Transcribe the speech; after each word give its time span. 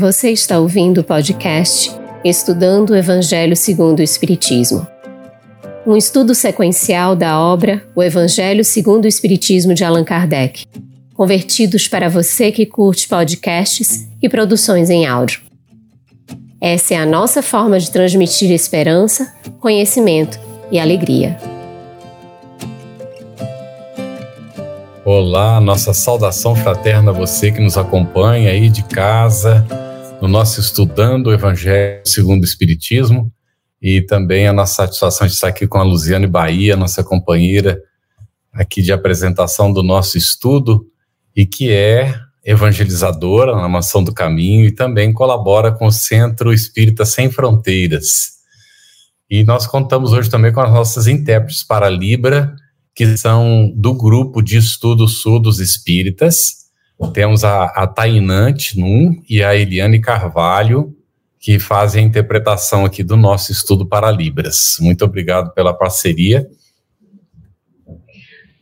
Você 0.00 0.30
está 0.30 0.58
ouvindo 0.58 1.02
o 1.02 1.04
podcast 1.04 1.94
Estudando 2.24 2.88
o 2.88 2.96
Evangelho 2.96 3.54
segundo 3.54 3.98
o 3.98 4.02
Espiritismo. 4.02 4.86
Um 5.86 5.94
estudo 5.94 6.34
sequencial 6.34 7.14
da 7.14 7.38
obra 7.38 7.86
O 7.94 8.02
Evangelho 8.02 8.64
segundo 8.64 9.04
o 9.04 9.08
Espiritismo 9.08 9.74
de 9.74 9.84
Allan 9.84 10.02
Kardec, 10.02 10.64
convertidos 11.12 11.86
para 11.86 12.08
você 12.08 12.50
que 12.50 12.64
curte 12.64 13.06
podcasts 13.06 14.08
e 14.22 14.26
produções 14.26 14.88
em 14.88 15.04
áudio. 15.04 15.42
Essa 16.58 16.94
é 16.94 16.96
a 16.96 17.04
nossa 17.04 17.42
forma 17.42 17.78
de 17.78 17.90
transmitir 17.90 18.50
esperança, 18.50 19.30
conhecimento 19.60 20.40
e 20.72 20.80
alegria. 20.80 21.36
Olá, 25.04 25.60
nossa 25.60 25.92
saudação 25.92 26.56
fraterna 26.56 27.10
a 27.10 27.14
você 27.14 27.52
que 27.52 27.60
nos 27.60 27.76
acompanha 27.76 28.50
aí 28.50 28.70
de 28.70 28.82
casa, 28.82 29.66
no 30.20 30.28
nosso 30.28 30.60
Estudando 30.60 31.28
o 31.28 31.32
Evangelho 31.32 32.02
segundo 32.04 32.42
o 32.42 32.44
Espiritismo, 32.44 33.32
e 33.80 34.02
também 34.02 34.46
a 34.46 34.52
nossa 34.52 34.84
satisfação 34.84 35.26
de 35.26 35.32
estar 35.32 35.48
aqui 35.48 35.66
com 35.66 35.78
a 35.78 35.82
Luziane 35.82 36.26
Bahia, 36.26 36.76
nossa 36.76 37.02
companheira 37.02 37.80
aqui 38.52 38.82
de 38.82 38.92
apresentação 38.92 39.72
do 39.72 39.82
nosso 39.82 40.18
estudo, 40.18 40.86
e 41.34 41.46
que 41.46 41.70
é 41.70 42.14
evangelizadora 42.44 43.54
na 43.54 43.68
Mansão 43.68 44.02
do 44.02 44.12
Caminho 44.12 44.66
e 44.66 44.72
também 44.72 45.12
colabora 45.12 45.72
com 45.72 45.86
o 45.86 45.92
Centro 45.92 46.52
Espírita 46.52 47.04
Sem 47.04 47.30
Fronteiras. 47.30 48.40
E 49.30 49.44
nós 49.44 49.66
contamos 49.66 50.12
hoje 50.12 50.28
também 50.28 50.52
com 50.52 50.60
as 50.60 50.72
nossas 50.72 51.06
intérpretes 51.06 51.62
para 51.62 51.88
Libra, 51.88 52.54
que 52.94 53.16
são 53.16 53.72
do 53.76 53.94
grupo 53.94 54.42
de 54.42 54.56
estudos 54.56 55.18
surdos 55.22 55.60
espíritas. 55.60 56.59
Temos 57.08 57.44
a, 57.44 57.64
a 57.64 57.86
Tainante 57.86 58.78
Num 58.78 59.22
e 59.28 59.42
a 59.42 59.56
Eliane 59.56 60.00
Carvalho, 60.00 60.94
que 61.38 61.58
fazem 61.58 62.04
a 62.04 62.06
interpretação 62.06 62.84
aqui 62.84 63.02
do 63.02 63.16
nosso 63.16 63.50
estudo 63.50 63.86
para 63.86 64.10
Libras. 64.10 64.76
Muito 64.80 65.04
obrigado 65.04 65.52
pela 65.54 65.72
parceria. 65.72 66.46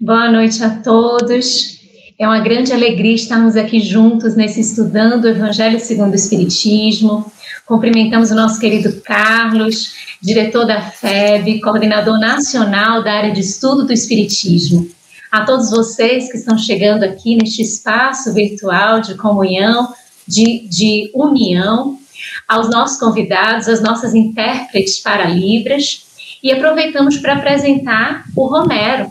Boa 0.01 0.31
noite 0.31 0.62
a 0.62 0.71
todos. 0.71 1.77
É 2.17 2.27
uma 2.27 2.41
grande 2.41 2.73
alegria 2.73 3.15
estarmos 3.15 3.57
aqui 3.57 3.81
juntos 3.81 4.37
nesse 4.37 4.61
estudando 4.61 5.25
o 5.25 5.29
Evangelho 5.29 5.79
segundo 5.81 6.12
o 6.12 6.17
Espiritismo. 6.17 7.31
Cumprimentamos 7.67 8.31
o 8.31 8.34
nosso 8.34 8.59
querido 8.59 9.01
Carlos, 9.03 9.93
diretor 10.23 10.65
da 10.65 10.81
FEB, 10.81 11.61
coordenador 11.61 12.19
nacional 12.19 13.05
da 13.05 13.12
área 13.12 13.33
de 13.33 13.41
estudo 13.41 13.84
do 13.84 13.93
Espiritismo. 13.93 14.89
A 15.31 15.45
todos 15.45 15.71
vocês 15.71 16.31
que 16.31 16.39
estão 16.39 16.57
chegando 16.57 17.03
aqui 17.03 17.37
neste 17.37 17.61
espaço 17.61 18.33
virtual 18.33 19.01
de 19.01 19.15
comunhão, 19.15 19.93
de, 20.27 20.67
de 20.69 21.11
união, 21.15 21.98
aos 22.47 22.71
nossos 22.71 22.98
convidados, 22.98 23.69
às 23.69 23.83
nossas 23.83 24.15
intérpretes 24.15 25.01
para 25.01 25.29
Libras, 25.29 26.06
e 26.43 26.51
aproveitamos 26.51 27.19
para 27.19 27.34
apresentar 27.34 28.25
o 28.34 28.47
Romero. 28.47 29.11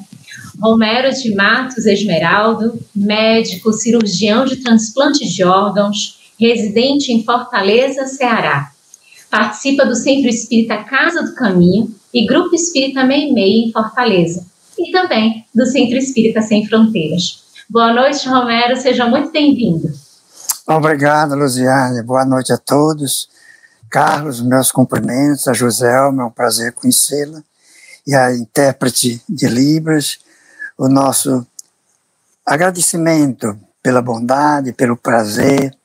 Romero 0.59 1.13
de 1.13 1.35
Matos 1.35 1.85
Esmeraldo, 1.85 2.79
médico, 2.95 3.71
cirurgião 3.71 4.43
de 4.43 4.57
transplante 4.57 5.27
de 5.27 5.43
órgãos, 5.43 6.17
residente 6.39 7.11
em 7.11 7.23
Fortaleza, 7.23 8.07
Ceará. 8.07 8.71
Participa 9.29 9.85
do 9.85 9.93
Centro 9.93 10.29
Espírita 10.29 10.77
Casa 10.83 11.21
do 11.21 11.35
Caminho 11.35 11.93
e 12.11 12.25
Grupo 12.25 12.55
Espírita 12.55 13.03
Meimei 13.03 13.65
em 13.65 13.71
Fortaleza. 13.71 14.47
E 14.79 14.91
também 14.91 15.45
do 15.57 15.65
Centro 15.65 15.97
Espírita 15.97 16.39
Sem 16.39 16.67
Fronteiras. 16.67 17.43
Boa 17.67 17.91
noite, 17.91 18.29
Romero, 18.29 18.79
seja 18.79 19.07
muito 19.07 19.31
bem-vindo. 19.31 19.91
Obrigado, 20.67 21.33
Luziane. 21.33 22.03
Boa 22.03 22.23
noite 22.23 22.53
a 22.53 22.57
todos. 22.57 23.27
Carlos, 23.89 24.39
meus 24.39 24.71
cumprimentos. 24.71 25.47
A 25.47 25.53
Joselma, 25.53 26.21
é 26.21 26.25
um 26.27 26.29
prazer 26.29 26.73
conhecê-la. 26.73 27.41
E 28.05 28.13
a 28.13 28.31
intérprete 28.35 29.19
de 29.27 29.47
Libras, 29.47 30.19
o 30.77 30.87
nosso 30.87 31.43
agradecimento 32.45 33.57
pela 33.81 34.01
bondade, 34.01 34.73
pelo 34.73 34.95
prazer, 34.95 35.75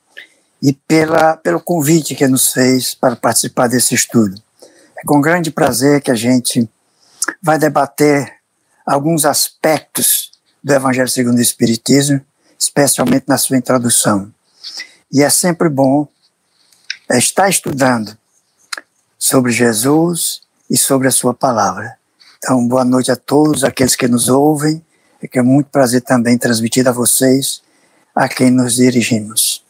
e 0.62 0.74
pela, 0.74 1.34
pelo 1.34 1.60
convite 1.60 2.14
que 2.14 2.28
nos 2.28 2.52
fez 2.52 2.94
para 2.94 3.16
participar 3.16 3.68
desse 3.68 3.94
estudo. 3.94 4.38
É 4.98 5.02
com 5.06 5.18
grande 5.20 5.50
prazer 5.50 6.02
que 6.02 6.10
a 6.10 6.14
gente 6.14 6.68
vai 7.42 7.58
debater 7.58 8.41
alguns 8.86 9.24
aspectos 9.24 10.32
do 10.62 10.72
Evangelho 10.72 11.08
segundo 11.08 11.38
o 11.38 11.42
Espiritismo, 11.42 12.20
especialmente 12.58 13.24
na 13.26 13.38
sua 13.38 13.56
introdução. 13.56 14.32
E 15.10 15.22
é 15.22 15.30
sempre 15.30 15.68
bom 15.68 16.06
estar 17.10 17.48
estudando 17.48 18.16
sobre 19.18 19.52
Jesus 19.52 20.42
e 20.70 20.76
sobre 20.76 21.08
a 21.08 21.10
sua 21.10 21.34
palavra. 21.34 21.96
Então, 22.38 22.66
boa 22.66 22.84
noite 22.84 23.10
a 23.10 23.16
todos 23.16 23.62
aqueles 23.62 23.94
que 23.94 24.08
nos 24.08 24.28
ouvem, 24.28 24.84
é 25.22 25.28
que 25.28 25.38
é 25.38 25.42
muito 25.42 25.70
prazer 25.70 26.00
também 26.02 26.36
transmitir 26.36 26.88
a 26.88 26.92
vocês 26.92 27.62
a 28.14 28.28
quem 28.28 28.50
nos 28.50 28.74
dirigimos. 28.74 29.62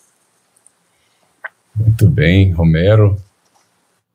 Muito 1.74 2.08
bem, 2.08 2.52
Romero. 2.52 3.20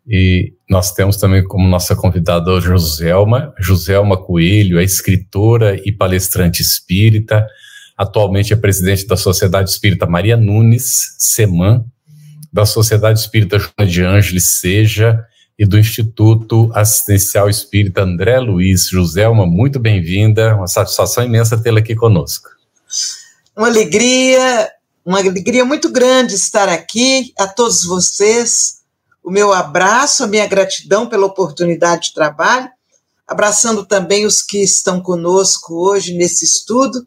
E 0.08 0.53
nós 0.69 0.91
temos 0.91 1.17
também 1.17 1.44
como 1.44 1.67
nossa 1.67 1.95
convidada 1.95 2.59
Joselma, 2.59 3.53
Joselma 3.59 4.17
Coelho, 4.17 4.79
é 4.79 4.83
escritora 4.83 5.79
e 5.85 5.91
palestrante 5.91 6.61
espírita, 6.61 7.47
atualmente 7.97 8.51
é 8.51 8.55
presidente 8.55 9.07
da 9.07 9.16
Sociedade 9.16 9.69
Espírita 9.69 10.05
Maria 10.05 10.35
Nunes, 10.35 11.16
SEMAN, 11.17 11.85
da 12.51 12.66
Sociedade 12.66 13.19
Espírita 13.19 13.57
Joana 13.57 13.89
de 13.89 14.03
Ângeles 14.03 14.59
Seja 14.59 15.23
e 15.57 15.66
do 15.66 15.79
Instituto 15.79 16.69
Assistencial 16.73 17.49
Espírita 17.49 18.03
André 18.03 18.39
Luiz. 18.39 18.89
Joselma, 18.89 19.45
muito 19.45 19.79
bem-vinda, 19.79 20.55
uma 20.55 20.67
satisfação 20.67 21.23
imensa 21.23 21.57
tê-la 21.57 21.79
aqui 21.79 21.95
conosco. 21.95 22.49
Uma 23.55 23.67
alegria 23.67 24.69
uma 25.07 25.19
alegria 25.19 25.63
muito 25.63 25.89
grande 25.89 26.35
estar 26.35 26.67
aqui, 26.67 27.31
a 27.39 27.47
todos 27.47 27.85
vocês. 27.85 28.77
O 29.28 29.30
meu 29.30 29.52
abraço, 29.52 30.24
a 30.24 30.28
minha 30.28 30.48
gratidão 30.48 31.06
pela 31.06 31.26
oportunidade 31.26 32.08
de 32.08 32.14
trabalho, 32.14 32.70
abraçando 33.28 33.86
também 33.86 34.26
os 34.26 34.42
que 34.42 34.64
estão 34.64 35.02
conosco 35.02 35.74
hoje 35.74 36.14
nesse 36.14 36.46
estudo. 36.46 37.06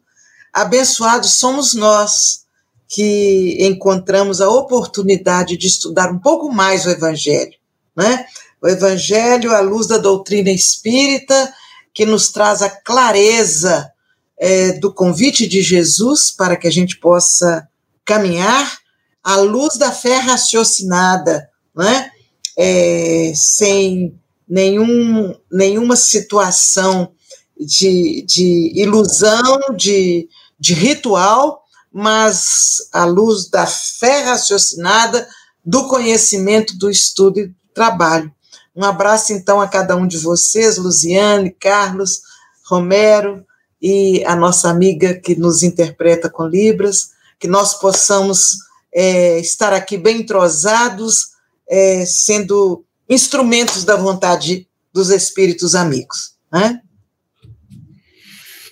Abençoados 0.53 1.39
somos 1.39 1.73
nós 1.73 2.41
que 2.87 3.57
encontramos 3.59 4.39
a 4.39 4.47
oportunidade 4.47 5.57
de 5.57 5.65
estudar 5.65 6.11
um 6.11 6.19
pouco 6.19 6.53
mais 6.53 6.85
o 6.85 6.91
Evangelho, 6.91 7.55
né? 7.97 8.23
O 8.61 8.67
Evangelho 8.67 9.51
à 9.55 9.59
luz 9.59 9.87
da 9.87 9.97
doutrina 9.97 10.51
espírita, 10.51 11.51
que 11.91 12.05
nos 12.05 12.31
traz 12.31 12.61
a 12.61 12.69
clareza 12.69 13.91
é, 14.37 14.73
do 14.73 14.93
convite 14.93 15.47
de 15.47 15.63
Jesus 15.63 16.29
para 16.29 16.55
que 16.55 16.67
a 16.67 16.71
gente 16.71 16.99
possa 16.99 17.67
caminhar 18.05 18.77
à 19.23 19.37
luz 19.37 19.75
da 19.75 19.91
fé 19.91 20.19
raciocinada, 20.19 21.49
né? 21.75 22.10
É, 22.57 23.31
sem 23.35 24.13
nenhum, 24.47 25.33
nenhuma 25.51 25.95
situação 25.95 27.11
de, 27.57 28.23
de 28.27 28.71
ilusão, 28.75 29.59
de, 29.77 30.27
de 30.59 30.73
ritual, 30.73 31.63
mas 31.91 32.77
à 32.91 33.05
luz 33.05 33.49
da 33.49 33.65
fé 33.65 34.23
raciocinada, 34.23 35.27
do 35.63 35.87
conhecimento, 35.87 36.77
do 36.77 36.89
estudo 36.89 37.39
e 37.39 37.47
do 37.47 37.55
trabalho. 37.73 38.31
Um 38.75 38.83
abraço, 38.83 39.33
então, 39.33 39.61
a 39.61 39.67
cada 39.67 39.95
um 39.95 40.07
de 40.07 40.17
vocês, 40.17 40.77
Luziane, 40.77 41.51
Carlos, 41.51 42.21
Romero 42.65 43.45
e 43.81 44.23
a 44.25 44.35
nossa 44.35 44.69
amiga 44.69 45.13
que 45.13 45.35
nos 45.35 45.61
interpreta 45.61 46.29
com 46.29 46.47
Libras 46.47 47.11
que 47.41 47.47
nós 47.47 47.73
possamos 47.73 48.57
é, 48.93 49.39
estar 49.39 49.73
aqui 49.73 49.97
bem 49.97 50.19
entrosados, 50.19 51.30
é, 51.71 52.03
sendo 52.05 52.83
instrumentos 53.09 53.85
da 53.85 53.95
vontade 53.95 54.67
dos 54.93 55.09
espíritos 55.09 55.73
amigos. 55.73 56.35
Né? 56.51 56.81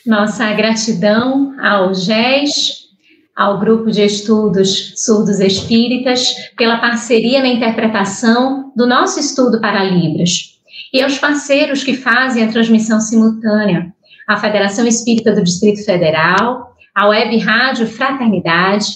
Nossa 0.06 0.52
gratidão 0.54 1.56
ao 1.62 1.94
GES, 1.94 2.90
ao 3.36 3.58
Grupo 3.60 3.90
de 3.90 4.04
Estudos 4.04 4.96
Surdos 4.98 5.40
Espíritas, 5.40 6.34
pela 6.58 6.80
parceria 6.80 7.40
na 7.40 7.48
interpretação 7.48 8.74
do 8.76 8.86
nosso 8.86 9.18
estudo 9.18 9.62
para 9.62 9.84
Libras, 9.84 10.60
e 10.94 11.02
aos 11.02 11.18
parceiros 11.18 11.84
que 11.84 11.96
fazem 11.96 12.44
a 12.44 12.52
transmissão 12.52 13.00
simultânea, 13.00 13.94
a 14.28 14.38
Federação 14.38 14.86
Espírita 14.86 15.32
do 15.32 15.44
Distrito 15.44 15.86
Federal, 15.86 16.76
a 16.94 17.08
Web 17.08 17.38
Rádio 17.38 17.88
Fraternidade, 17.88 18.88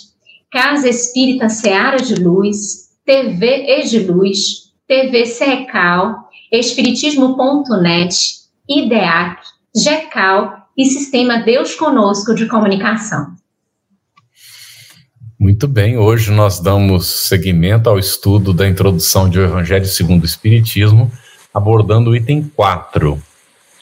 Casa 0.52 0.90
Espírita 0.90 1.48
Seara 1.48 1.98
de 1.98 2.16
Luz, 2.16 2.83
TV 3.06 3.80
Ediluz, 3.80 4.72
TV 4.88 5.26
Secal, 5.26 6.30
Espiritismo.net, 6.50 8.16
IDEAC, 8.70 9.42
GECAL 9.76 10.70
e 10.78 10.86
Sistema 10.86 11.40
Deus 11.40 11.76
Conosco 11.76 12.34
de 12.34 12.46
Comunicação. 12.46 13.36
Muito 15.38 15.68
bem, 15.68 15.98
hoje 15.98 16.32
nós 16.32 16.62
damos 16.62 17.28
seguimento 17.28 17.90
ao 17.90 18.00
estudo 18.00 18.54
da 18.54 18.70
introdução 18.70 19.30
de 19.30 19.38
O 19.38 19.44
Evangelho 19.44 19.86
segundo 19.86 20.24
o 20.24 20.26
Espiritismo, 20.26 21.12
abordando 21.54 22.12
o 22.12 22.16
item 22.16 22.50
4. 22.56 23.22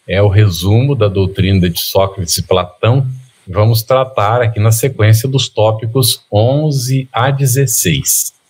É 0.07 0.19
o 0.19 0.29
resumo 0.29 0.95
da 0.95 1.07
doutrina 1.07 1.69
de 1.69 1.79
Sócrates 1.79 2.39
e 2.39 2.43
Platão. 2.43 3.05
Vamos 3.47 3.83
tratar 3.83 4.41
aqui 4.41 4.59
na 4.59 4.71
sequência 4.71 5.29
dos 5.29 5.47
tópicos 5.47 6.25
11 6.31 7.07
a 7.13 7.29
16. 7.29 8.40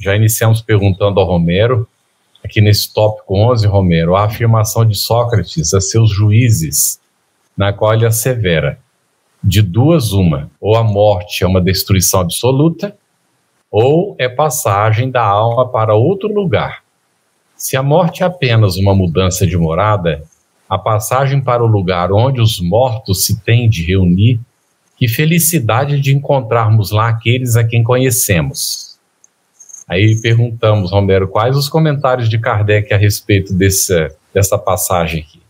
Já 0.00 0.16
iniciamos 0.16 0.62
perguntando 0.62 1.20
ao 1.20 1.26
Romero, 1.26 1.86
aqui 2.42 2.62
nesse 2.62 2.92
tópico 2.94 3.36
11, 3.36 3.66
Romero, 3.66 4.16
a 4.16 4.24
afirmação 4.24 4.86
de 4.86 4.96
Sócrates 4.96 5.74
a 5.74 5.80
seus 5.80 6.10
juízes, 6.10 6.98
na 7.54 7.70
qual 7.70 7.92
ele 7.92 8.06
assevera 8.06 8.78
de 9.44 9.60
duas 9.60 10.12
uma, 10.12 10.50
ou 10.58 10.74
a 10.74 10.82
morte 10.82 11.44
é 11.44 11.46
uma 11.46 11.60
destruição 11.60 12.20
absoluta, 12.20 12.96
ou 13.70 14.16
é 14.18 14.26
passagem 14.26 15.10
da 15.10 15.22
alma 15.22 15.68
para 15.68 15.94
outro 15.94 16.32
lugar. 16.32 16.82
Se 17.54 17.76
a 17.76 17.82
morte 17.82 18.22
é 18.22 18.26
apenas 18.26 18.78
uma 18.78 18.94
mudança 18.94 19.46
de 19.46 19.56
morada, 19.56 20.24
a 20.66 20.78
passagem 20.78 21.42
para 21.42 21.62
o 21.62 21.66
lugar 21.66 22.10
onde 22.10 22.40
os 22.40 22.58
mortos 22.58 23.26
se 23.26 23.38
têm 23.42 23.68
de 23.68 23.84
reunir, 23.84 24.40
que 24.96 25.06
felicidade 25.06 26.00
de 26.00 26.14
encontrarmos 26.14 26.90
lá 26.90 27.08
aqueles 27.08 27.54
a 27.54 27.64
quem 27.64 27.82
conhecemos. 27.82 28.89
Aí 29.90 30.16
perguntamos, 30.22 30.92
Romero, 30.92 31.26
quais 31.26 31.56
os 31.56 31.68
comentários 31.68 32.28
de 32.28 32.38
Kardec 32.38 32.94
a 32.94 32.96
respeito 32.96 33.52
desse, 33.52 33.92
dessa 34.32 34.56
passagem 34.56 35.22
aqui? 35.22 35.42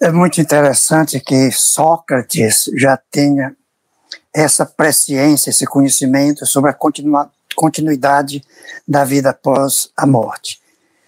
É 0.00 0.10
muito 0.10 0.40
interessante 0.40 1.20
que 1.20 1.52
Sócrates 1.52 2.68
já 2.76 2.98
tenha 3.12 3.54
essa 4.34 4.66
presciência, 4.66 5.50
esse 5.50 5.64
conhecimento 5.64 6.44
sobre 6.44 6.72
a 6.72 6.76
continuidade 7.54 8.42
da 8.88 9.04
vida 9.04 9.30
após 9.30 9.90
a 9.96 10.04
morte. 10.04 10.60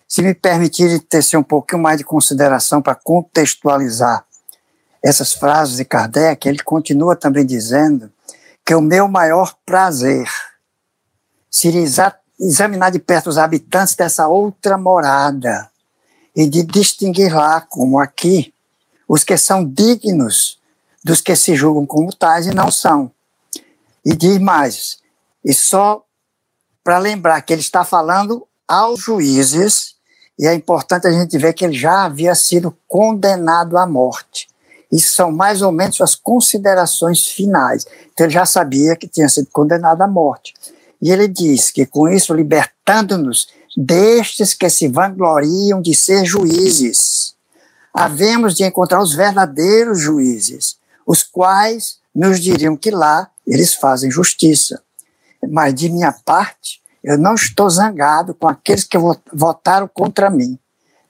Se 0.07 0.23
me 0.23 0.35
permitirem 0.35 1.01
tecer 1.01 1.37
um 1.37 1.43
pouquinho 1.43 1.83
mais 1.83 1.99
de 1.99 2.05
consideração 2.05 2.81
para 2.81 2.95
contextualizar 2.95 4.25
essas 5.03 5.33
frases 5.33 5.79
de 5.79 5.85
Kardec, 5.85 6.49
ele 6.49 6.61
continua 6.61 7.17
também 7.17 7.45
dizendo 7.45 8.09
que 8.65 8.73
o 8.73 8.81
meu 8.81 9.09
maior 9.09 9.53
prazer 9.67 10.29
seria 11.55 11.85
examinar 12.41 12.91
de 12.91 12.99
perto 12.99 13.31
os 13.31 13.39
habitantes 13.39 13.95
dessa 13.95 14.27
outra 14.27 14.77
morada 14.77 15.71
e 16.35 16.49
de 16.49 16.65
distinguir 16.65 17.33
lá, 17.33 17.61
como 17.61 18.01
aqui, 18.01 18.53
os 19.07 19.23
que 19.23 19.37
são 19.37 19.65
dignos 19.65 20.59
dos 21.05 21.21
que 21.21 21.37
se 21.37 21.55
julgam 21.55 21.87
como 21.87 22.13
tais 22.13 22.49
e 22.49 22.51
não 22.51 22.73
são. 22.73 23.09
E 24.05 24.17
diz 24.17 24.39
mais, 24.39 24.99
e 25.45 25.55
só 25.55 26.05
para 26.83 26.99
lembrar 26.99 27.41
que 27.43 27.53
ele 27.53 27.61
está 27.61 27.85
falando 27.85 28.45
aos 28.67 28.99
juízes, 28.99 29.95
e 30.37 30.49
é 30.49 30.55
importante 30.55 31.07
a 31.07 31.13
gente 31.13 31.39
ver 31.39 31.53
que 31.53 31.65
ele 31.65 31.79
já 31.79 32.05
havia 32.05 32.35
sido 32.35 32.77
condenado 32.89 33.79
à 33.79 33.87
morte. 33.87 34.49
Isso 34.91 35.15
são 35.15 35.31
mais 35.31 35.63
ou 35.63 35.71
menos 35.71 35.97
suas 35.97 36.17
considerações 36.17 37.25
finais. 37.29 37.87
Então 38.13 38.27
ele 38.27 38.35
já 38.35 38.45
sabia 38.45 38.97
que 38.97 39.07
tinha 39.07 39.29
sido 39.29 39.49
condenado 39.53 40.03
à 40.03 40.09
morte. 40.09 40.53
E 41.05 41.13
ele 41.13 41.29
diz 41.29 41.71
que 41.71 41.87
com 41.87 42.09
isso 42.09 42.35
libertando-nos 42.35 43.47
destes 43.77 44.55
que 44.55 44.69
se 44.69 44.89
vangloriam 44.89 45.81
de 45.81 45.95
ser 45.95 46.25
juízes 46.25 47.35
havemos 47.95 48.57
de 48.57 48.65
encontrar 48.65 49.01
os 49.01 49.15
verdadeiros 49.15 50.01
juízes, 50.01 50.77
os 51.07 51.23
quais 51.23 51.99
nos 52.13 52.41
diriam 52.41 52.77
que 52.77 52.91
lá 52.91 53.31
eles 53.47 53.73
fazem 53.73 54.11
justiça. 54.11 54.83
Mas 55.49 55.75
de 55.75 55.89
minha 55.89 56.11
parte, 56.11 56.83
eu 57.05 57.17
não 57.17 57.35
estou 57.35 57.71
zangado 57.71 58.35
com 58.35 58.49
aqueles 58.49 58.83
que 58.83 58.99
votaram 59.33 59.87
contra 59.87 60.29
mim, 60.29 60.59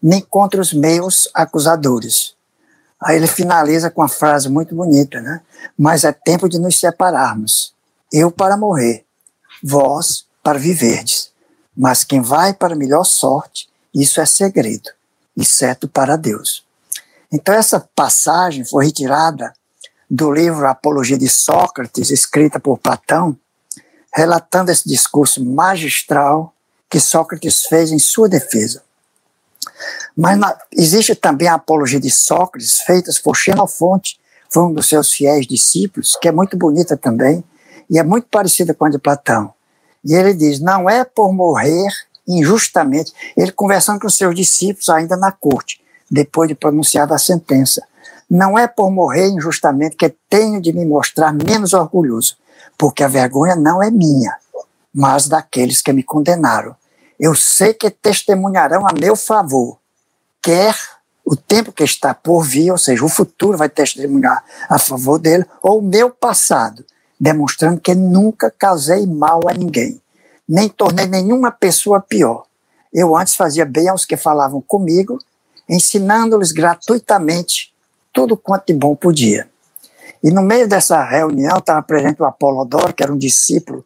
nem 0.02 0.20
contra 0.20 0.61
os 0.61 0.75
meus 0.75 1.29
acusadores. 1.32 2.35
Aí 3.00 3.17
ele 3.17 3.26
finaliza 3.26 3.90
com 3.90 4.02
uma 4.02 4.08
frase 4.08 4.49
muito 4.49 4.75
bonita, 4.75 5.20
né? 5.20 5.40
Mas 5.79 6.05
é 6.05 6.12
tempo 6.12 6.49
de 6.49 6.58
nos 6.58 6.79
separarmos. 6.79 7.73
Eu 8.12 8.31
para 8.31 8.56
morrer, 8.56 9.03
vós 9.64 10.26
para 10.43 10.58
viverdes. 10.58 11.32
Mas 11.75 12.05
quem 12.05 12.20
vai 12.20 12.52
para 12.52 12.76
melhor 12.76 13.05
sorte, 13.05 13.66
isso 13.94 14.20
é 14.20 14.26
segredo, 14.26 14.90
exceto 15.34 15.88
para 15.88 16.16
Deus. 16.16 16.62
Então, 17.32 17.55
essa 17.55 17.81
passagem 17.96 18.64
foi 18.64 18.84
retirada 18.84 19.55
do 20.08 20.31
livro 20.31 20.69
Apologia 20.69 21.16
de 21.16 21.28
Sócrates, 21.28 22.11
escrita 22.11 22.61
por 22.61 22.78
Platão, 22.78 23.37
relatando 24.14 24.70
esse 24.70 24.87
discurso 24.87 25.44
magistral 25.44 26.55
que 26.88 27.00
Sócrates 27.00 27.62
fez 27.62 27.90
em 27.90 27.99
sua 27.99 28.28
defesa. 28.28 28.82
Mas 30.16 30.38
na, 30.38 30.56
existe 30.70 31.14
também 31.14 31.49
a 31.49 31.55
Apologia 31.55 31.99
de 31.99 32.11
Sócrates, 32.11 32.81
feita 32.81 33.11
por 33.25 33.34
Xenofonte, 33.34 34.20
foi 34.49 34.62
um 34.62 34.72
dos 34.72 34.88
seus 34.88 35.11
fiéis 35.11 35.46
discípulos, 35.46 36.16
que 36.20 36.28
é 36.28 36.32
muito 36.32 36.56
bonita 36.56 36.96
também, 36.96 37.43
e 37.90 37.99
é 37.99 38.02
muito 38.02 38.28
parecida 38.28 38.75
com 38.75 38.84
a 38.84 38.90
de 38.90 38.99
Platão. 38.99 39.53
E 40.04 40.14
ele 40.14 40.34
diz: 40.34 40.60
não 40.60 40.88
é 40.88 41.04
por 41.04 41.32
morrer 41.32 41.88
injustamente, 42.26 43.12
ele 43.36 43.52
conversando 43.52 44.00
com 44.00 44.08
seus 44.08 44.34
discípulos 44.34 44.88
ainda 44.88 45.16
na 45.16 45.30
corte, 45.30 45.80
depois 46.10 46.48
de 46.48 46.54
pronunciada 46.54 47.14
a 47.14 47.18
sentença. 47.18 47.82
Não 48.28 48.58
é 48.58 48.66
por 48.66 48.90
morrer 48.90 49.28
injustamente 49.28 49.96
que 49.96 50.14
tenho 50.28 50.60
de 50.60 50.72
me 50.72 50.84
mostrar 50.84 51.32
menos 51.32 51.74
orgulhoso, 51.74 52.36
porque 52.78 53.04
a 53.04 53.08
vergonha 53.08 53.54
não 53.54 53.82
é 53.82 53.90
minha, 53.90 54.36
mas 54.92 55.28
daqueles 55.28 55.82
que 55.82 55.92
me 55.92 56.02
condenaram. 56.02 56.74
Eu 57.20 57.34
sei 57.34 57.74
que 57.74 57.90
testemunharão 57.90 58.86
a 58.88 58.92
meu 58.92 59.14
favor, 59.14 59.78
quer 60.42 60.74
o 61.24 61.36
tempo 61.36 61.72
que 61.72 61.84
está 61.84 62.12
por 62.12 62.42
vir, 62.42 62.70
ou 62.70 62.78
seja, 62.78 63.04
o 63.04 63.08
futuro 63.08 63.56
vai 63.56 63.68
testemunhar 63.68 64.44
a 64.68 64.78
favor 64.78 65.18
dele, 65.18 65.44
ou 65.62 65.78
o 65.78 65.82
meu 65.82 66.10
passado, 66.10 66.84
demonstrando 67.25 67.81
que 67.81 67.94
nunca 67.94 68.50
causei 68.50 69.06
mal 69.06 69.41
a 69.49 69.55
ninguém, 69.55 69.99
nem 70.47 70.69
tornei 70.69 71.06
nenhuma 71.06 71.50
pessoa 71.50 71.99
pior. 71.99 72.44
Eu 72.93 73.17
antes 73.17 73.35
fazia 73.35 73.65
bem 73.65 73.88
aos 73.88 74.05
que 74.05 74.15
falavam 74.15 74.61
comigo 74.61 75.19
ensinando-lhes 75.67 76.53
gratuitamente 76.53 77.73
tudo 78.12 78.37
quanto 78.37 78.67
de 78.67 78.75
bom 78.75 78.94
podia. 78.94 79.49
E 80.23 80.31
no 80.31 80.43
meio 80.43 80.69
dessa 80.69 81.03
reunião 81.03 81.56
estava 81.56 81.82
presente 81.82 82.21
o 82.21 82.26
Apolodoro, 82.26 82.93
que 82.93 83.03
era 83.03 83.12
um 83.12 83.16
discípulo 83.16 83.83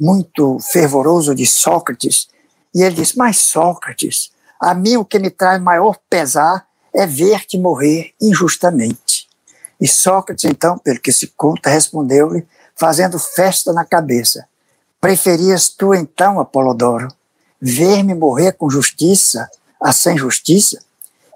muito 0.00 0.58
fervoroso 0.72 1.34
de 1.34 1.44
Sócrates, 1.44 2.28
e 2.74 2.82
ele 2.82 2.94
disse: 2.94 3.18
Mas 3.18 3.36
Sócrates, 3.36 4.30
a 4.58 4.72
mim 4.72 4.96
o 4.96 5.04
que 5.04 5.18
me 5.18 5.28
traz 5.28 5.60
maior 5.60 5.98
pesar 6.08 6.66
é 6.94 7.06
ver-te 7.06 7.58
morrer 7.58 8.14
injustamente. 8.18 9.28
E 9.78 9.86
Sócrates, 9.86 10.46
então, 10.46 10.78
pelo 10.78 10.98
que 10.98 11.12
se 11.12 11.26
conta, 11.26 11.68
respondeu-lhe, 11.68 12.46
fazendo 12.80 13.18
festa 13.18 13.72
na 13.72 13.84
cabeça: 13.84 14.46
Preferias 15.00 15.68
tu, 15.68 15.94
então, 15.94 16.40
Apolodoro, 16.40 17.08
ver-me 17.60 18.14
morrer 18.14 18.52
com 18.52 18.68
justiça 18.70 19.48
a 19.80 19.92
sem 19.92 20.16
justiça? 20.16 20.80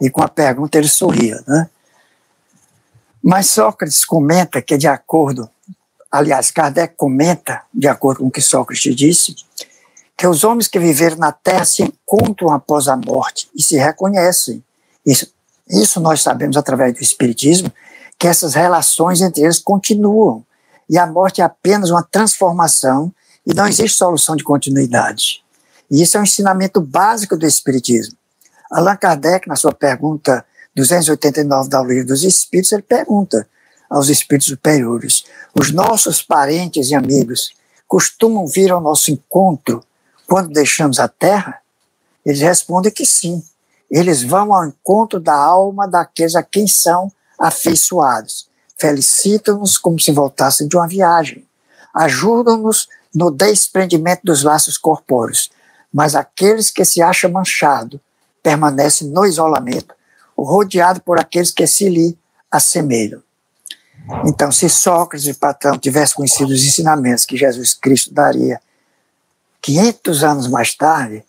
e 0.01 0.11
com 0.11 0.23
a 0.23 0.29
pergunta 0.29 0.79
ele 0.79 0.89
sorria, 0.89 1.43
né? 1.47 1.69
Mas 3.23 3.49
Sócrates 3.49 4.05
comenta 4.05 4.61
que, 4.61 4.77
de 4.77 4.87
acordo, 4.87 5.49
aliás, 6.11 6.51
Kardec 6.51 6.95
comenta, 6.95 7.63
de 7.73 7.89
acordo 7.89 8.21
com 8.21 8.27
o 8.27 8.31
que 8.31 8.43
Sócrates 8.43 8.95
disse, 8.95 9.35
que 10.17 10.27
os 10.27 10.45
homens 10.45 10.69
que 10.69 10.79
viveram 10.79 11.17
na 11.17 11.33
Terra 11.33 11.65
se 11.65 11.83
encontram 11.83 12.51
após 12.51 12.87
a 12.87 12.97
morte 12.97 13.49
e 13.55 13.63
se 13.63 13.77
reconhecem. 13.77 14.63
Isso, 15.07 15.33
isso 15.67 16.01
nós 16.01 16.23
sabemos 16.23 16.57
através 16.57 16.93
do 16.93 17.03
Espiritismo, 17.03 17.73
que 18.19 18.29
essas 18.29 18.55
relações 18.55 19.23
entre 19.23 19.43
eles 19.43 19.59
continuam. 19.59 20.45
E 20.89 20.99
a 20.99 21.07
morte 21.07 21.41
é 21.41 21.45
apenas 21.45 21.91
uma 21.91 22.03
transformação 22.03 23.13
e 23.47 23.55
não 23.55 23.67
existe 23.67 23.97
solução 23.97 24.37
de 24.37 24.45
continuidade. 24.45 25.43
E 25.91 26.03
isso 26.03 26.17
é 26.17 26.21
um 26.21 26.25
ensinamento 26.25 26.81
básico 26.81 27.37
do 27.37 27.47
Espiritismo. 27.47 28.17
Allan 28.71 28.97
Kardec, 28.97 29.47
na 29.47 29.57
sua 29.57 29.73
pergunta 29.73 30.45
289 30.75 31.69
da 31.69 31.83
Livro 31.83 32.09
dos 32.09 32.25
Espíritos, 32.25 32.73
ele 32.73 32.83
pergunta 32.83 33.47
aos 33.89 34.09
espíritos 34.09 34.49
superiores: 34.49 35.25
os 35.55 35.71
nossos 35.71 36.23
parentes 36.23 36.91
e 36.91 36.95
amigos 36.95 37.55
costumam 37.87 38.47
vir 38.47 38.73
ao 38.73 38.81
nosso 38.81 39.11
encontro 39.11 39.85
quando 40.27 40.53
deixamos 40.53 40.99
a 40.99 41.07
Terra? 41.07 41.61
Eles 42.25 42.41
respondem 42.41 42.91
que 42.91 43.05
sim. 43.05 43.43
Eles 43.91 44.23
vão 44.23 44.53
ao 44.53 44.67
encontro 44.67 45.21
da 45.21 45.35
alma 45.35 45.87
daqueles 45.87 46.35
a 46.35 46.43
quem 46.43 46.67
são 46.67 47.13
afeiçoados. 47.39 48.49
Felicitam-nos 48.85 49.79
como 49.79 49.99
se 49.99 50.13
voltassem 50.13 50.69
de 50.69 50.77
uma 50.77 50.87
viagem. 50.87 51.43
Ajudam-nos 51.95 52.87
no 53.15 53.31
desprendimento 53.31 54.21
dos 54.25 54.43
laços 54.43 54.77
corpóreos. 54.77 55.51
Mas 55.91 56.15
aqueles 56.15 56.71
que 56.71 56.85
se 56.85 57.01
acham 57.01 57.31
manchados 57.31 57.99
permanece 58.43 59.07
no 59.07 59.25
isolamento, 59.25 59.95
rodeado 60.37 61.01
por 61.01 61.19
aqueles 61.19 61.51
que 61.51 61.67
se 61.67 61.89
lhe 61.89 62.19
assemelham. 62.51 63.23
Então, 64.27 64.53
se 64.53 64.69
Sócrates 64.69 65.29
e 65.29 65.33
Platão 65.33 65.79
tivessem 65.79 66.17
conhecido 66.17 66.53
os 66.53 66.63
ensinamentos 66.63 67.25
que 67.25 67.39
Jesus 67.39 67.73
Cristo 67.73 68.13
daria 68.13 68.61
500 69.63 70.23
anos 70.23 70.47
mais 70.47 70.75
tarde, 70.75 71.25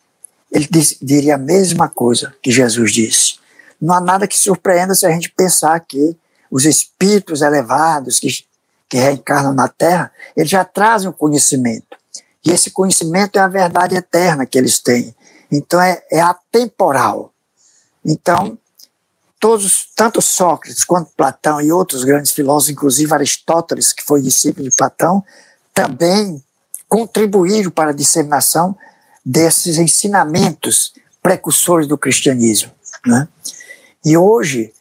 ele 0.51 0.67
diria 1.01 1.35
a 1.35 1.37
mesma 1.37 1.87
coisa 1.87 2.35
que 2.41 2.51
Jesus 2.51 2.91
disse. 2.91 3.35
Não 3.79 3.95
há 3.95 4.01
nada 4.01 4.27
que 4.27 4.37
surpreenda 4.37 4.93
se 4.93 5.05
a 5.05 5.09
gente 5.09 5.31
pensar 5.31 5.79
que 5.79 6.17
os 6.55 6.63
espíritos 6.63 7.41
elevados 7.41 8.17
que, 8.17 8.29
que 8.87 8.97
reencarnam 8.97 9.53
na 9.53 9.67
Terra, 9.67 10.09
eles 10.37 10.49
já 10.49 10.63
trazem 10.63 11.09
o 11.09 11.13
conhecimento. 11.13 11.97
E 12.45 12.49
esse 12.49 12.71
conhecimento 12.71 13.37
é 13.37 13.41
a 13.41 13.47
verdade 13.49 13.93
eterna 13.93 14.45
que 14.45 14.57
eles 14.57 14.79
têm. 14.79 15.13
Então 15.51 15.81
é, 15.81 16.01
é 16.09 16.21
atemporal. 16.21 17.33
Então, 18.05 18.57
todos, 19.37 19.89
tanto 19.97 20.21
Sócrates 20.21 20.85
quanto 20.85 21.11
Platão 21.11 21.59
e 21.59 21.73
outros 21.73 22.05
grandes 22.05 22.31
filósofos, 22.31 22.71
inclusive 22.71 23.13
Aristóteles, 23.13 23.91
que 23.91 24.05
foi 24.05 24.21
discípulo 24.21 24.69
de 24.69 24.73
Platão, 24.77 25.21
também 25.73 26.41
contribuíram 26.87 27.69
para 27.69 27.89
a 27.89 27.93
disseminação 27.93 28.77
desses 29.25 29.77
ensinamentos 29.77 30.93
precursores 31.21 31.85
do 31.85 31.97
cristianismo. 31.97 32.71
Né? 33.05 33.27
E 34.05 34.15
hoje, 34.15 34.71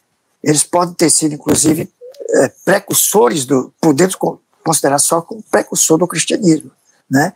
eles 0.44 0.62
podem 0.62 0.94
ter 0.94 1.10
sido, 1.10 1.34
inclusive, 1.34 1.90
é, 2.34 2.48
precursores 2.64 3.46
do. 3.46 3.72
podemos 3.80 4.14
considerar 4.62 4.98
só 4.98 5.22
como 5.22 5.42
precursor 5.42 5.98
do 5.98 6.06
cristianismo. 6.06 6.70
Né? 7.10 7.32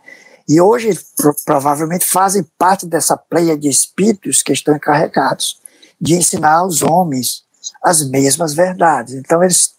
E 0.47 0.61
hoje, 0.61 0.97
pro, 1.17 1.35
provavelmente, 1.43 2.05
fazem 2.05 2.43
parte 2.57 2.85
dessa 2.85 3.17
pleia 3.17 3.57
de 3.57 3.67
espíritos 3.67 4.43
que 4.43 4.53
estão 4.53 4.75
encarregados 4.75 5.59
de 5.99 6.15
ensinar 6.15 6.53
aos 6.53 6.83
homens 6.83 7.43
as 7.83 8.07
mesmas 8.07 8.53
verdades. 8.53 9.15
Então, 9.15 9.43
eles 9.43 9.73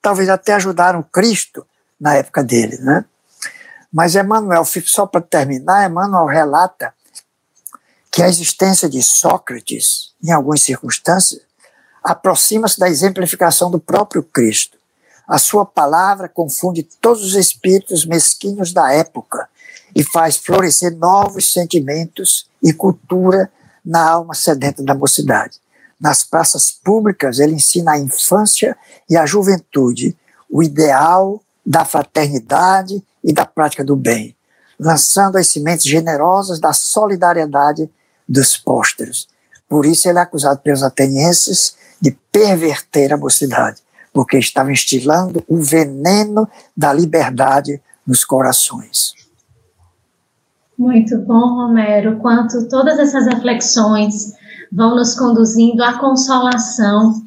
talvez 0.00 0.28
até 0.28 0.54
ajudaram 0.54 1.02
Cristo 1.02 1.66
na 2.00 2.14
época 2.14 2.44
dele. 2.44 2.78
Né? 2.78 3.04
Mas 3.92 4.14
Emmanuel, 4.14 4.64
só 4.64 5.04
para 5.04 5.20
terminar, 5.20 5.88
Emmanuel 5.90 6.26
relata 6.26 6.94
que 8.10 8.22
a 8.22 8.28
existência 8.28 8.88
de 8.88 9.02
Sócrates, 9.02 10.14
em 10.22 10.30
algumas 10.30 10.62
circunstâncias, 10.62 11.47
aproxima-se 12.02 12.78
da 12.78 12.88
exemplificação 12.88 13.70
do 13.70 13.78
próprio 13.78 14.22
Cristo. 14.22 14.78
A 15.26 15.38
sua 15.38 15.66
palavra 15.66 16.28
confunde 16.28 16.82
todos 16.82 17.22
os 17.22 17.34
espíritos 17.34 18.06
mesquinhos 18.06 18.72
da 18.72 18.92
época 18.92 19.48
e 19.94 20.02
faz 20.02 20.36
florescer 20.36 20.96
novos 20.96 21.52
sentimentos 21.52 22.48
e 22.62 22.72
cultura 22.72 23.50
na 23.84 24.08
alma 24.08 24.34
sedenta 24.34 24.82
da 24.82 24.94
mocidade. 24.94 25.58
Nas 26.00 26.22
praças 26.22 26.70
públicas, 26.70 27.38
ele 27.38 27.54
ensina 27.54 27.92
à 27.92 27.98
infância 27.98 28.76
e 29.08 29.16
à 29.16 29.26
juventude 29.26 30.16
o 30.48 30.62
ideal 30.62 31.42
da 31.64 31.84
fraternidade 31.84 33.02
e 33.22 33.32
da 33.32 33.44
prática 33.44 33.84
do 33.84 33.96
bem, 33.96 34.34
lançando 34.78 35.36
as 35.36 35.48
sementes 35.48 35.84
generosas 35.84 36.60
da 36.60 36.72
solidariedade 36.72 37.90
dos 38.26 38.56
pósteros. 38.56 39.28
Por 39.68 39.84
isso 39.84 40.08
ele 40.08 40.18
é 40.18 40.22
acusado 40.22 40.60
pelos 40.60 40.82
atenienses 40.82 41.76
de 42.00 42.16
perverter 42.32 43.12
a 43.12 43.16
mocidade, 43.16 43.80
porque 44.12 44.38
estava 44.38 44.72
instilando 44.72 45.44
o 45.48 45.62
veneno 45.62 46.48
da 46.76 46.92
liberdade 46.92 47.80
nos 48.06 48.24
corações. 48.24 49.14
Muito 50.78 51.18
bom, 51.18 51.56
Romero. 51.56 52.18
Quanto 52.18 52.68
todas 52.68 52.98
essas 52.98 53.26
reflexões 53.26 54.34
vão 54.72 54.94
nos 54.94 55.18
conduzindo 55.18 55.82
à 55.82 55.98
consolação 55.98 57.22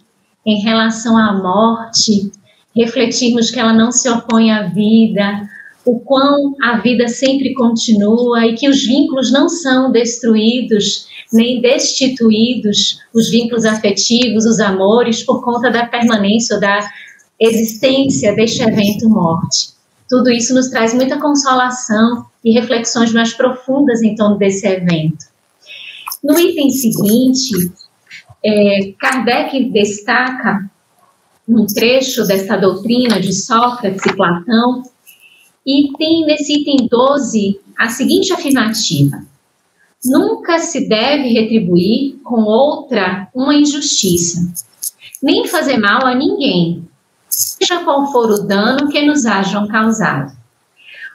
em 0.45 0.61
relação 0.61 1.17
à 1.17 1.33
morte, 1.33 2.31
refletirmos 2.75 3.51
que 3.51 3.59
ela 3.59 3.73
não 3.73 3.91
se 3.91 4.09
opõe 4.09 4.51
à 4.51 4.67
vida, 4.67 5.49
o 5.85 5.99
quão 5.99 6.55
a 6.61 6.77
vida 6.77 7.07
sempre 7.07 7.53
continua 7.53 8.45
e 8.45 8.55
que 8.55 8.69
os 8.69 8.85
vínculos 8.85 9.31
não 9.31 9.49
são 9.49 9.91
destruídos 9.91 11.07
nem 11.31 11.61
destituídos, 11.61 13.00
os 13.13 13.29
vínculos 13.29 13.65
afetivos, 13.65 14.45
os 14.45 14.59
amores, 14.59 15.23
por 15.23 15.43
conta 15.43 15.69
da 15.69 15.85
permanência 15.85 16.55
ou 16.55 16.61
da 16.61 16.89
existência 17.39 18.35
deste 18.35 18.61
evento 18.61 19.09
morte. 19.09 19.69
Tudo 20.09 20.29
isso 20.29 20.53
nos 20.53 20.67
traz 20.69 20.93
muita 20.93 21.19
consolação 21.19 22.25
e 22.43 22.51
reflexões 22.51 23.13
mais 23.13 23.33
profundas 23.33 24.01
em 24.01 24.13
torno 24.15 24.38
desse 24.38 24.67
evento. 24.67 25.25
No 26.23 26.38
item 26.38 26.69
seguinte, 26.69 27.71
é, 28.43 28.93
Kardec 29.00 29.71
destaca 29.71 30.69
um 31.47 31.65
trecho 31.65 32.25
dessa 32.25 32.57
doutrina 32.57 33.19
de 33.19 33.33
Sócrates 33.33 34.05
e 34.05 34.15
Platão 34.15 34.83
e 35.65 35.91
tem 35.97 36.25
nesse 36.25 36.61
item 36.61 36.88
12 36.88 37.59
a 37.77 37.89
seguinte 37.89 38.33
afirmativa: 38.33 39.25
Nunca 40.03 40.60
se 40.60 40.88
deve 40.88 41.29
retribuir 41.29 42.17
com 42.24 42.41
outra 42.43 43.27
uma 43.36 43.53
injustiça, 43.53 44.51
nem 45.22 45.48
fazer 45.48 45.77
mal 45.77 46.05
a 46.05 46.15
ninguém, 46.15 46.84
seja 47.29 47.84
qual 47.84 48.12
for 48.12 48.29
o 48.31 48.43
dano 48.43 48.89
que 48.89 49.01
nos 49.03 49.25
hajam 49.25 49.67
causado. 49.67 50.36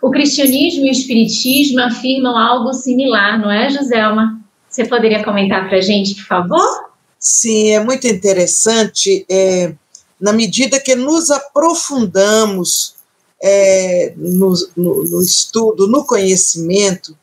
O 0.00 0.11
cristianismo 0.11 0.87
e 0.87 0.88
o 0.88 0.93
espiritismo 0.93 1.81
afirmam 1.81 2.37
algo 2.37 2.73
similar, 2.73 3.40
não 3.40 3.50
é, 3.50 3.69
Joselma? 3.71 4.40
Você 4.69 4.85
poderia 4.85 5.25
comentar 5.25 5.69
para 5.69 5.78
a 5.78 5.81
gente, 5.81 6.14
por 6.14 6.26
favor? 6.26 6.90
Sim, 7.19 7.71
é 7.71 7.83
muito 7.83 8.07
interessante. 8.07 9.26
É, 9.28 9.75
na 10.21 10.33
medida 10.33 10.78
que 10.78 10.95
nos 10.95 11.31
aprofundamos 11.31 12.95
é, 13.43 14.12
no, 14.16 14.52
no, 14.76 15.05
no 15.05 15.23
estudo, 15.23 15.88
no 15.88 16.05
conhecimento, 16.05 17.16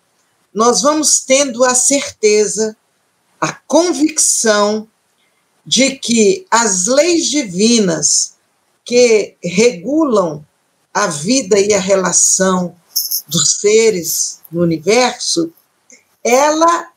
nós 0.53 0.81
vamos 0.81 1.21
tendo 1.21 1.63
a 1.63 1.73
certeza, 1.73 2.77
a 3.41 3.53
convicção 3.53 4.87
de 5.65 5.95
que 5.95 6.45
as 6.51 6.85
leis 6.85 7.25
divinas 7.25 8.35
que 8.85 9.35
regulam 9.43 10.45
a 10.93 11.07
vida 11.07 11.59
e 11.59 11.73
a 11.73 11.79
relação 11.79 12.75
dos 13.27 13.59
seres 13.59 14.41
no 14.51 14.61
universo, 14.61 15.51
ela, 16.23 16.89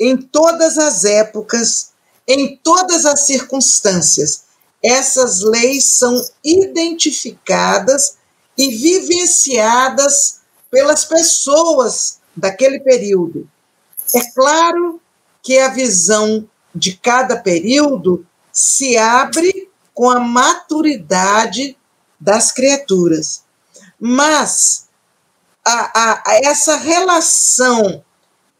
em 0.00 0.16
todas 0.16 0.76
as 0.76 1.04
épocas, 1.04 1.92
em 2.26 2.56
todas 2.56 3.06
as 3.06 3.20
circunstâncias, 3.20 4.44
essas 4.82 5.40
leis 5.40 5.92
são 5.92 6.20
identificadas 6.42 8.16
e 8.56 8.68
vivenciadas 8.76 10.40
pelas 10.70 11.04
pessoas 11.04 12.17
daquele 12.38 12.80
período. 12.80 13.48
É 14.14 14.30
claro 14.32 15.00
que 15.42 15.58
a 15.58 15.68
visão 15.68 16.48
de 16.74 16.96
cada 16.96 17.36
período 17.36 18.26
se 18.52 18.96
abre 18.96 19.68
com 19.92 20.10
a 20.10 20.20
maturidade 20.20 21.76
das 22.20 22.52
criaturas. 22.52 23.42
Mas 24.00 24.88
a, 25.64 26.00
a, 26.00 26.22
a 26.26 26.40
essa 26.44 26.76
relação, 26.76 28.04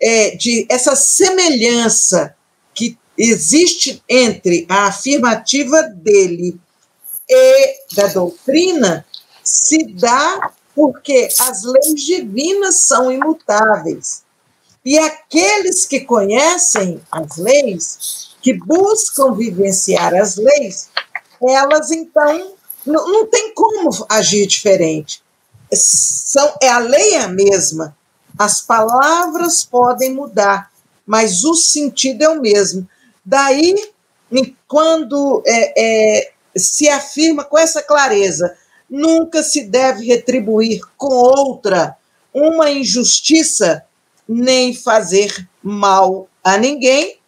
é, 0.01 0.37
de 0.37 0.67
essa 0.69 0.95
semelhança 0.95 2.35
que 2.75 2.99
existe 3.17 4.03
entre 4.09 4.67
a 4.69 4.87
afirmativa 4.87 5.83
dele 5.83 6.61
e 7.29 7.95
da 7.95 8.07
doutrina 8.09 9.05
se 9.43 9.85
dá 9.93 10.53
porque 10.79 11.29
as 11.41 11.65
leis 11.65 12.05
divinas 12.05 12.83
são 12.83 13.11
imutáveis. 13.11 14.23
E 14.85 14.97
aqueles 14.97 15.85
que 15.85 16.03
conhecem 16.03 17.03
as 17.11 17.37
leis, 17.37 18.37
que 18.41 18.53
buscam 18.53 19.35
vivenciar 19.35 20.15
as 20.15 20.37
leis, 20.37 20.89
elas 21.43 21.91
então 21.91 22.55
não, 22.87 23.11
não 23.11 23.27
tem 23.27 23.53
como 23.55 23.91
agir 24.09 24.47
diferente. 24.47 25.21
São, 25.73 26.55
é 26.63 26.69
a 26.69 26.79
lei 26.79 27.15
é 27.15 27.23
a 27.23 27.29
mesma. 27.29 27.97
As 28.39 28.61
palavras 28.61 29.65
podem 29.65 30.15
mudar, 30.15 30.71
mas 31.05 31.43
o 31.43 31.57
sentido 31.57 32.23
é 32.23 32.29
o 32.29 32.41
mesmo. 32.41 32.89
Daí, 33.25 33.75
quando 34.69 35.43
é, 35.45 35.73
é, 35.77 36.33
se 36.57 36.89
afirma 36.89 37.43
com 37.43 37.59
essa 37.59 37.83
clareza 37.83 38.57
nunca 38.89 39.43
se 39.43 39.65
deve 39.65 40.05
retribuir 40.05 40.81
com 40.97 41.09
outra 41.09 41.97
uma 42.33 42.71
injustiça, 42.71 43.85
nem 44.29 44.75
fazer 44.75 45.49
mal 45.63 46.29
a 46.43 46.57
ninguém. 46.57 47.19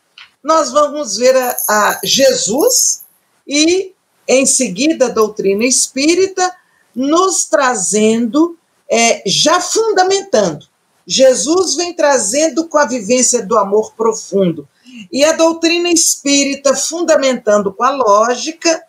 Nós 0.42 0.70
vamos 0.70 1.16
ver 1.16 1.36
a, 1.36 1.56
a 1.68 2.00
Jesus 2.04 3.02
e, 3.46 3.92
em 4.26 4.46
seguida, 4.46 5.06
a 5.06 5.10
doutrina 5.10 5.64
espírita 5.64 6.54
nos 6.94 7.44
trazendo, 7.44 8.58
é, 8.90 9.22
já 9.26 9.60
fundamentando. 9.60 10.66
Jesus 11.06 11.74
vem 11.74 11.94
trazendo 11.94 12.68
com 12.68 12.78
a 12.78 12.86
vivência 12.86 13.44
do 13.44 13.58
amor 13.58 13.94
profundo. 13.94 14.68
E 15.10 15.24
a 15.24 15.32
doutrina 15.32 15.90
espírita 15.90 16.74
fundamentando 16.74 17.72
com 17.72 17.82
a 17.82 17.90
lógica 17.90 18.82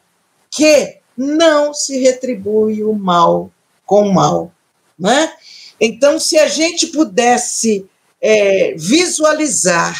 que 0.50 1.01
não 1.18 1.74
se 1.74 2.00
retribui 2.00 2.84
o 2.84 2.94
mal 2.94 3.52
com 3.86 4.08
o 4.08 4.14
mal. 4.14 4.52
Né? 4.98 5.32
Então, 5.80 6.20
se 6.20 6.38
a 6.38 6.48
gente 6.48 6.88
pudesse 6.88 7.90
é, 8.22 8.74
visualizar 8.78 9.98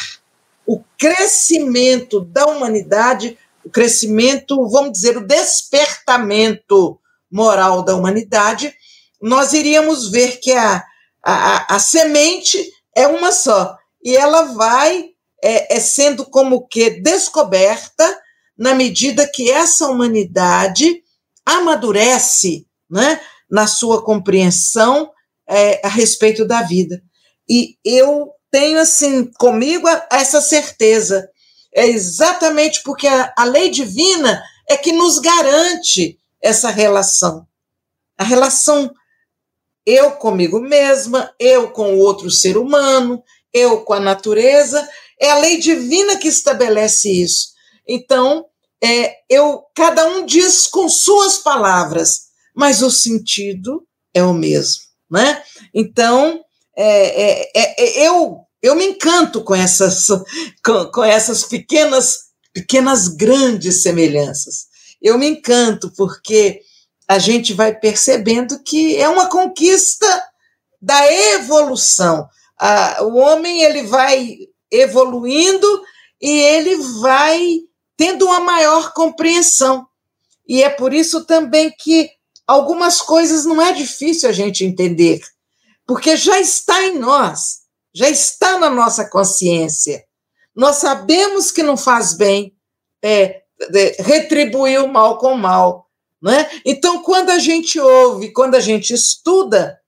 o 0.66 0.80
crescimento 0.98 2.20
da 2.20 2.46
humanidade, 2.46 3.36
o 3.64 3.70
crescimento, 3.70 4.68
vamos 4.68 4.92
dizer, 4.92 5.16
o 5.16 5.26
despertamento 5.26 6.98
moral 7.30 7.82
da 7.82 7.94
humanidade, 7.94 8.72
nós 9.20 9.52
iríamos 9.52 10.10
ver 10.10 10.38
que 10.38 10.52
a, 10.52 10.84
a, 11.22 11.76
a 11.76 11.78
semente 11.78 12.58
é 12.94 13.06
uma 13.06 13.32
só 13.32 13.76
e 14.04 14.16
ela 14.16 14.42
vai 14.54 15.10
é, 15.42 15.76
é 15.76 15.80
sendo 15.80 16.24
como 16.24 16.66
que 16.66 16.90
descoberta 16.90 18.21
na 18.62 18.76
medida 18.76 19.26
que 19.26 19.50
essa 19.50 19.88
humanidade 19.88 21.02
amadurece 21.44 22.64
né, 22.88 23.20
na 23.50 23.66
sua 23.66 24.04
compreensão 24.04 25.10
é, 25.48 25.84
a 25.84 25.88
respeito 25.88 26.46
da 26.46 26.62
vida. 26.62 27.02
E 27.50 27.76
eu 27.84 28.30
tenho, 28.52 28.78
assim, 28.78 29.28
comigo 29.36 29.88
essa 30.08 30.40
certeza. 30.40 31.28
É 31.74 31.88
exatamente 31.88 32.84
porque 32.84 33.08
a, 33.08 33.34
a 33.36 33.42
lei 33.42 33.68
divina 33.68 34.40
é 34.70 34.76
que 34.76 34.92
nos 34.92 35.18
garante 35.18 36.16
essa 36.40 36.70
relação. 36.70 37.44
A 38.16 38.22
relação 38.22 38.92
eu 39.84 40.12
comigo 40.12 40.60
mesma, 40.60 41.34
eu 41.36 41.72
com 41.72 41.94
o 41.94 41.98
outro 41.98 42.30
ser 42.30 42.56
humano, 42.56 43.24
eu 43.52 43.80
com 43.80 43.94
a 43.94 43.98
natureza, 43.98 44.88
é 45.18 45.32
a 45.32 45.38
lei 45.38 45.58
divina 45.58 46.16
que 46.16 46.28
estabelece 46.28 47.10
isso. 47.10 47.48
Então, 47.88 48.46
é, 48.82 49.14
eu 49.30 49.62
cada 49.74 50.06
um 50.06 50.26
diz 50.26 50.66
com 50.66 50.88
suas 50.88 51.38
palavras, 51.38 52.22
mas 52.54 52.82
o 52.82 52.90
sentido 52.90 53.86
é 54.12 54.22
o 54.22 54.34
mesmo, 54.34 54.82
né? 55.10 55.42
Então, 55.72 56.42
é, 56.76 57.22
é, 57.22 57.50
é, 57.54 57.84
é 57.84 58.08
eu 58.08 58.40
eu 58.60 58.76
me 58.76 58.84
encanto 58.84 59.42
com 59.42 59.54
essas 59.54 60.06
com, 60.64 60.86
com 60.92 61.04
essas 61.04 61.44
pequenas 61.44 62.32
pequenas 62.52 63.08
grandes 63.08 63.82
semelhanças. 63.82 64.66
Eu 65.00 65.18
me 65.18 65.26
encanto 65.26 65.92
porque 65.96 66.60
a 67.08 67.18
gente 67.18 67.52
vai 67.52 67.74
percebendo 67.74 68.62
que 68.62 68.96
é 68.96 69.08
uma 69.08 69.28
conquista 69.28 70.06
da 70.80 71.12
evolução. 71.34 72.28
Ah, 72.58 72.98
o 73.02 73.16
homem 73.16 73.62
ele 73.62 73.84
vai 73.84 74.36
evoluindo 74.70 75.82
e 76.20 76.30
ele 76.30 76.76
vai 77.00 77.60
tendo 78.02 78.26
uma 78.26 78.40
maior 78.40 78.92
compreensão. 78.92 79.86
E 80.44 80.60
é 80.60 80.68
por 80.68 80.92
isso 80.92 81.24
também 81.24 81.70
que 81.70 82.10
algumas 82.44 83.00
coisas 83.00 83.44
não 83.44 83.62
é 83.62 83.72
difícil 83.72 84.28
a 84.28 84.32
gente 84.32 84.64
entender, 84.64 85.20
porque 85.86 86.16
já 86.16 86.40
está 86.40 86.82
em 86.82 86.98
nós, 86.98 87.60
já 87.94 88.10
está 88.10 88.58
na 88.58 88.68
nossa 88.68 89.08
consciência. 89.08 90.02
Nós 90.52 90.78
sabemos 90.78 91.52
que 91.52 91.62
não 91.62 91.76
faz 91.76 92.14
bem 92.14 92.52
é, 93.00 93.42
é, 93.72 94.02
retribuir 94.02 94.82
o 94.82 94.92
mal 94.92 95.16
com 95.18 95.34
o 95.34 95.38
mal. 95.38 95.86
Né? 96.20 96.50
Então, 96.66 97.04
quando 97.04 97.30
a 97.30 97.38
gente 97.38 97.78
ouve, 97.78 98.32
quando 98.32 98.56
a 98.56 98.60
gente 98.60 98.92
estuda, 98.92 99.78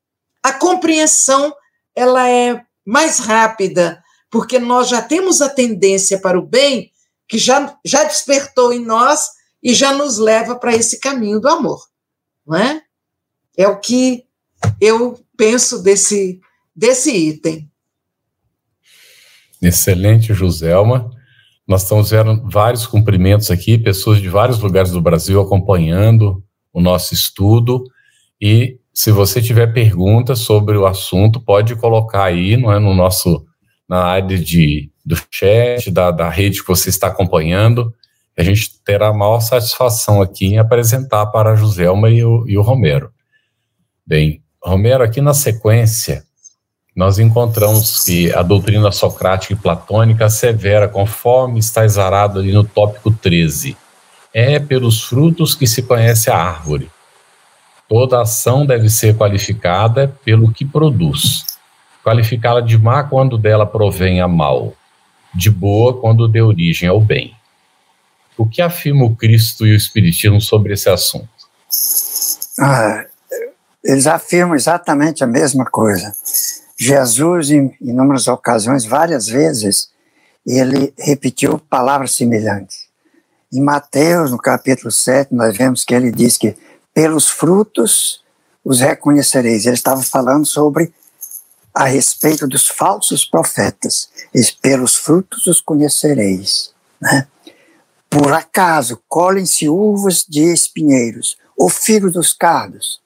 a 0.40 0.52
compreensão 0.52 1.52
ela 1.97 2.30
é 2.30 2.64
mais 2.87 3.18
rápida, 3.18 4.00
porque 4.30 4.61
nós 4.61 4.88
já 4.88 5.02
temos 5.02 5.42
a 5.42 5.49
tendência 5.49 6.21
para 6.21 6.38
o 6.38 6.47
bem 6.47 6.94
que 7.28 7.38
já, 7.38 7.76
já 7.85 8.04
despertou 8.04 8.73
em 8.73 8.85
nós 8.85 9.28
e 9.62 9.75
já 9.75 9.95
nos 9.95 10.19
leva 10.19 10.57
para 10.57 10.75
esse 10.75 11.00
caminho 11.00 11.40
do 11.40 11.49
amor. 11.49 11.81
Não 12.47 12.57
é? 12.57 12.83
é 13.57 13.69
o 13.69 13.78
que 13.78 14.25
eu 14.81 15.19
penso 15.37 15.83
desse, 15.83 16.40
desse 16.75 17.11
item. 17.11 17.71
Excelente, 19.60 20.34
Joselma. 20.34 21.10
Nós 21.67 21.82
estamos 21.82 22.10
vendo 22.10 22.47
vários 22.50 22.87
cumprimentos 22.87 23.50
aqui, 23.50 23.78
pessoas 23.78 24.21
de 24.21 24.28
vários 24.28 24.58
lugares 24.58 24.91
do 24.91 25.00
Brasil 25.00 25.41
acompanhando 25.41 26.45
o 26.73 26.80
nosso 26.80 27.15
estudo. 27.15 27.82
E 28.39 28.78
se 28.93 29.10
você 29.10 29.41
tiver 29.41 29.73
perguntas 29.73 30.41
sobre 30.41 30.76
o 30.76 30.87
assunto, 30.87 31.41
pode 31.41 31.75
colocar 31.76 32.25
aí 32.25 32.56
não 32.56 32.71
é, 32.71 32.78
no 32.78 32.95
nosso 32.95 33.47
na 33.89 34.02
área 34.04 34.39
de, 34.39 34.91
do 35.04 35.17
chat, 35.30 35.90
da, 35.90 36.10
da 36.10 36.28
rede 36.28 36.62
que 36.62 36.69
você 36.69 36.88
está 36.88 37.08
acompanhando. 37.08 37.95
A 38.36 38.43
gente 38.43 38.80
terá 38.84 39.08
a 39.08 39.12
maior 39.12 39.40
satisfação 39.40 40.23
aqui 40.23 40.47
em 40.47 40.58
apresentar 40.58 41.26
para 41.26 41.52
a 41.52 41.56
Joselma 41.56 42.10
e 42.10 42.25
o, 42.25 42.45
e 42.49 42.56
o 42.56 42.62
Romero. 42.62 43.12
Bem, 44.06 44.43
Romero, 44.62 45.04
aqui 45.04 45.21
na 45.21 45.34
sequência, 45.34 46.25
nós 46.97 47.19
encontramos 47.19 48.04
que 48.04 48.32
a 48.32 48.43
doutrina 48.43 48.90
socrática 48.90 49.52
e 49.52 49.56
platônica 49.56 50.25
assevera, 50.25 50.88
conforme 50.88 51.58
está 51.58 51.84
exarado 51.84 52.38
ali 52.38 52.52
no 52.52 52.64
tópico 52.64 53.10
13, 53.10 53.76
é 54.32 54.58
pelos 54.58 55.02
frutos 55.02 55.54
que 55.54 55.67
se 55.67 55.82
conhece 55.82 56.30
a 56.30 56.36
árvore. 56.36 56.90
Toda 57.88 58.23
ação 58.23 58.64
deve 58.64 58.88
ser 58.88 59.17
qualificada 59.17 60.17
pelo 60.25 60.52
que 60.52 60.64
produz. 60.64 61.45
Qualificá-la 62.02 62.60
de 62.60 62.78
má 62.78 63.04
quando 63.04 63.36
dela 63.36 63.67
provém 63.67 64.21
a 64.21 64.28
mal, 64.28 64.73
de 65.34 65.50
boa 65.50 66.00
quando 66.00 66.28
dê 66.28 66.40
origem 66.40 66.88
ao 66.88 67.00
bem. 67.00 67.34
O 68.36 68.47
que 68.47 68.60
afirma 68.62 69.04
o 69.04 69.14
Cristo 69.14 69.66
e 69.66 69.73
o 69.73 69.76
Espiritismo 69.76 70.40
sobre 70.40 70.73
esse 70.75 70.88
assunto? 70.88 71.28
Ah, 72.58 73.04
eles 73.82 74.06
afirmam 74.06 74.54
exatamente 74.54 75.23
a 75.23 75.26
mesma 75.26 75.64
coisa. 75.64 76.12
Jesus, 76.76 77.50
em 77.50 77.76
inúmeras 77.80 78.26
ocasiões, 78.26 78.84
várias 78.84 79.26
vezes, 79.26 79.90
ele 80.47 80.92
repetiu 80.99 81.58
palavras 81.58 82.14
semelhantes. 82.14 82.84
Em 83.52 83.60
Mateus, 83.60 84.30
no 84.30 84.38
capítulo 84.38 84.90
7, 84.90 85.32
nós 85.32 85.56
vemos 85.56 85.84
que 85.84 85.94
ele 85.94 86.10
diz 86.10 86.36
que 86.36 86.56
pelos 86.92 87.28
frutos 87.28 88.23
os 88.64 88.80
reconhecereis. 88.80 89.66
Ele 89.66 89.75
estava 89.75 90.02
falando 90.02 90.44
sobre 90.44 90.92
a 91.75 91.84
respeito 91.84 92.47
dos 92.47 92.69
falsos 92.69 93.25
profetas. 93.25 94.08
Pelos 94.63 94.95
frutos 94.95 95.47
os 95.47 95.60
conhecereis. 95.60 96.73
Né? 97.00 97.26
Por 98.08 98.32
acaso 98.32 99.02
colhem-se 99.08 99.69
uvas 99.69 100.25
de 100.28 100.43
espinheiros, 100.43 101.37
ou 101.56 101.69
figos 101.69 102.13
dos 102.13 102.32
cardos. 102.32 103.00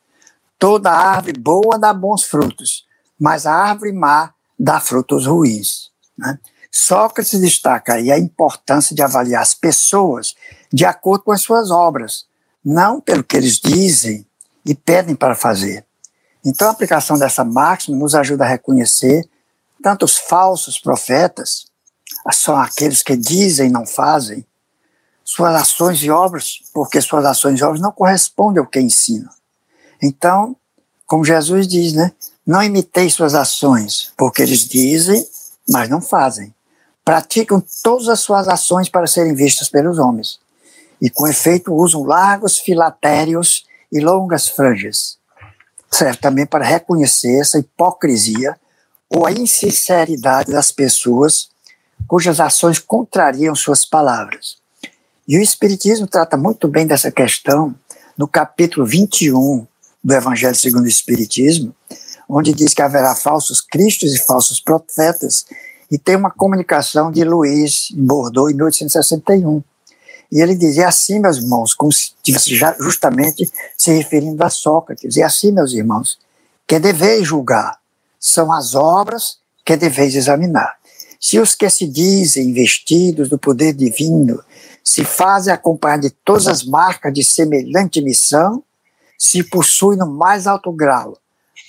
Toda 0.59 0.91
árvore 0.91 1.39
boa 1.39 1.79
dá 1.79 1.95
bons 1.95 2.25
frutos, 2.25 2.87
mas 3.19 3.47
a 3.47 3.55
árvore 3.55 3.93
má 3.93 4.35
dá 4.59 4.81
frutos 4.81 5.27
ruins. 5.27 5.91
Né? 6.17 6.39
Sócrates 6.71 7.41
destaca 7.41 7.95
aí 7.95 8.13
a 8.13 8.19
importância 8.19 8.95
de 8.95 9.03
avaliar 9.03 9.43
as 9.43 9.55
pessoas 9.55 10.35
de 10.73 10.85
acordo 10.85 11.25
com 11.25 11.33
as 11.33 11.41
suas 11.41 11.71
obras, 11.71 12.27
não 12.65 13.01
pelo 13.01 13.25
que 13.25 13.37
eles 13.37 13.59
dizem 13.59 14.27
e 14.65 14.75
pedem 14.75 15.15
para 15.15 15.35
fazer. 15.35 15.88
Então, 16.49 16.69
a 16.69 16.71
aplicação 16.71 17.19
dessa 17.19 17.45
máxima 17.45 17.95
nos 17.99 18.15
ajuda 18.15 18.43
a 18.43 18.49
reconhecer 18.49 19.29
tanto 19.83 20.07
os 20.07 20.17
falsos 20.17 20.79
profetas, 20.79 21.67
são 22.33 22.57
aqueles 22.57 23.03
que 23.03 23.15
dizem 23.15 23.69
e 23.69 23.71
não 23.71 23.85
fazem, 23.85 24.47
suas 25.23 25.55
ações 25.55 26.03
e 26.03 26.11
obras, 26.11 26.61
porque 26.73 27.03
suas 27.03 27.27
ações 27.27 27.61
e 27.61 27.63
obras 27.63 27.83
não 27.83 27.93
correspondem 27.93 28.61
ao 28.61 28.67
que 28.67 28.81
ensinam. 28.81 29.29
Então, 30.03 30.57
como 31.07 31.23
Jesus 31.23 31.69
diz, 31.69 31.93
né? 31.93 32.13
Não 32.47 32.63
imitei 32.63 33.11
suas 33.11 33.35
ações, 33.35 34.11
porque 34.17 34.41
eles 34.41 34.61
dizem, 34.61 35.29
mas 35.69 35.91
não 35.91 36.01
fazem. 36.01 36.55
Praticam 37.05 37.63
todas 37.83 38.09
as 38.09 38.21
suas 38.21 38.49
ações 38.49 38.89
para 38.89 39.07
serem 39.07 39.35
vistas 39.35 39.69
pelos 39.69 39.99
homens. 39.99 40.41
E, 40.99 41.11
com 41.11 41.29
efeito, 41.29 41.75
usam 41.75 42.05
largos 42.05 42.57
filatérios 42.57 43.67
e 43.93 44.01
longas 44.01 44.49
franjas 44.49 45.18
serve 45.91 46.19
também 46.19 46.47
para 46.47 46.65
reconhecer 46.65 47.41
essa 47.41 47.59
hipocrisia 47.59 48.57
ou 49.09 49.27
a 49.27 49.33
insinceridade 49.33 50.53
das 50.53 50.71
pessoas 50.71 51.51
cujas 52.07 52.41
ações 52.41 52.79
contrariam 52.79 53.55
suas 53.55 53.85
palavras. 53.85 54.57
E 55.27 55.37
o 55.39 55.43
Espiritismo 55.43 56.07
trata 56.07 56.37
muito 56.37 56.69
bem 56.69 56.87
dessa 56.87 57.11
questão 57.11 57.75
no 58.17 58.27
capítulo 58.27 58.87
21 58.87 59.67
do 60.03 60.15
Evangelho 60.15 60.55
segundo 60.55 60.85
o 60.85 60.89
Espiritismo, 60.89 61.75
onde 62.29 62.53
diz 62.53 62.75
que 62.75 62.83
haverá 62.83 63.15
falsos 63.15 63.61
cristos 63.61 64.15
e 64.15 64.19
falsos 64.19 64.61
profetas, 64.61 65.45
e 65.91 65.99
tem 65.99 66.17
uma 66.17 66.31
comunicação 66.31 67.11
de 67.11 67.25
Luiz 67.25 67.91
em 67.93 68.05
Bordeaux 68.05 68.51
em 68.51 68.55
1861 68.55 69.63
e 70.31 70.41
ele 70.41 70.55
dizia 70.55 70.89
assim, 70.89 71.19
meus 71.19 71.39
irmãos, 71.39 71.75
como 71.75 71.91
se 71.91 72.13
estivesse 72.17 72.55
justamente 72.79 73.51
se 73.77 73.93
referindo 73.93 74.43
a 74.45 74.51
Sócrates. 74.51 75.17
E 75.17 75.23
assim, 75.23 75.51
meus 75.51 75.73
irmãos, 75.73 76.19
que 76.67 76.79
deveis 76.79 77.27
julgar 77.27 77.79
são 78.21 78.53
as 78.53 78.75
obras 78.75 79.39
que 79.65 79.77
deveis 79.77 80.15
examinar. 80.15 80.77
Se 81.21 81.39
os 81.39 81.55
que 81.55 81.69
se 81.71 81.87
dizem 81.87 82.53
vestidos 82.53 83.29
do 83.29 83.39
poder 83.39 83.73
divino 83.73 84.43
se 84.85 85.05
fazem 85.05 85.53
acompanhar 85.53 85.99
de 85.99 86.11
todas 86.11 86.47
as 86.47 86.65
marcas 86.65 87.13
de 87.13 87.25
semelhante 87.25 88.01
missão, 88.01 88.63
se 89.19 89.43
possui 89.43 89.97
no 89.97 90.07
mais 90.07 90.47
alto 90.47 90.71
grau 90.73 91.19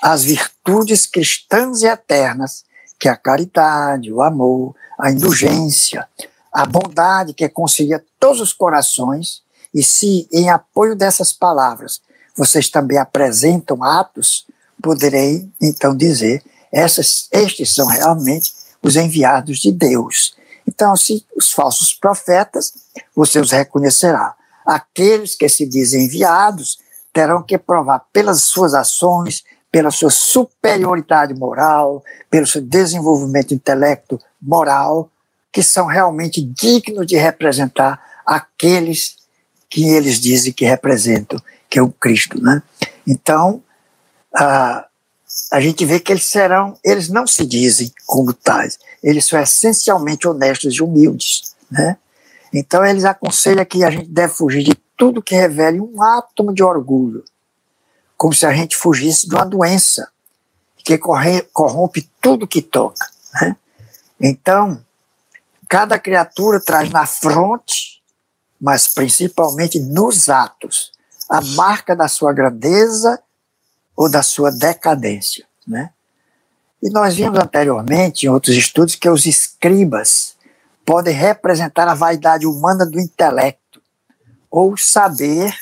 as 0.01 0.23
virtudes 0.23 1.05
cristãs 1.05 1.81
e 1.81 1.87
eternas, 1.87 2.63
que 2.97 3.07
é 3.07 3.11
a 3.11 3.17
caridade, 3.17 4.11
o 4.11 4.21
amor, 4.21 4.75
a 4.97 5.11
indulgência, 5.11 6.07
a 6.51 6.65
bondade 6.65 7.33
que 7.33 7.47
concilia 7.47 8.03
todos 8.19 8.41
os 8.41 8.53
corações, 8.53 9.41
e 9.73 9.83
se 9.83 10.27
em 10.31 10.49
apoio 10.49 10.95
dessas 10.95 11.31
palavras 11.31 12.01
vocês 12.35 12.69
também 12.69 12.97
apresentam 12.97 13.83
atos, 13.83 14.47
poderei 14.81 15.49
então 15.61 15.95
dizer, 15.95 16.43
essas, 16.71 17.27
estes 17.31 17.73
são 17.75 17.87
realmente 17.87 18.53
os 18.81 18.95
enviados 18.95 19.59
de 19.59 19.71
Deus. 19.71 20.35
Então, 20.67 20.95
se 20.95 21.25
os 21.35 21.51
falsos 21.51 21.93
profetas, 21.93 22.73
você 23.15 23.39
os 23.39 23.51
reconhecerá. 23.51 24.35
Aqueles 24.65 25.35
que 25.35 25.49
se 25.49 25.65
dizem 25.65 26.05
enviados 26.05 26.79
terão 27.11 27.43
que 27.43 27.57
provar 27.57 28.05
pelas 28.13 28.43
suas 28.43 28.73
ações, 28.73 29.43
pela 29.71 29.91
sua 29.91 30.09
superioridade 30.09 31.33
moral, 31.33 32.03
pelo 32.29 32.47
seu 32.47 32.61
desenvolvimento 32.61 33.53
intelecto 33.53 34.19
moral, 34.41 35.09
que 35.51 35.63
são 35.63 35.85
realmente 35.85 36.41
dignos 36.41 37.07
de 37.07 37.17
representar 37.17 37.99
aqueles 38.25 39.17
que 39.69 39.89
eles 39.89 40.19
dizem 40.19 40.53
que 40.53 40.65
representam, 40.65 41.41
que 41.69 41.77
é 41.77 41.81
o 41.81 41.91
Cristo, 41.91 42.41
né? 42.41 42.61
Então, 43.05 43.63
a, 44.35 44.85
a 45.51 45.61
gente 45.61 45.85
vê 45.85 45.99
que 45.99 46.11
eles 46.11 46.25
serão, 46.25 46.77
eles 46.83 47.09
não 47.09 47.27
se 47.27 47.45
dizem 47.45 47.91
como 48.05 48.33
tais, 48.33 48.79
eles 49.03 49.25
são 49.25 49.39
essencialmente 49.39 50.27
honestos 50.27 50.75
e 50.75 50.83
humildes, 50.83 51.55
né? 51.69 51.97
Então, 52.53 52.83
eles 52.83 53.05
aconselham 53.05 53.63
que 53.63 53.83
a 53.83 53.91
gente 53.91 54.09
deve 54.09 54.33
fugir 54.33 54.63
de 54.63 54.75
tudo 54.97 55.21
que 55.21 55.35
revele 55.35 55.79
um 55.79 56.01
átomo 56.01 56.53
de 56.53 56.63
orgulho, 56.63 57.23
como 58.17 58.33
se 58.33 58.45
a 58.45 58.51
gente 58.51 58.75
fugisse 58.75 59.29
de 59.29 59.35
uma 59.35 59.45
doença 59.45 60.09
que 60.83 60.97
corre, 60.97 61.41
corrompe 61.53 62.09
tudo 62.19 62.47
que 62.47 62.61
toca. 62.61 63.07
Né? 63.35 63.55
Então, 64.19 64.83
cada 65.69 65.99
criatura 65.99 66.59
traz 66.59 66.89
na 66.89 67.05
fronte, 67.05 68.01
mas 68.59 68.87
principalmente 68.87 69.79
nos 69.79 70.27
atos, 70.27 70.91
a 71.29 71.39
marca 71.41 71.95
da 71.95 72.07
sua 72.07 72.33
grandeza 72.33 73.21
ou 73.95 74.09
da 74.09 74.23
sua 74.23 74.51
decadência. 74.51 75.45
Né? 75.67 75.91
E 76.81 76.89
nós 76.89 77.15
vimos 77.15 77.37
anteriormente, 77.37 78.25
em 78.25 78.29
outros 78.29 78.55
estudos, 78.55 78.95
que 78.95 79.07
os 79.07 79.27
escribas 79.27 80.35
podem 80.83 81.13
representar 81.13 81.87
a 81.87 81.93
vaidade 81.93 82.47
humana 82.47 82.83
do 82.83 82.99
intelecto, 82.99 83.79
ou 84.49 84.75
saber 84.75 85.53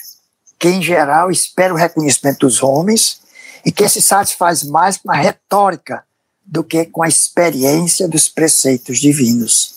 que, 0.57 0.69
em 0.69 0.81
geral, 0.81 1.29
espera 1.29 1.73
o 1.73 1.77
reconhecimento 1.77 2.47
dos 2.47 2.63
homens 2.63 3.19
e 3.65 3.71
que 3.71 3.89
se 3.89 4.01
satisfaz 4.01 4.63
mais 4.63 4.95
com 4.95 5.11
a 5.11 5.15
retórica 5.15 6.05
do 6.45 6.63
que 6.63 6.85
com 6.85 7.03
a 7.03 7.09
experiência 7.09 8.07
dos 8.07 8.29
preceitos 8.29 8.99
divinos. 8.99 9.76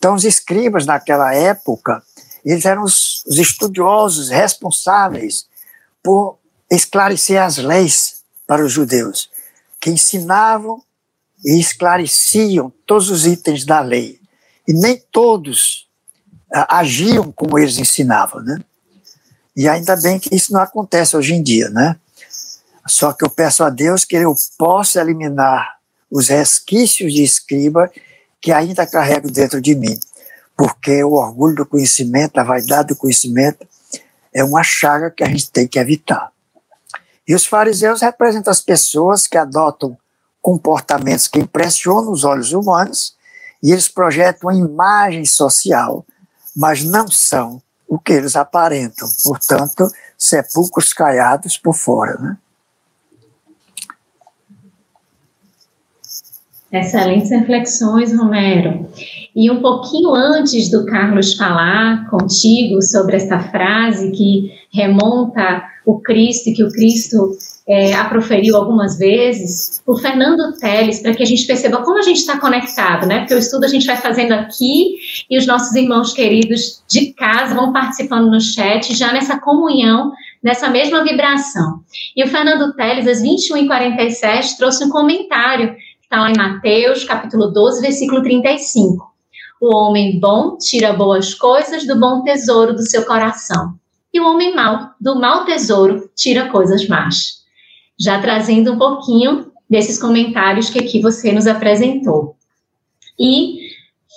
Então, 0.00 0.14
os 0.14 0.24
escribas 0.24 0.86
naquela 0.86 1.34
época, 1.34 2.02
eles 2.42 2.64
eram 2.64 2.84
os, 2.84 3.22
os 3.26 3.36
estudiosos 3.36 4.30
responsáveis 4.30 5.46
por 6.02 6.38
esclarecer 6.70 7.40
as 7.40 7.58
leis 7.58 8.22
para 8.46 8.64
os 8.64 8.72
judeus, 8.72 9.30
que 9.78 9.90
ensinavam 9.90 10.82
e 11.44 11.60
esclareciam 11.60 12.72
todos 12.86 13.10
os 13.10 13.26
itens 13.26 13.66
da 13.66 13.82
lei. 13.82 14.18
E 14.66 14.72
nem 14.72 14.96
todos 15.12 15.86
agiam 16.50 17.30
como 17.30 17.58
eles 17.58 17.76
ensinavam, 17.76 18.40
né? 18.40 18.58
E 19.54 19.68
ainda 19.68 19.96
bem 19.96 20.18
que 20.18 20.34
isso 20.34 20.50
não 20.50 20.62
acontece 20.62 21.14
hoje 21.14 21.34
em 21.34 21.42
dia, 21.42 21.68
né? 21.68 21.94
Só 22.88 23.12
que 23.12 23.22
eu 23.22 23.28
peço 23.28 23.62
a 23.62 23.68
Deus 23.68 24.06
que 24.06 24.16
eu 24.16 24.34
possa 24.56 25.02
eliminar 25.02 25.76
os 26.10 26.28
resquícios 26.28 27.12
de 27.12 27.22
escriba 27.22 27.90
que 28.40 28.52
ainda 28.52 28.86
carrego 28.86 29.30
dentro 29.30 29.60
de 29.60 29.74
mim, 29.74 29.98
porque 30.56 31.02
o 31.04 31.12
orgulho 31.12 31.56
do 31.56 31.66
conhecimento, 31.66 32.38
a 32.38 32.44
vaidade 32.44 32.88
do 32.88 32.96
conhecimento, 32.96 33.66
é 34.32 34.42
uma 34.42 34.62
chaga 34.62 35.10
que 35.10 35.24
a 35.24 35.28
gente 35.28 35.50
tem 35.50 35.66
que 35.66 35.78
evitar. 35.78 36.30
E 37.26 37.34
os 37.34 37.46
fariseus 37.46 38.00
representam 38.00 38.50
as 38.50 38.60
pessoas 38.60 39.26
que 39.26 39.36
adotam 39.36 39.96
comportamentos 40.40 41.28
que 41.28 41.38
impressionam 41.38 42.10
os 42.10 42.24
olhos 42.24 42.52
humanos 42.52 43.14
e 43.62 43.72
eles 43.72 43.88
projetam 43.88 44.48
uma 44.50 44.58
imagem 44.58 45.24
social, 45.24 46.04
mas 46.56 46.82
não 46.82 47.08
são 47.08 47.62
o 47.86 47.98
que 47.98 48.12
eles 48.12 48.36
aparentam. 48.36 49.08
Portanto, 49.22 49.90
sepulcros 50.16 50.92
caiados 50.92 51.58
por 51.58 51.74
fora. 51.74 52.16
Né? 52.18 52.36
Excelentes 56.72 57.30
reflexões, 57.30 58.16
Romero. 58.16 58.88
E 59.34 59.50
um 59.50 59.60
pouquinho 59.60 60.14
antes 60.14 60.70
do 60.70 60.86
Carlos 60.86 61.34
falar 61.34 62.08
contigo 62.08 62.80
sobre 62.80 63.16
esta 63.16 63.40
frase 63.40 64.12
que 64.12 64.52
remonta 64.72 65.64
o 65.84 66.00
Cristo 66.00 66.52
que 66.54 66.62
o 66.62 66.70
Cristo 66.70 67.36
é, 67.66 67.94
a 67.94 68.04
proferiu 68.04 68.56
algumas 68.56 68.98
vezes, 68.98 69.80
o 69.86 69.96
Fernando 69.96 70.58
Teles, 70.58 71.00
para 71.00 71.14
que 71.14 71.22
a 71.22 71.26
gente 71.26 71.46
perceba 71.46 71.82
como 71.82 71.98
a 71.98 72.02
gente 72.02 72.18
está 72.18 72.38
conectado, 72.38 73.06
né? 73.06 73.20
Porque 73.20 73.34
o 73.34 73.38
estudo 73.38 73.64
a 73.64 73.68
gente 73.68 73.86
vai 73.86 73.96
fazendo 73.96 74.32
aqui 74.32 74.96
e 75.30 75.38
os 75.38 75.46
nossos 75.46 75.74
irmãos 75.76 76.12
queridos 76.12 76.82
de 76.88 77.12
casa 77.12 77.54
vão 77.54 77.72
participando 77.72 78.28
no 78.28 78.40
chat, 78.40 78.92
já 78.96 79.12
nessa 79.12 79.38
comunhão, 79.38 80.10
nessa 80.42 80.68
mesma 80.68 81.04
vibração. 81.04 81.80
E 82.16 82.24
o 82.24 82.26
Fernando 82.26 82.74
Teles, 82.74 83.06
às 83.06 83.22
21h47, 83.22 84.56
trouxe 84.58 84.84
um 84.84 84.88
comentário, 84.88 85.76
está 86.10 86.22
lá 86.22 86.30
em 86.32 86.36
Mateus, 86.36 87.04
capítulo 87.04 87.52
12, 87.52 87.80
versículo 87.80 88.20
35. 88.20 89.14
O 89.60 89.76
homem 89.76 90.18
bom 90.18 90.58
tira 90.58 90.92
boas 90.92 91.34
coisas 91.34 91.86
do 91.86 91.94
bom 92.00 92.24
tesouro 92.24 92.74
do 92.74 92.82
seu 92.82 93.04
coração 93.04 93.78
e 94.12 94.18
o 94.18 94.26
homem 94.26 94.52
mau, 94.52 94.90
do 95.00 95.20
mau 95.20 95.44
tesouro, 95.44 96.10
tira 96.16 96.48
coisas 96.48 96.88
más. 96.88 97.44
Já 97.96 98.20
trazendo 98.20 98.72
um 98.72 98.78
pouquinho 98.78 99.52
desses 99.70 100.00
comentários 100.00 100.68
que 100.68 100.80
aqui 100.80 101.00
você 101.00 101.30
nos 101.30 101.46
apresentou. 101.46 102.34
E 103.16 103.68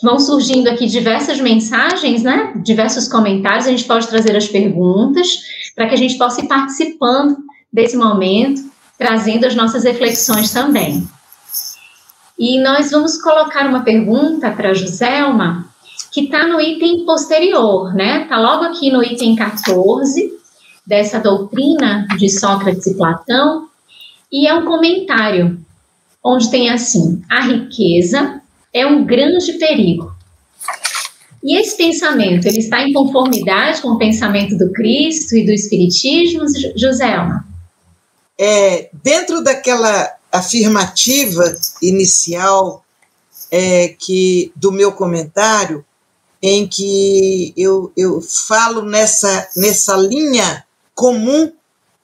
vão 0.01 0.19
surgindo 0.19 0.69
aqui 0.69 0.87
diversas 0.87 1.39
mensagens, 1.39 2.23
né? 2.23 2.53
Diversos 2.63 3.07
comentários, 3.07 3.67
a 3.67 3.69
gente 3.69 3.85
pode 3.85 4.07
trazer 4.07 4.35
as 4.35 4.47
perguntas 4.47 5.43
para 5.75 5.87
que 5.87 5.93
a 5.93 5.97
gente 5.97 6.17
possa 6.17 6.41
ir 6.41 6.47
participando 6.47 7.37
desse 7.71 7.95
momento, 7.95 8.63
trazendo 8.97 9.45
as 9.45 9.53
nossas 9.53 9.83
reflexões 9.83 10.51
também. 10.51 11.07
E 12.37 12.59
nós 12.59 12.91
vamos 12.91 13.21
colocar 13.21 13.67
uma 13.67 13.83
pergunta 13.83 14.51
para 14.51 14.73
Joselma, 14.73 15.67
que 16.11 16.21
está 16.21 16.47
no 16.47 16.59
item 16.59 17.05
posterior, 17.05 17.93
né? 17.93 18.23
Está 18.23 18.39
logo 18.39 18.63
aqui 18.65 18.91
no 18.91 19.03
item 19.03 19.35
14 19.35 20.33
dessa 20.85 21.19
doutrina 21.19 22.07
de 22.17 22.29
Sócrates 22.29 22.87
e 22.87 22.95
Platão, 22.95 23.67
e 24.31 24.47
é 24.47 24.53
um 24.53 24.65
comentário 24.65 25.59
onde 26.23 26.49
tem 26.49 26.69
assim: 26.69 27.21
a 27.29 27.41
riqueza 27.41 28.41
é 28.73 28.85
um 28.85 29.05
grande 29.05 29.53
perigo. 29.53 30.13
E 31.43 31.57
esse 31.57 31.75
pensamento, 31.75 32.47
ele 32.47 32.59
está 32.59 32.81
em 32.81 32.93
conformidade 32.93 33.81
com 33.81 33.89
o 33.89 33.97
pensamento 33.97 34.57
do 34.57 34.71
Cristo 34.71 35.35
e 35.35 35.45
do 35.45 35.51
Espiritismo, 35.51 36.45
Joselma? 36.75 37.45
É, 38.39 38.89
dentro 39.03 39.43
daquela 39.43 40.09
afirmativa 40.33 41.55
inicial 41.81 42.83
é, 43.51 43.89
que 43.89 44.51
do 44.55 44.71
meu 44.71 44.91
comentário, 44.91 45.85
em 46.41 46.67
que 46.67 47.53
eu, 47.55 47.91
eu 47.95 48.19
falo 48.19 48.81
nessa, 48.81 49.47
nessa 49.55 49.95
linha 49.95 50.65
comum 50.95 51.53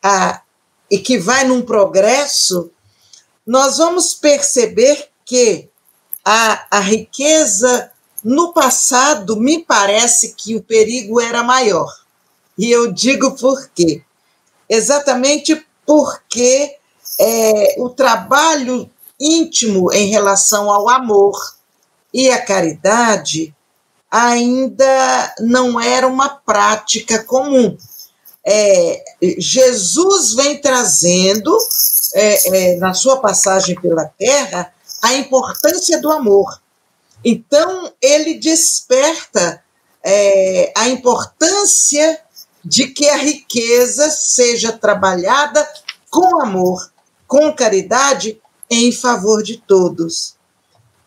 a, 0.01 0.41
e 0.89 0.99
que 0.99 1.17
vai 1.17 1.43
num 1.43 1.61
progresso, 1.61 2.71
nós 3.45 3.77
vamos 3.79 4.13
perceber 4.13 5.09
que 5.25 5.67
a, 6.23 6.67
a 6.77 6.79
riqueza 6.79 7.91
no 8.23 8.53
passado 8.53 9.35
me 9.35 9.63
parece 9.63 10.35
que 10.35 10.55
o 10.55 10.61
perigo 10.61 11.19
era 11.19 11.43
maior. 11.43 11.91
E 12.57 12.69
eu 12.69 12.91
digo 12.91 13.31
por 13.31 13.69
quê? 13.69 14.03
Exatamente 14.69 15.65
porque 15.85 16.78
é, 17.19 17.75
o 17.77 17.89
trabalho 17.89 18.89
íntimo 19.19 19.91
em 19.91 20.10
relação 20.10 20.71
ao 20.71 20.88
amor 20.88 21.38
e 22.13 22.29
à 22.32 22.41
caridade 22.41 23.53
ainda 24.10 25.36
não 25.39 25.79
era 25.79 26.08
uma 26.08 26.29
prática 26.29 27.23
comum. 27.23 27.77
É, 28.45 29.03
Jesus 29.38 30.34
vem 30.34 30.60
trazendo, 30.60 31.55
é, 32.15 32.73
é, 32.73 32.77
na 32.77 32.93
sua 32.93 33.17
passagem 33.17 33.79
pela 33.79 34.05
terra, 34.17 34.73
a 35.01 35.13
importância 35.13 36.01
do 36.01 36.12
amor. 36.12 36.60
Então, 37.23 37.91
ele 38.01 38.36
desperta 38.36 39.62
é, 40.03 40.71
a 40.75 40.88
importância 40.88 42.21
de 42.63 42.88
que 42.88 43.08
a 43.08 43.17
riqueza 43.17 44.10
seja 44.10 44.71
trabalhada 44.71 45.67
com 46.10 46.41
amor, 46.41 46.91
com 47.29 47.53
caridade, 47.53 48.41
em 48.67 48.91
favor 48.91 49.43
de 49.43 49.57
todos. 49.57 50.35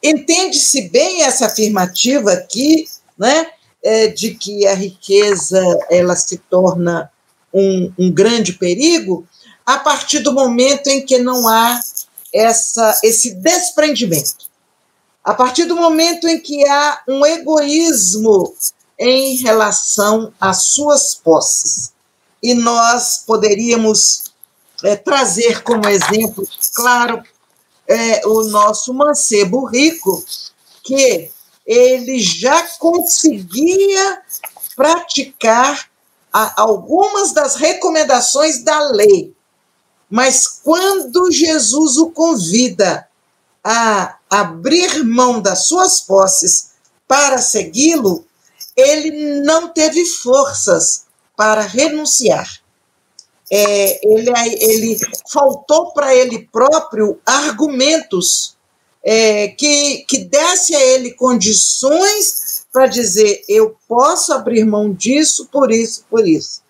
Entende-se 0.00 0.88
bem 0.88 1.22
essa 1.22 1.46
afirmativa 1.46 2.32
aqui, 2.32 2.87
né, 3.18 3.48
é, 3.82 4.06
de 4.06 4.35
que 4.37 4.64
a 4.66 4.74
riqueza 4.74 5.61
ela 5.90 6.14
se 6.14 6.38
torna 6.38 7.11
um, 7.52 7.92
um 7.98 8.11
grande 8.11 8.52
perigo 8.52 9.26
a 9.66 9.78
partir 9.78 10.20
do 10.20 10.32
momento 10.32 10.87
em 10.87 11.04
que 11.04 11.18
não 11.18 11.48
há 11.48 11.80
essa, 12.32 13.00
esse 13.02 13.35
desprendimento. 13.35 14.46
A 15.24 15.35
partir 15.35 15.64
do 15.64 15.76
momento 15.76 16.28
em 16.28 16.40
que 16.40 16.66
há 16.68 17.02
um 17.08 17.26
egoísmo 17.26 18.54
em 18.98 19.37
relação 19.37 20.32
às 20.40 20.66
suas 20.66 21.14
posses. 21.16 21.92
E 22.40 22.54
nós 22.54 23.22
poderíamos 23.26 24.32
é, 24.83 24.97
trazer 24.97 25.62
como 25.62 25.88
exemplo, 25.88 26.47
claro, 26.75 27.23
é, 27.87 28.27
o 28.27 28.42
nosso 28.45 28.92
mancebo 28.95 29.64
rico, 29.64 30.25
que 30.83 31.31
ele 31.66 32.18
já 32.18 32.62
conseguia 32.79 34.23
praticar 34.75 35.88
a, 36.33 36.62
algumas 36.62 37.33
das 37.33 37.57
recomendações 37.57 38.62
da 38.62 38.81
lei. 38.90 39.35
Mas 40.11 40.47
quando 40.62 41.31
Jesus 41.31 41.97
o 41.97 42.11
convida 42.11 43.09
a 43.64 44.16
abrir 44.29 45.05
mão 45.05 45.40
das 45.40 45.66
suas 45.66 46.01
posses 46.01 46.73
para 47.07 47.38
segui-lo, 47.38 48.27
ele 48.77 49.40
não 49.42 49.68
teve 49.68 50.05
forças 50.07 51.05
para 51.37 51.62
renunciar. 51.62 52.62
É, 53.55 54.01
ele, 54.03 54.31
ele 54.61 54.99
faltou 55.31 55.93
para 55.93 56.15
ele 56.15 56.49
próprio 56.51 57.21
argumentos 57.27 58.57
é, 59.05 59.49
que, 59.49 60.07
que 60.09 60.21
desse 60.21 60.75
a 60.75 60.81
ele 60.81 61.12
condições 61.12 62.65
para 62.73 62.87
dizer 62.87 63.45
eu 63.47 63.77
posso 63.87 64.33
abrir 64.33 64.65
mão 64.65 64.91
disso 64.95 65.49
por 65.53 65.71
isso, 65.71 66.07
por 66.09 66.27
isso. 66.27 66.62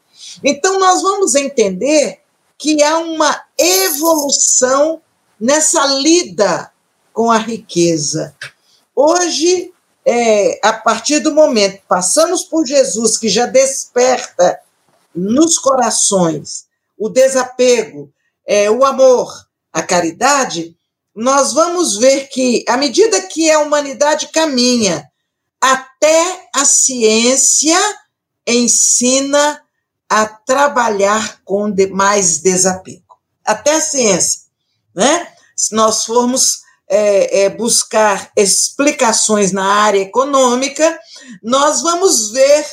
Então 0.43 0.81
nós 0.81 1.03
vamos 1.03 1.37
entender 1.37 2.19
que 2.59 2.83
há 2.83 2.99
uma 2.99 3.41
evolução 3.57 5.01
nessa 5.39 5.87
lida 5.87 6.73
com 7.13 7.31
a 7.31 7.39
riqueza. 7.39 8.35
Hoje 8.93 9.73
é, 10.05 10.59
a 10.67 10.73
partir 10.73 11.21
do 11.21 11.33
momento 11.33 11.79
que 11.79 11.87
passamos 11.87 12.43
por 12.43 12.67
Jesus, 12.67 13.17
que 13.19 13.29
já 13.29 13.47
desperta 13.47 14.59
nos 15.15 15.59
corações 15.59 16.72
o 17.03 17.09
desapego, 17.09 18.13
é, 18.47 18.71
o 18.71 18.85
amor, 18.85 19.29
a 19.73 19.83
caridade, 19.83 20.77
nós 21.13 21.53
vamos 21.53 21.97
ver 21.97 22.29
que, 22.29 22.65
à 22.69 22.77
medida 22.77 23.21
que 23.23 23.51
a 23.51 23.59
humanidade 23.59 24.29
caminha, 24.29 25.05
até 25.61 26.49
a 26.55 26.65
ciência 26.65 27.77
ensina 28.47 29.61
a 30.09 30.27
trabalhar 30.27 31.41
com 31.45 31.75
mais 31.91 32.39
desapego. 32.39 33.17
Até 33.45 33.75
a 33.75 33.81
ciência. 33.81 34.43
Né? 34.95 35.27
Se 35.57 35.75
nós 35.75 36.05
formos 36.05 36.61
é, 36.89 37.43
é, 37.43 37.51
buscar 37.51 38.31
explicações 38.37 39.51
na 39.51 39.65
área 39.65 39.99
econômica, 39.99 41.01
nós 41.43 41.83
vamos 41.83 42.31
ver 42.31 42.65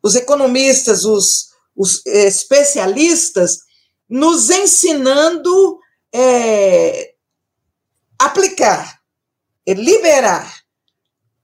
os 0.00 0.14
economistas, 0.14 1.04
os, 1.04 1.48
os 1.76 2.06
especialistas, 2.06 3.63
nos 4.08 4.50
ensinando 4.50 5.78
é, 6.12 7.14
aplicar, 8.18 9.00
liberar, 9.66 10.62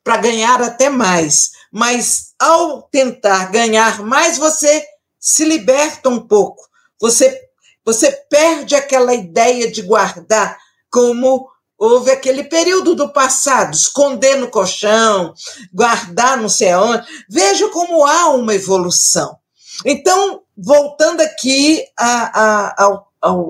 para 0.03 0.16
ganhar 0.16 0.62
até 0.62 0.88
mais. 0.88 1.51
Mas 1.73 2.35
ao 2.38 2.83
tentar 2.83 3.51
ganhar 3.51 4.03
mais, 4.03 4.38
você 4.38 4.85
se 5.18 5.44
liberta 5.44 6.09
um 6.09 6.27
pouco. 6.27 6.62
Você, 7.01 7.49
você 7.85 8.11
perde 8.12 8.75
aquela 8.75 9.14
ideia 9.14 9.70
de 9.70 9.83
guardar 9.83 10.59
como 10.90 11.49
Houve 11.81 12.11
aquele 12.11 12.44
período 12.44 12.94
do 12.94 13.09
passado, 13.11 13.75
esconder 13.75 14.37
no 14.37 14.51
colchão, 14.51 15.33
guardar 15.73 16.37
não 16.37 16.46
sei 16.46 16.73
aonde. 16.73 17.07
Veja 17.27 17.70
como 17.70 18.05
há 18.05 18.29
uma 18.29 18.55
evolução. 18.55 19.38
Então, 19.83 20.42
voltando 20.62 21.23
aqui 21.23 21.83
à, 21.96 22.75
à, 22.77 23.05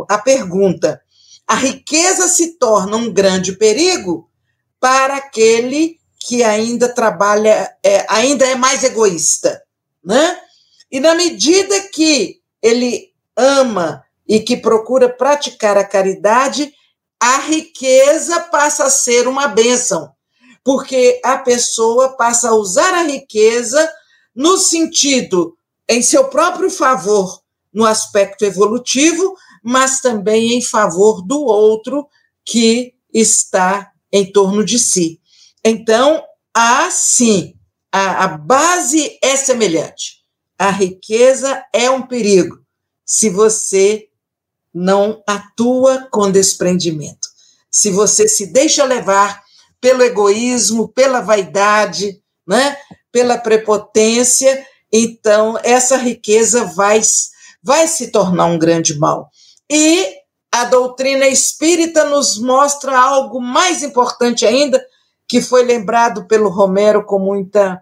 à, 0.08 0.18
pergunta, 0.18 1.02
a 1.46 1.56
riqueza 1.56 2.28
se 2.28 2.58
torna 2.58 2.96
um 2.96 3.12
grande 3.12 3.52
perigo 3.56 4.30
para 4.78 5.16
aquele 5.16 5.98
que 6.20 6.44
ainda 6.44 6.88
trabalha, 6.88 7.74
é, 7.82 8.06
ainda 8.08 8.46
é 8.46 8.54
mais 8.54 8.84
egoísta, 8.84 9.60
né? 10.04 10.38
E 10.90 11.00
na 11.00 11.14
medida 11.14 11.80
que 11.88 12.40
ele 12.62 13.12
ama 13.36 14.04
e 14.28 14.40
que 14.40 14.56
procura 14.56 15.08
praticar 15.08 15.76
a 15.76 15.84
caridade, 15.84 16.72
a 17.18 17.38
riqueza 17.38 18.40
passa 18.40 18.84
a 18.84 18.90
ser 18.90 19.26
uma 19.26 19.48
bênção, 19.48 20.12
porque 20.62 21.20
a 21.24 21.38
pessoa 21.38 22.16
passa 22.16 22.50
a 22.50 22.54
usar 22.54 22.94
a 22.94 23.02
riqueza 23.02 23.90
no 24.34 24.56
sentido 24.56 25.56
em 25.90 26.00
seu 26.02 26.28
próprio 26.28 26.70
favor, 26.70 27.42
no 27.72 27.84
aspecto 27.84 28.44
evolutivo, 28.44 29.36
mas 29.62 30.00
também 30.00 30.56
em 30.56 30.62
favor 30.62 31.20
do 31.20 31.42
outro 31.42 32.06
que 32.44 32.94
está 33.12 33.90
em 34.12 34.30
torno 34.30 34.64
de 34.64 34.78
si. 34.78 35.20
Então, 35.64 36.22
há 36.54 36.90
sim, 36.90 37.54
a, 37.92 38.24
a 38.24 38.28
base 38.28 39.18
é 39.20 39.36
semelhante. 39.36 40.20
A 40.56 40.70
riqueza 40.70 41.64
é 41.72 41.90
um 41.90 42.02
perigo 42.02 42.60
se 43.04 43.28
você 43.28 44.08
não 44.72 45.20
atua 45.26 46.06
com 46.12 46.30
desprendimento. 46.30 47.28
Se 47.68 47.90
você 47.90 48.28
se 48.28 48.52
deixa 48.52 48.84
levar 48.84 49.42
pelo 49.80 50.02
egoísmo, 50.02 50.86
pela 50.86 51.20
vaidade, 51.20 52.22
né, 52.46 52.76
pela 53.10 53.36
prepotência, 53.36 54.64
então 54.92 55.58
essa 55.62 55.96
riqueza 55.96 56.64
vai, 56.64 57.00
vai 57.62 57.86
se 57.86 58.10
tornar 58.10 58.46
um 58.46 58.58
grande 58.58 58.98
mal. 58.98 59.30
E 59.70 60.14
a 60.52 60.64
doutrina 60.64 61.26
espírita 61.28 62.04
nos 62.04 62.38
mostra 62.38 62.98
algo 62.98 63.40
mais 63.40 63.82
importante 63.82 64.44
ainda, 64.44 64.84
que 65.28 65.40
foi 65.40 65.62
lembrado 65.62 66.26
pelo 66.26 66.48
Romero 66.48 67.04
com 67.04 67.18
muita, 67.18 67.80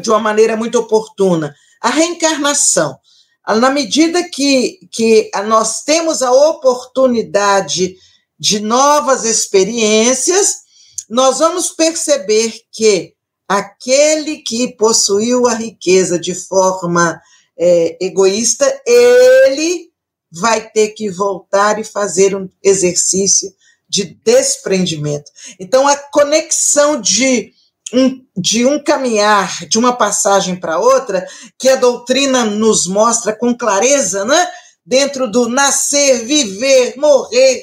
de 0.00 0.10
uma 0.10 0.20
maneira 0.20 0.56
muito 0.56 0.78
oportuna: 0.78 1.54
a 1.80 1.90
reencarnação 1.90 2.98
na 3.46 3.68
medida 3.68 4.26
que, 4.26 4.88
que 4.90 5.30
nós 5.46 5.82
temos 5.82 6.22
a 6.22 6.32
oportunidade 6.32 7.96
de 8.38 8.58
novas 8.60 9.24
experiências, 9.24 10.62
nós 11.10 11.40
vamos 11.40 11.70
perceber 11.70 12.54
que 12.72 13.13
aquele 13.48 14.38
que 14.38 14.74
possuiu 14.76 15.46
a 15.46 15.54
riqueza 15.54 16.18
de 16.18 16.34
forma 16.34 17.20
é, 17.58 17.96
egoísta, 18.00 18.80
ele 18.86 19.90
vai 20.30 20.68
ter 20.70 20.88
que 20.88 21.10
voltar 21.10 21.78
e 21.78 21.84
fazer 21.84 22.34
um 22.34 22.48
exercício 22.62 23.52
de 23.88 24.18
desprendimento. 24.24 25.30
Então, 25.60 25.86
a 25.86 25.96
conexão 25.96 27.00
de 27.00 27.52
um, 27.92 28.24
de 28.36 28.66
um 28.66 28.82
caminhar, 28.82 29.66
de 29.68 29.78
uma 29.78 29.92
passagem 29.92 30.56
para 30.56 30.80
outra, 30.80 31.24
que 31.58 31.68
a 31.68 31.76
doutrina 31.76 32.44
nos 32.44 32.86
mostra 32.86 33.32
com 33.32 33.56
clareza, 33.56 34.24
né? 34.24 34.48
dentro 34.84 35.30
do 35.30 35.48
nascer, 35.48 36.24
viver, 36.24 36.94
morrer, 36.96 37.62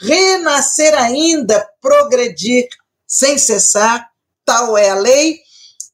renascer 0.00 0.94
ainda, 0.94 1.68
progredir 1.80 2.66
sem 3.06 3.36
cessar, 3.36 4.08
tal 4.44 4.76
é 4.76 4.90
a 4.90 4.94
lei. 4.94 5.38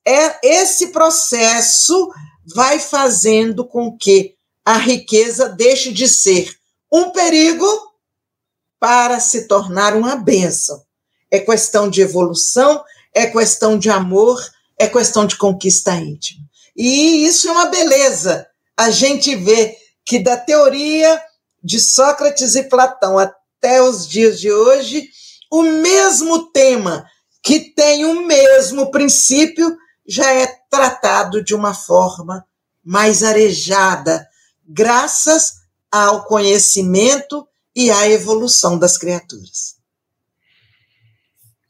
É 0.07 0.39
esse 0.43 0.89
processo 0.89 2.11
vai 2.55 2.79
fazendo 2.79 3.67
com 3.67 3.97
que 3.97 4.35
a 4.65 4.77
riqueza 4.77 5.49
deixe 5.49 5.93
de 5.93 6.09
ser 6.09 6.55
um 6.93 7.11
perigo 7.11 7.67
para 8.81 9.21
se 9.21 9.47
tornar 9.47 9.95
uma 9.95 10.17
bênção. 10.17 10.83
É 11.31 11.39
questão 11.39 11.91
de 11.91 12.01
evolução, 12.01 12.83
é 13.15 13.27
questão 13.27 13.79
de 13.79 13.91
amor, 13.91 14.43
é 14.79 14.87
questão 14.87 15.27
de 15.27 15.37
conquista 15.37 15.95
íntima. 15.95 16.43
E 16.77 17.27
isso 17.27 17.49
é 17.49 17.53
uma 17.53 17.67
beleza. 17.67 18.47
A 18.77 18.91
gente 18.91 19.35
vê 19.35 19.77
que 20.07 20.19
da 20.19 20.37
teoria 20.37 21.21
de 21.63 21.81
Sócrates 21.81 22.55
e 22.55 22.63
Platão 22.63 23.19
até 23.19 23.83
os 23.83 24.07
dias 24.07 24.41
de 24.41 24.51
hoje, 24.51 25.09
o 25.51 25.63
mesmo 25.63 26.51
tema, 26.51 27.05
que 27.49 27.61
tem 27.61 28.05
o 28.05 28.27
mesmo 28.27 28.91
princípio, 28.91 29.75
já 30.07 30.31
é 30.35 30.47
tratado 30.71 31.43
de 31.43 31.55
uma 31.55 31.73
forma 31.73 32.45
mais 32.85 33.23
arejada, 33.23 34.27
graças 34.69 35.55
ao 35.91 36.27
conhecimento 36.27 37.49
e 37.75 37.91
à 37.91 38.07
evolução 38.07 38.79
das 38.79 38.99
criaturas. 38.99 39.77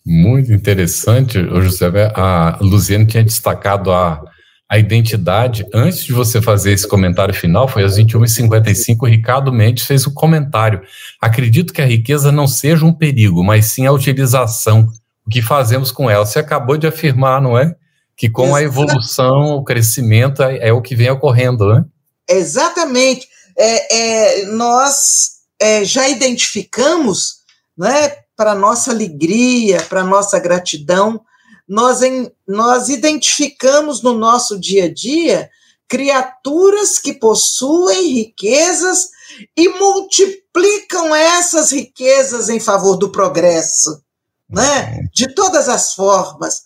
Muito 0.05 0.53
interessante, 0.53 1.39
José. 1.63 1.87
A 2.13 2.59
Luziane 2.61 3.07
tinha 3.07 3.23
destacado 3.23 3.93
a, 3.93 4.21
a 4.69 4.79
identidade. 4.81 5.65
Antes 5.73 6.05
de 6.05 6.13
você 6.13 6.43
fazer 6.43 6.73
esse 6.73 6.89
comentário 6.89 7.35
final, 7.35 7.69
foi 7.69 7.85
às 7.85 7.97
21h55, 7.97 9.09
Ricardo 9.09 9.53
Mendes 9.53 9.87
fez 9.87 10.09
o 10.09 10.13
comentário. 10.13 10.83
Acredito 11.21 11.73
que 11.73 11.81
a 11.81 11.87
riqueza 11.87 12.33
não 12.33 12.49
seja 12.49 12.85
um 12.85 12.93
perigo, 12.93 13.45
mas 13.45 13.67
sim 13.67 13.87
a 13.87 13.93
utilização, 13.93 14.89
o 15.29 15.31
que 15.31 15.43
fazemos 15.43 15.93
com 15.93 16.09
ela. 16.09 16.25
Você 16.25 16.39
acabou 16.39 16.79
de 16.79 16.87
afirmar, 16.87 17.43
não 17.43 17.59
é? 17.59 17.77
Que 18.17 18.31
com 18.31 18.55
a 18.55 18.63
evolução, 18.63 19.57
o 19.57 19.63
crescimento 19.63 20.43
é, 20.43 20.69
é 20.69 20.73
o 20.73 20.81
que 20.81 20.97
vem 20.97 21.11
ocorrendo, 21.11 21.69
né? 21.69 21.85
Exatamente. 22.27 23.29
É, 23.55 23.97
é, 23.97 24.47
nós 24.47 25.33
é, 25.61 25.85
já 25.85 26.09
identificamos 26.09 27.41
né, 27.77 28.17
para 28.35 28.55
nossa 28.55 28.91
alegria, 28.91 29.83
para 29.83 30.03
nossa 30.03 30.39
gratidão. 30.39 31.21
Nós, 31.69 32.01
em, 32.01 32.33
nós 32.47 32.89
identificamos 32.89 34.03
no 34.03 34.15
nosso 34.15 34.59
dia 34.59 34.87
a 34.87 34.93
dia 34.93 35.51
criaturas 35.87 36.99
que 36.99 37.13
possuem 37.13 38.13
riquezas 38.15 39.09
e 39.57 39.69
multiplicam 39.69 41.15
essas 41.15 41.71
riquezas 41.71 42.49
em 42.49 42.61
favor 42.61 42.97
do 42.97 43.11
progresso, 43.11 44.03
né? 44.49 45.09
De 45.13 45.35
todas 45.35 45.69
as 45.69 45.95
formas, 45.95 46.63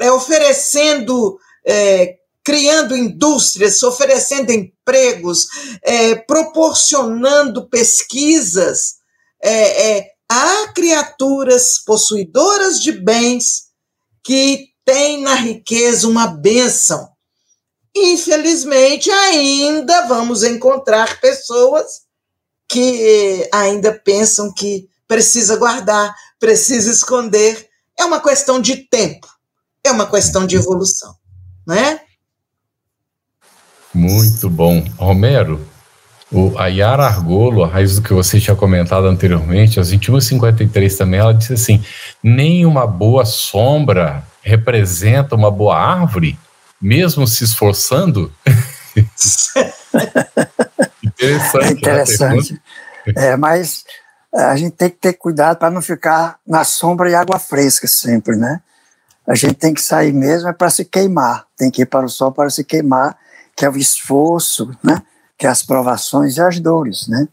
é 0.00 0.10
oferecendo, 0.10 1.38
é, 1.66 2.16
criando 2.42 2.96
indústrias, 2.96 3.82
oferecendo 3.82 4.52
empregos, 4.52 5.46
é, 5.82 6.14
proporcionando 6.14 7.68
pesquisas, 7.68 8.96
é, 9.42 9.98
é 9.98 10.10
há 10.28 10.72
criaturas 10.74 11.78
possuidoras 11.84 12.80
de 12.80 12.92
bens 12.92 13.64
que 14.22 14.68
têm 14.84 15.22
na 15.22 15.34
riqueza 15.34 16.08
uma 16.08 16.26
bênção. 16.26 17.08
Infelizmente, 17.96 19.10
ainda 19.10 20.06
vamos 20.06 20.42
encontrar 20.42 21.20
pessoas 21.20 22.02
que 22.68 23.48
ainda 23.52 23.92
pensam 23.92 24.52
que 24.52 24.88
precisa 25.06 25.56
guardar, 25.56 26.14
precisa 26.44 26.90
esconder. 26.90 27.68
É 27.98 28.04
uma 28.04 28.20
questão 28.20 28.60
de 28.60 28.76
tempo, 28.76 29.26
é 29.82 29.90
uma 29.90 30.06
questão 30.06 30.46
de 30.46 30.56
evolução, 30.56 31.14
né? 31.66 32.00
Muito 33.94 34.50
bom. 34.50 34.84
Romero, 34.98 35.66
o, 36.30 36.58
a 36.58 36.66
Yara 36.66 37.06
Argolo, 37.06 37.64
a 37.64 37.68
raiz 37.68 37.96
do 37.96 38.02
que 38.02 38.12
você 38.12 38.38
tinha 38.38 38.54
comentado 38.54 39.06
anteriormente, 39.06 39.80
às 39.80 39.90
21h53 39.90 40.98
também, 40.98 41.20
ela 41.20 41.32
disse 41.32 41.54
assim: 41.54 41.82
nem 42.22 42.66
uma 42.66 42.86
boa 42.86 43.24
sombra 43.24 44.22
representa 44.42 45.34
uma 45.34 45.50
boa 45.50 45.78
árvore, 45.78 46.38
mesmo 46.78 47.26
se 47.26 47.44
esforçando. 47.44 48.30
interessante. 51.02 51.64
É 51.64 51.70
interessante. 51.70 52.52
Né? 52.52 52.60
É, 53.16 53.36
mas 53.36 53.84
a 54.34 54.56
gente 54.56 54.72
tem 54.72 54.90
que 54.90 54.96
ter 54.96 55.12
cuidado 55.12 55.58
para 55.58 55.70
não 55.70 55.80
ficar 55.80 56.38
na 56.46 56.64
sombra 56.64 57.08
e 57.08 57.14
água 57.14 57.38
fresca 57.38 57.86
sempre, 57.86 58.36
né? 58.36 58.60
A 59.26 59.34
gente 59.34 59.54
tem 59.54 59.72
que 59.72 59.80
sair 59.80 60.12
mesmo 60.12 60.48
é 60.48 60.52
para 60.52 60.68
se 60.68 60.84
queimar, 60.84 61.46
tem 61.56 61.70
que 61.70 61.82
ir 61.82 61.86
para 61.86 62.04
o 62.04 62.08
sol 62.08 62.32
para 62.32 62.50
se 62.50 62.64
queimar, 62.64 63.16
que 63.56 63.64
é 63.64 63.70
o 63.70 63.76
esforço, 63.76 64.76
né? 64.82 65.02
que 65.38 65.46
é 65.46 65.50
as 65.50 65.62
provações 65.62 66.36
e 66.36 66.40
as 66.40 66.60
dores, 66.60 67.08
né? 67.08 67.28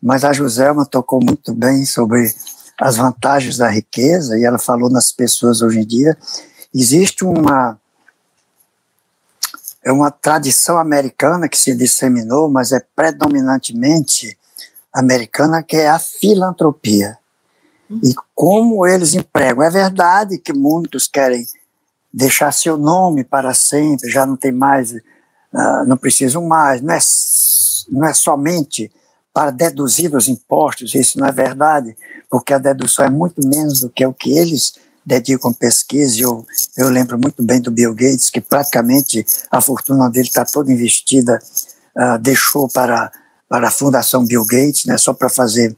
Mas 0.00 0.24
a 0.24 0.32
Joselma 0.32 0.86
tocou 0.86 1.20
muito 1.22 1.52
bem 1.52 1.84
sobre 1.84 2.32
as 2.80 2.96
vantagens 2.96 3.56
da 3.56 3.68
riqueza 3.68 4.38
e 4.38 4.44
ela 4.44 4.58
falou 4.58 4.88
nas 4.88 5.10
pessoas 5.10 5.60
hoje 5.60 5.80
em 5.80 5.86
dia. 5.86 6.16
Existe 6.74 7.24
uma 7.24 7.78
é 9.82 9.92
uma 9.92 10.10
tradição 10.10 10.78
americana 10.78 11.48
que 11.48 11.56
se 11.56 11.74
disseminou, 11.74 12.48
mas 12.48 12.72
é 12.72 12.80
predominantemente 12.94 14.37
americana, 14.92 15.62
que 15.62 15.76
é 15.76 15.88
a 15.88 15.98
filantropia. 15.98 17.18
E 18.02 18.14
como 18.34 18.86
eles 18.86 19.14
empregam. 19.14 19.62
É 19.62 19.70
verdade 19.70 20.38
que 20.38 20.52
muitos 20.52 21.06
querem 21.06 21.46
deixar 22.12 22.52
seu 22.52 22.76
nome 22.76 23.24
para 23.24 23.54
sempre, 23.54 24.10
já 24.10 24.26
não 24.26 24.36
tem 24.36 24.52
mais 24.52 24.94
uh, 25.52 25.84
não 25.86 25.96
precisam 25.96 26.46
mais, 26.46 26.80
não 26.80 26.94
é, 26.94 26.98
não 27.90 28.08
é 28.08 28.14
somente 28.14 28.90
para 29.32 29.50
deduzir 29.50 30.14
os 30.14 30.28
impostos, 30.28 30.94
isso 30.94 31.18
não 31.18 31.26
é 31.26 31.32
verdade, 31.32 31.96
porque 32.30 32.52
a 32.52 32.58
dedução 32.58 33.04
é 33.04 33.10
muito 33.10 33.46
menos 33.46 33.80
do 33.80 33.90
que 33.90 34.04
o 34.04 34.12
que 34.12 34.36
eles 34.36 34.74
dedicam 35.04 35.52
pesquisa. 35.52 36.20
Eu, 36.20 36.44
eu 36.76 36.88
lembro 36.88 37.18
muito 37.18 37.42
bem 37.42 37.60
do 37.60 37.70
Bill 37.70 37.94
Gates, 37.94 38.30
que 38.30 38.40
praticamente 38.40 39.24
a 39.50 39.60
fortuna 39.60 40.10
dele 40.10 40.26
está 40.26 40.44
toda 40.44 40.72
investida, 40.72 41.38
uh, 41.96 42.18
deixou 42.18 42.68
para, 42.68 43.12
para 43.48 43.68
a 43.68 43.70
Fundação 43.70 44.26
Bill 44.26 44.44
Gates, 44.44 44.84
né, 44.84 44.98
só 44.98 45.12
para 45.12 45.28
fazer 45.28 45.74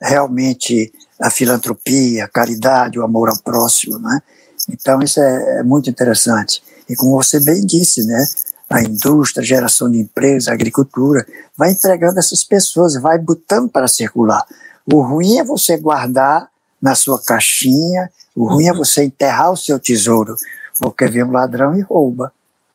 realmente 0.00 0.92
a 1.20 1.30
filantropia, 1.30 2.24
a 2.24 2.28
caridade, 2.28 2.98
o 2.98 3.04
amor 3.04 3.28
ao 3.28 3.38
próximo. 3.38 3.98
Né? 3.98 4.20
Então, 4.68 5.00
isso 5.00 5.20
é, 5.20 5.60
é 5.60 5.62
muito 5.62 5.88
interessante. 5.88 6.62
E 6.88 6.96
como 6.96 7.16
você 7.16 7.40
bem 7.40 7.64
disse, 7.64 8.04
né, 8.04 8.26
a 8.68 8.82
indústria, 8.82 9.46
geração 9.46 9.90
de 9.90 9.98
empregos, 9.98 10.48
a 10.48 10.52
agricultura, 10.52 11.24
vai 11.56 11.70
empregando 11.70 12.18
essas 12.18 12.42
pessoas, 12.42 12.94
vai 12.94 13.18
botando 13.18 13.70
para 13.70 13.86
circular. 13.86 14.44
O 14.90 15.00
ruim 15.00 15.38
é 15.38 15.44
você 15.44 15.76
guardar 15.76 16.48
na 16.80 16.94
sua 16.94 17.22
caixinha, 17.22 18.10
o 18.34 18.46
ruim 18.46 18.66
é 18.66 18.72
você 18.72 19.04
enterrar 19.04 19.52
o 19.52 19.56
seu 19.56 19.78
tesouro, 19.78 20.36
porque 20.80 21.06
vem 21.06 21.22
um 21.22 21.30
ladrão 21.30 21.78
e 21.78 21.82
rouba, 21.82 22.32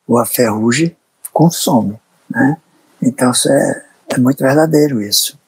ou 0.08 0.18
a 0.18 0.24
ferrugem 0.24 0.96
consome, 1.32 2.00
né? 2.28 2.56
Então, 3.00 3.30
isso 3.30 3.48
é, 3.50 3.84
é 4.10 4.18
muito 4.18 4.42
verdadeiro 4.42 5.00
isso. 5.00 5.38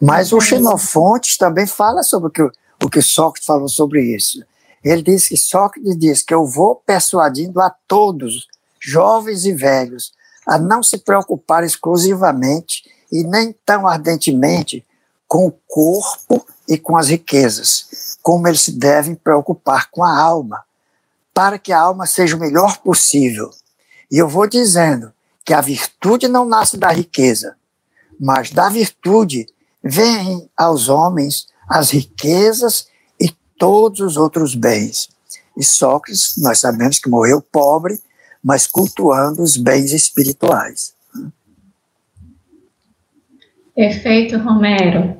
Mas 0.00 0.32
o 0.32 0.40
Xenofontes 0.40 1.38
também 1.38 1.66
fala 1.66 2.02
sobre 2.02 2.28
o 2.28 2.30
que, 2.30 2.42
o 2.84 2.90
que 2.90 3.00
Sócrates 3.00 3.46
falou 3.46 3.68
sobre 3.68 4.02
isso. 4.14 4.44
Ele 4.84 5.02
diz 5.02 5.26
que 5.28 5.36
Sócrates 5.36 5.96
diz 5.98 6.22
que 6.22 6.34
eu 6.34 6.46
vou 6.46 6.76
persuadindo 6.76 7.60
a 7.60 7.70
todos, 7.88 8.46
jovens 8.78 9.44
e 9.46 9.52
velhos, 9.52 10.12
a 10.46 10.58
não 10.58 10.82
se 10.82 10.98
preocupar 10.98 11.64
exclusivamente 11.64 12.84
e 13.10 13.24
nem 13.24 13.54
tão 13.64 13.86
ardentemente 13.86 14.84
com 15.26 15.46
o 15.46 15.52
corpo 15.66 16.46
e 16.68 16.78
com 16.78 16.96
as 16.96 17.08
riquezas, 17.08 18.18
como 18.22 18.46
eles 18.46 18.60
se 18.60 18.72
devem 18.72 19.14
preocupar 19.14 19.90
com 19.90 20.04
a 20.04 20.16
alma, 20.16 20.62
para 21.32 21.58
que 21.58 21.72
a 21.72 21.80
alma 21.80 22.06
seja 22.06 22.36
o 22.36 22.40
melhor 22.40 22.78
possível. 22.78 23.50
E 24.10 24.18
eu 24.18 24.28
vou 24.28 24.46
dizendo 24.46 25.12
que 25.46 25.54
a 25.54 25.62
virtude 25.62 26.28
não 26.28 26.44
nasce 26.44 26.76
da 26.76 26.90
riqueza, 26.90 27.56
mas 28.20 28.50
da 28.50 28.68
virtude 28.68 29.46
vêm 29.82 30.50
aos 30.56 30.88
homens 30.88 31.46
as 31.68 31.90
riquezas 31.90 32.88
todos 33.58 34.00
os 34.00 34.16
outros 34.16 34.54
bens. 34.54 35.08
E 35.56 35.64
Sócrates, 35.64 36.34
nós 36.38 36.60
sabemos 36.60 36.98
que 36.98 37.08
morreu 37.08 37.40
pobre, 37.40 37.98
mas 38.42 38.66
cultuando 38.66 39.42
os 39.42 39.56
bens 39.56 39.92
espirituais. 39.92 40.94
Perfeito, 43.74 44.38
Romero. 44.38 45.16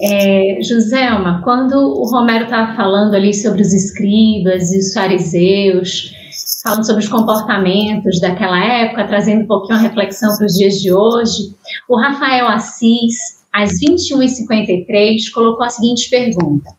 É, 0.00 0.58
Joselma, 0.62 1.42
quando 1.42 1.74
o 1.74 2.10
Romero 2.10 2.44
estava 2.44 2.74
falando 2.74 3.14
ali 3.14 3.34
sobre 3.34 3.60
os 3.60 3.72
escribas 3.72 4.72
e 4.72 4.78
os 4.78 4.94
fariseus, 4.94 6.14
falando 6.62 6.84
sobre 6.84 7.02
os 7.02 7.08
comportamentos 7.08 8.20
daquela 8.20 8.62
época, 8.62 9.06
trazendo 9.06 9.42
um 9.42 9.46
pouquinho 9.46 9.78
a 9.78 9.82
reflexão 9.82 10.36
para 10.36 10.46
os 10.46 10.54
dias 10.54 10.74
de 10.74 10.92
hoje, 10.92 11.54
o 11.88 11.96
Rafael 11.96 12.46
Assis, 12.48 13.16
às 13.52 13.80
21h53, 13.80 15.30
colocou 15.32 15.64
a 15.64 15.70
seguinte 15.70 16.08
pergunta: 16.10 16.70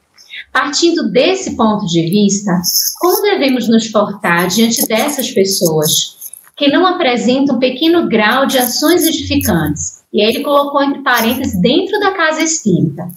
Partindo 0.51 1.09
desse 1.11 1.55
ponto 1.55 1.85
de 1.85 2.09
vista, 2.09 2.51
como 2.99 3.21
devemos 3.21 3.67
nos 3.67 3.87
portar 3.87 4.47
diante 4.47 4.85
dessas 4.87 5.31
pessoas 5.31 6.17
que 6.55 6.67
não 6.67 6.85
apresentam 6.85 7.55
um 7.55 7.59
pequeno 7.59 8.07
grau 8.07 8.45
de 8.45 8.57
ações 8.57 9.05
edificantes? 9.05 9.99
E 10.11 10.21
aí 10.21 10.29
ele 10.29 10.43
colocou 10.43 10.81
entre 10.81 11.01
parênteses 11.01 11.59
dentro 11.61 11.99
da 11.99 12.11
casa 12.11 12.41
espírita. 12.41 13.09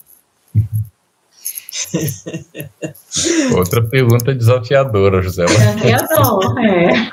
Outra 3.57 3.83
pergunta 3.83 4.35
desafiadora, 4.35 5.23
José. 5.23 5.45
Desafiador, 5.47 6.59
é. 6.61 7.11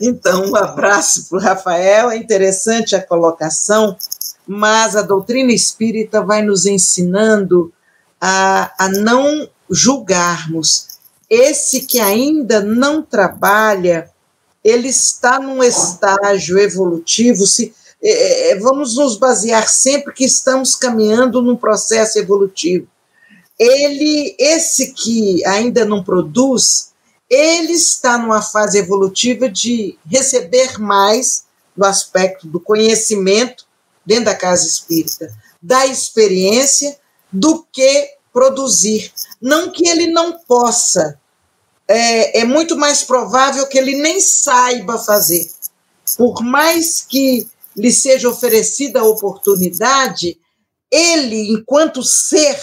Então, 0.00 0.50
um 0.50 0.56
abraço 0.56 1.28
para 1.28 1.38
o 1.38 1.40
Rafael. 1.40 2.10
É 2.10 2.16
interessante 2.16 2.94
a 2.94 3.02
colocação, 3.02 3.96
mas 4.46 4.94
a 4.96 5.02
doutrina 5.02 5.52
espírita 5.52 6.22
vai 6.22 6.42
nos 6.42 6.66
ensinando 6.66 7.72
a, 8.20 8.72
a 8.78 8.88
não 8.88 9.48
julgarmos 9.70 10.96
esse 11.28 11.80
que 11.82 11.98
ainda 11.98 12.60
não 12.60 13.02
trabalha, 13.02 14.08
ele 14.62 14.88
está 14.88 15.38
num 15.40 15.62
estágio 15.62 16.58
evolutivo, 16.58 17.46
se 17.46 17.74
é, 18.02 18.52
é, 18.52 18.58
vamos 18.58 18.96
nos 18.96 19.16
basear 19.16 19.68
sempre 19.68 20.12
que 20.12 20.24
estamos 20.24 20.76
caminhando 20.76 21.42
num 21.42 21.56
processo 21.56 22.18
evolutivo. 22.18 22.86
Ele, 23.58 24.36
esse 24.38 24.92
que 24.92 25.44
ainda 25.46 25.84
não 25.84 26.04
produz, 26.04 26.92
ele 27.28 27.72
está 27.72 28.18
numa 28.18 28.42
fase 28.42 28.78
evolutiva 28.78 29.48
de 29.48 29.98
receber 30.10 30.78
mais 30.78 31.44
do 31.76 31.84
aspecto 31.84 32.46
do 32.46 32.60
conhecimento 32.60 33.66
dentro 34.04 34.26
da 34.26 34.34
casa 34.34 34.66
espírita, 34.66 35.34
da 35.60 35.86
experiência, 35.86 36.98
do 37.32 37.66
que 37.72 38.10
produzir. 38.32 39.12
Não 39.40 39.70
que 39.70 39.88
ele 39.88 40.06
não 40.08 40.38
possa, 40.38 41.18
é, 41.88 42.40
é 42.40 42.44
muito 42.44 42.76
mais 42.76 43.02
provável 43.02 43.66
que 43.66 43.78
ele 43.78 43.96
nem 43.96 44.20
saiba 44.20 44.98
fazer. 44.98 45.50
Por 46.16 46.42
mais 46.42 47.00
que 47.00 47.48
lhe 47.76 47.92
seja 47.92 48.28
oferecida 48.28 49.00
a 49.00 49.04
oportunidade, 49.04 50.38
ele, 50.90 51.52
enquanto 51.52 52.02
ser, 52.02 52.58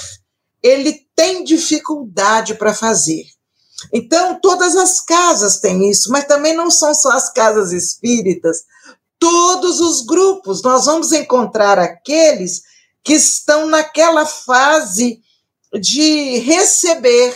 ele 0.64 1.06
tem 1.16 1.44
dificuldade 1.44 2.56
para 2.56 2.74
fazer. 2.74 3.26
Então, 3.92 4.40
todas 4.40 4.76
as 4.78 5.04
casas 5.04 5.60
têm 5.60 5.90
isso, 5.90 6.10
mas 6.10 6.26
também 6.26 6.56
não 6.56 6.72
são 6.72 6.94
só 6.96 7.12
as 7.12 7.32
casas 7.32 7.74
espíritas. 7.74 8.64
Todos 9.20 9.82
os 9.82 10.06
grupos, 10.06 10.64
nós 10.64 10.86
vamos 10.86 11.12
encontrar 11.12 11.78
aqueles 11.78 12.62
que 13.04 13.14
estão 13.14 13.68
naquela 13.68 14.26
fase 14.26 15.22
de 15.80 16.40
receber 16.40 17.36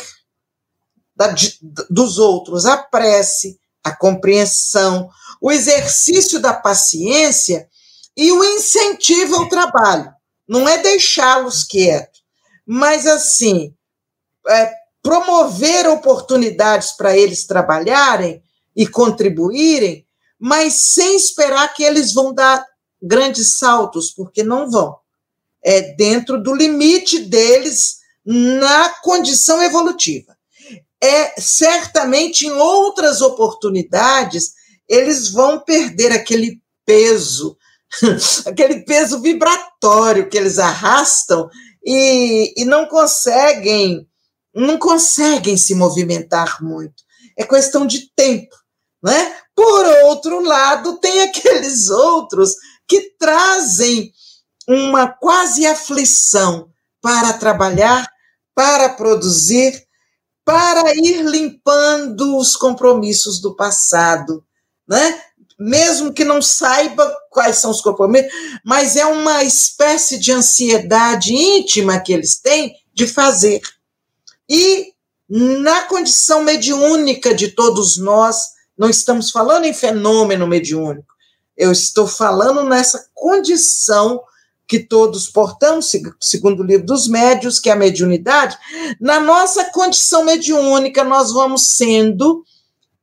da, 1.16 1.28
de, 1.30 1.58
dos 1.90 2.18
outros 2.18 2.66
a 2.66 2.78
prece, 2.78 3.60
a 3.84 3.94
compreensão, 3.94 5.10
o 5.42 5.52
exercício 5.52 6.40
da 6.40 6.54
paciência 6.54 7.68
e 8.16 8.32
o 8.32 8.44
incentivo 8.44 9.36
ao 9.36 9.50
trabalho. 9.50 10.12
Não 10.48 10.68
é 10.68 10.78
deixá-los 10.78 11.64
quietos, 11.64 12.17
mas 12.68 13.08
assim, 13.08 13.74
é, 14.50 14.74
promover 15.02 15.88
oportunidades 15.88 16.92
para 16.92 17.18
eles 17.18 17.48
trabalharem 17.48 18.44
e 18.76 18.86
contribuírem, 18.86 20.06
mas 20.38 20.74
sem 20.94 21.16
esperar 21.16 21.74
que 21.74 21.82
eles 21.82 22.14
vão 22.14 22.34
dar 22.34 22.66
grandes 23.02 23.58
saltos, 23.58 24.12
porque 24.12 24.44
não 24.44 24.70
vão. 24.70 24.98
É 25.64 25.94
dentro 25.96 26.42
do 26.42 26.54
limite 26.54 27.20
deles 27.20 28.00
na 28.26 28.90
condição 29.02 29.64
evolutiva. 29.64 30.36
É 31.02 31.40
certamente 31.40 32.46
em 32.46 32.52
outras 32.52 33.22
oportunidades 33.22 34.54
eles 34.90 35.30
vão 35.30 35.60
perder 35.60 36.12
aquele 36.12 36.62
peso, 36.86 37.58
aquele 38.46 38.82
peso 38.82 39.22
vibratório 39.22 40.30
que 40.30 40.38
eles 40.38 40.60
arrastam 40.60 41.50
e, 41.88 42.54
e 42.58 42.66
não 42.66 42.86
conseguem 42.86 44.06
não 44.54 44.78
conseguem 44.78 45.56
se 45.56 45.76
movimentar 45.76 46.64
muito. 46.64 47.04
É 47.38 47.44
questão 47.44 47.86
de 47.86 48.12
tempo, 48.16 48.56
né? 49.04 49.38
Por 49.56 49.86
outro 50.06 50.42
lado, 50.42 50.98
tem 50.98 51.22
aqueles 51.30 51.90
outros 51.90 52.56
que 52.88 53.14
trazem 53.20 54.12
uma 54.68 55.08
quase 55.08 55.66
aflição 55.66 56.70
para 57.00 57.34
trabalhar, 57.34 58.10
para 58.56 58.90
produzir, 58.90 59.86
para 60.44 60.92
ir 60.96 61.22
limpando 61.22 62.36
os 62.38 62.56
compromissos 62.56 63.40
do 63.40 63.56
passado, 63.56 64.44
né? 64.88 65.22
Mesmo 65.60 66.14
que 66.14 66.24
não 66.24 66.42
saiba 66.42 67.12
quais 67.32 67.58
são 67.58 67.72
os 67.72 67.82
compromissos, 67.82 68.32
mas 68.64 68.96
é 68.96 69.06
uma 69.06 69.44
espécie 69.44 70.20
de 70.20 70.32
ansiedade 70.32 71.34
íntima 71.34 72.00
que 72.00 72.14
eles 72.14 72.40
têm 72.40 72.76
de 72.94 73.08
fazer. 73.08 73.62
E 74.50 74.94
na 75.30 75.84
condição 75.84 76.44
mediúnica 76.44 77.34
de 77.34 77.50
todos 77.50 77.98
nós, 77.98 78.38
não 78.78 78.90
estamos 78.90 79.32
falando 79.32 79.66
em 79.66 79.74
fenômeno 79.74 80.48
mediúnico, 80.48 81.14
eu 81.58 81.72
estou 81.72 82.08
falando 82.08 82.64
nessa 82.64 83.10
condição 83.14 84.22
que 84.68 84.80
todos 84.80 85.28
portamos, 85.28 85.92
segundo 86.20 86.62
o 86.62 86.66
livro 86.66 86.86
dos 86.86 87.08
médios, 87.08 87.60
que 87.60 87.70
é 87.70 87.74
a 87.74 87.76
mediunidade, 87.76 88.58
na 89.00 89.20
nossa 89.20 89.66
condição 89.72 90.26
mediúnica, 90.26 91.04
nós 91.04 91.32
vamos 91.32 91.76
sendo 91.76 92.44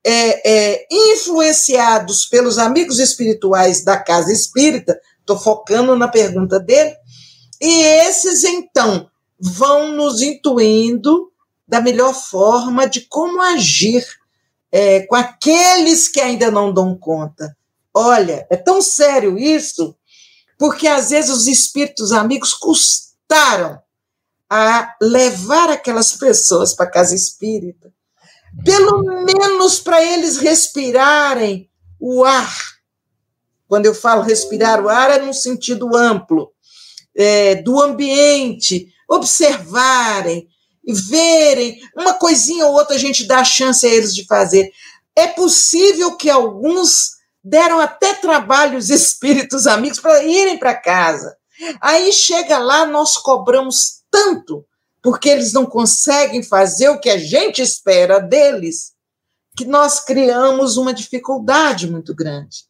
é, 0.04 0.50
é, 0.74 0.86
influenciados 0.90 2.26
pelos 2.26 2.58
amigos 2.58 2.98
espirituais 2.98 3.82
da 3.82 3.96
casa 3.96 4.32
espírita, 4.32 4.98
estou 5.20 5.38
focando 5.38 5.96
na 5.96 6.08
pergunta 6.08 6.60
dele, 6.60 6.94
e 7.60 7.82
esses, 7.82 8.44
então, 8.44 9.08
vão 9.40 9.92
nos 9.92 10.20
intuindo 10.20 11.32
da 11.66 11.80
melhor 11.80 12.12
forma 12.14 12.86
de 12.86 13.02
como 13.02 13.40
agir 13.40 14.04
é, 14.70 15.00
com 15.06 15.14
aqueles 15.14 16.08
que 16.08 16.20
ainda 16.20 16.50
não 16.50 16.72
dão 16.72 16.96
conta. 16.96 17.56
Olha, 17.92 18.46
é 18.50 18.56
tão 18.56 18.82
sério 18.82 19.38
isso, 19.38 19.96
porque 20.58 20.86
às 20.86 21.10
vezes 21.10 21.30
os 21.30 21.46
espíritos 21.46 22.12
amigos 22.12 22.52
custaram 22.52 23.80
a 24.50 24.94
levar 25.00 25.70
aquelas 25.70 26.12
pessoas 26.12 26.74
para 26.74 26.86
a 26.86 26.90
casa 26.90 27.14
espírita, 27.14 27.92
pelo 28.62 29.02
menos 29.24 29.80
para 29.80 30.02
eles 30.04 30.36
respirarem 30.36 31.70
o 31.98 32.24
ar. 32.24 32.54
Quando 33.66 33.86
eu 33.86 33.94
falo 33.94 34.22
respirar 34.22 34.84
o 34.84 34.88
ar, 34.88 35.10
é 35.10 35.18
num 35.18 35.32
sentido 35.32 35.96
amplo, 35.96 36.52
é, 37.16 37.56
do 37.56 37.80
ambiente, 37.80 38.92
observarem, 39.08 40.48
verem, 40.86 41.80
uma 41.96 42.14
coisinha 42.14 42.66
ou 42.66 42.74
outra 42.74 42.96
a 42.96 42.98
gente 42.98 43.26
dá 43.26 43.42
chance 43.42 43.86
a 43.86 43.90
eles 43.90 44.14
de 44.14 44.26
fazer. 44.26 44.70
É 45.16 45.28
possível 45.28 46.16
que 46.16 46.28
alguns 46.28 47.14
deram 47.42 47.80
até 47.80 48.14
trabalhos 48.14 48.90
espíritos 48.90 49.66
amigos 49.66 50.00
para 50.00 50.22
irem 50.24 50.58
para 50.58 50.74
casa. 50.74 51.36
Aí 51.80 52.12
chega 52.12 52.58
lá, 52.58 52.86
nós 52.86 53.16
cobramos 53.16 54.02
tanto, 54.10 54.64
porque 55.04 55.28
eles 55.28 55.52
não 55.52 55.66
conseguem 55.66 56.42
fazer 56.42 56.88
o 56.88 56.98
que 56.98 57.10
a 57.10 57.18
gente 57.18 57.62
espera 57.62 58.18
deles, 58.18 58.94
que 59.56 59.64
nós 59.64 60.00
criamos 60.00 60.76
uma 60.76 60.92
dificuldade 60.92 61.88
muito 61.88 62.12
grande. 62.12 62.64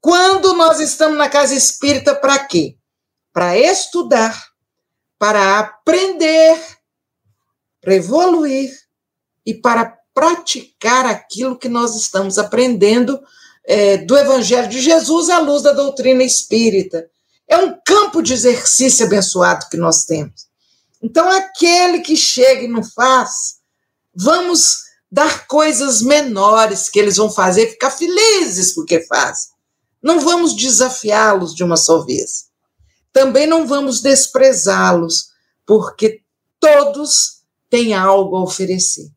Quando 0.00 0.52
nós 0.52 0.80
estamos 0.80 1.16
na 1.16 1.30
casa 1.30 1.54
espírita, 1.54 2.14
para 2.14 2.40
quê? 2.40 2.76
Para 3.32 3.56
estudar, 3.56 4.36
para 5.18 5.60
aprender 5.60 6.76
para 7.86 7.94
evoluir 7.94 8.76
e 9.46 9.54
para 9.54 9.96
praticar 10.12 11.06
aquilo 11.06 11.56
que 11.56 11.68
nós 11.68 11.94
estamos 11.94 12.36
aprendendo 12.36 13.22
é, 13.64 13.98
do 13.98 14.18
Evangelho 14.18 14.68
de 14.68 14.80
Jesus 14.80 15.30
à 15.30 15.38
luz 15.38 15.62
da 15.62 15.70
doutrina 15.70 16.24
espírita. 16.24 17.08
É 17.46 17.56
um 17.56 17.78
campo 17.86 18.20
de 18.22 18.32
exercício 18.32 19.06
abençoado 19.06 19.68
que 19.70 19.76
nós 19.76 20.04
temos. 20.04 20.45
Então, 21.06 21.30
aquele 21.30 22.00
que 22.00 22.16
chega 22.16 22.62
e 22.62 22.68
não 22.68 22.82
faz, 22.82 23.58
vamos 24.12 24.78
dar 25.10 25.46
coisas 25.46 26.02
menores 26.02 26.88
que 26.88 26.98
eles 26.98 27.16
vão 27.16 27.30
fazer, 27.30 27.68
ficar 27.68 27.92
felizes 27.92 28.74
porque 28.74 29.06
fazem. 29.06 29.52
Não 30.02 30.18
vamos 30.18 30.56
desafiá-los 30.56 31.54
de 31.54 31.62
uma 31.62 31.76
só 31.76 32.04
vez. 32.04 32.46
Também 33.12 33.46
não 33.46 33.68
vamos 33.68 34.00
desprezá-los, 34.00 35.28
porque 35.64 36.22
todos 36.58 37.42
tem 37.70 37.94
algo 37.94 38.34
a 38.34 38.42
oferecer. 38.42 39.08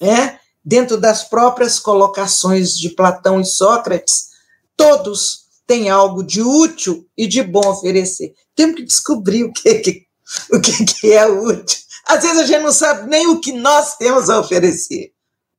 É? 0.00 0.38
Dentro 0.64 0.96
das 0.96 1.24
próprias 1.24 1.80
colocações 1.80 2.78
de 2.78 2.90
Platão 2.90 3.40
e 3.40 3.44
Sócrates, 3.44 4.28
todos 4.76 5.46
têm 5.66 5.90
algo 5.90 6.22
de 6.22 6.42
útil 6.42 7.04
e 7.16 7.26
de 7.26 7.42
bom 7.42 7.64
a 7.64 7.70
oferecer. 7.70 8.32
Temos 8.54 8.76
que 8.76 8.84
descobrir 8.84 9.42
o 9.42 9.52
que, 9.52 9.74
que, 9.80 10.05
o 10.52 10.60
que, 10.60 10.84
que 10.84 11.12
é 11.12 11.26
útil. 11.26 11.78
Às 12.06 12.22
vezes 12.22 12.38
a 12.38 12.44
gente 12.44 12.62
não 12.62 12.72
sabe 12.72 13.08
nem 13.08 13.26
o 13.28 13.40
que 13.40 13.52
nós 13.52 13.96
temos 13.96 14.30
a 14.30 14.38
oferecer, 14.38 15.12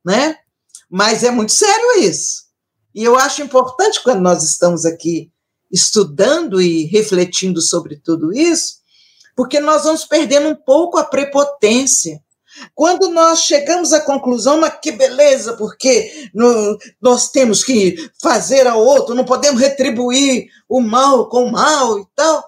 né? 0.05 0.37
Mas 0.89 1.23
é 1.23 1.31
muito 1.31 1.51
sério 1.51 1.99
isso. 1.99 2.47
E 2.95 3.03
eu 3.03 3.17
acho 3.17 3.41
importante 3.41 4.01
quando 4.01 4.21
nós 4.21 4.43
estamos 4.43 4.85
aqui 4.85 5.31
estudando 5.71 6.61
e 6.61 6.85
refletindo 6.85 7.61
sobre 7.61 7.97
tudo 7.97 8.33
isso, 8.33 8.77
porque 9.35 9.59
nós 9.59 9.83
vamos 9.83 10.05
perdendo 10.05 10.49
um 10.49 10.55
pouco 10.55 10.97
a 10.97 11.03
prepotência. 11.03 12.19
Quando 12.73 13.09
nós 13.09 13.41
chegamos 13.41 13.93
à 13.93 14.01
conclusão, 14.01 14.59
mas 14.59 14.79
que 14.81 14.91
beleza, 14.91 15.55
porque 15.57 16.29
no, 16.33 16.77
nós 16.99 17.29
temos 17.29 17.63
que 17.63 18.09
fazer 18.19 18.65
ao 18.65 18.83
outro, 18.83 19.13
não 19.13 19.25
podemos 19.25 19.61
retribuir 19.61 20.47
o 20.67 20.81
mal 20.81 21.29
com 21.29 21.43
o 21.43 21.51
mal 21.51 21.99
e 21.99 22.05
tal, 22.15 22.43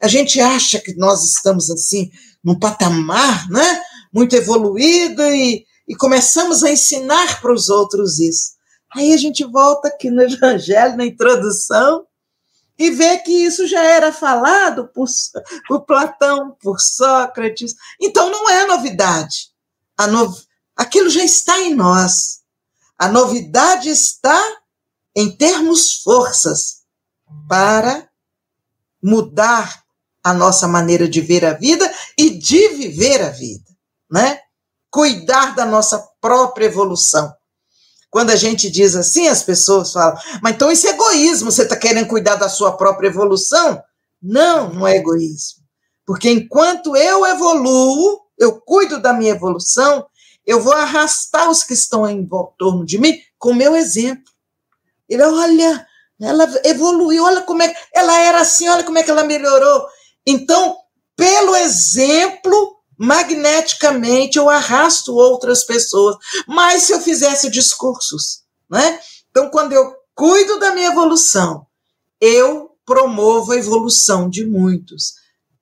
a 0.00 0.06
gente 0.06 0.40
acha 0.40 0.78
que 0.78 0.94
nós 0.94 1.24
estamos 1.24 1.70
assim, 1.70 2.10
num 2.42 2.58
patamar 2.58 3.48
né, 3.50 3.82
muito 4.12 4.34
evoluído 4.36 5.22
e, 5.22 5.66
e 5.86 5.96
começamos 5.96 6.62
a 6.62 6.70
ensinar 6.70 7.40
para 7.40 7.52
os 7.52 7.68
outros 7.68 8.18
isso. 8.18 8.52
Aí 8.94 9.12
a 9.12 9.16
gente 9.16 9.44
volta 9.44 9.88
aqui 9.88 10.10
no 10.10 10.22
Evangelho, 10.22 10.96
na 10.96 11.04
introdução, 11.04 12.06
e 12.78 12.90
vê 12.90 13.18
que 13.18 13.32
isso 13.32 13.66
já 13.66 13.82
era 13.82 14.12
falado 14.12 14.88
por, 14.94 15.08
por 15.66 15.84
Platão, 15.84 16.56
por 16.60 16.78
Sócrates. 16.78 17.74
Então 18.00 18.30
não 18.30 18.48
é 18.48 18.66
novidade. 18.66 19.48
A 19.96 20.06
no, 20.06 20.32
aquilo 20.76 21.10
já 21.10 21.24
está 21.24 21.58
em 21.60 21.74
nós. 21.74 22.38
A 22.96 23.08
novidade 23.08 23.88
está 23.88 24.40
em 25.14 25.36
termos 25.36 26.00
forças 26.02 26.82
para 27.48 28.08
mudar 29.02 29.82
a 30.28 30.34
nossa 30.34 30.68
maneira 30.68 31.08
de 31.08 31.20
ver 31.20 31.44
a 31.44 31.54
vida 31.54 31.90
e 32.16 32.30
de 32.30 32.68
viver 32.68 33.22
a 33.22 33.30
vida, 33.30 33.64
né? 34.10 34.40
Cuidar 34.90 35.54
da 35.54 35.64
nossa 35.64 35.98
própria 36.20 36.66
evolução. 36.66 37.32
Quando 38.10 38.30
a 38.30 38.36
gente 38.36 38.70
diz 38.70 38.96
assim, 38.96 39.28
as 39.28 39.42
pessoas 39.42 39.92
falam, 39.92 40.18
mas 40.42 40.54
então 40.54 40.72
isso 40.72 40.86
é 40.86 40.90
egoísmo, 40.90 41.50
você 41.50 41.62
está 41.62 41.76
querendo 41.76 42.08
cuidar 42.08 42.36
da 42.36 42.48
sua 42.48 42.76
própria 42.76 43.08
evolução? 43.08 43.82
Não, 44.22 44.72
não 44.72 44.86
é 44.86 44.96
egoísmo. 44.96 45.62
Porque 46.06 46.30
enquanto 46.30 46.96
eu 46.96 47.26
evoluo, 47.26 48.20
eu 48.38 48.60
cuido 48.60 49.00
da 49.00 49.12
minha 49.12 49.32
evolução, 49.32 50.06
eu 50.46 50.60
vou 50.60 50.72
arrastar 50.72 51.50
os 51.50 51.62
que 51.62 51.74
estão 51.74 52.08
em 52.08 52.26
torno 52.56 52.84
de 52.84 52.98
mim 52.98 53.18
com 53.38 53.50
o 53.50 53.54
meu 53.54 53.76
exemplo. 53.76 54.32
Ele, 55.08 55.22
olha, 55.22 55.86
ela 56.20 56.50
evoluiu, 56.64 57.24
olha 57.24 57.42
como 57.42 57.62
é, 57.62 57.74
ela 57.94 58.18
era 58.20 58.40
assim, 58.40 58.68
olha 58.68 58.84
como 58.84 58.98
é 58.98 59.02
que 59.02 59.10
ela 59.10 59.24
melhorou. 59.24 59.86
Então, 60.30 60.76
pelo 61.16 61.56
exemplo, 61.56 62.76
magneticamente 62.98 64.36
eu 64.36 64.50
arrasto 64.50 65.14
outras 65.14 65.64
pessoas. 65.64 66.16
Mas 66.46 66.82
se 66.82 66.92
eu 66.92 67.00
fizesse 67.00 67.48
discursos, 67.48 68.42
né? 68.68 69.00
Então, 69.30 69.48
quando 69.48 69.72
eu 69.72 69.90
cuido 70.14 70.58
da 70.58 70.74
minha 70.74 70.88
evolução, 70.88 71.66
eu 72.20 72.76
promovo 72.84 73.52
a 73.52 73.56
evolução 73.56 74.28
de 74.28 74.44
muitos. 74.44 75.14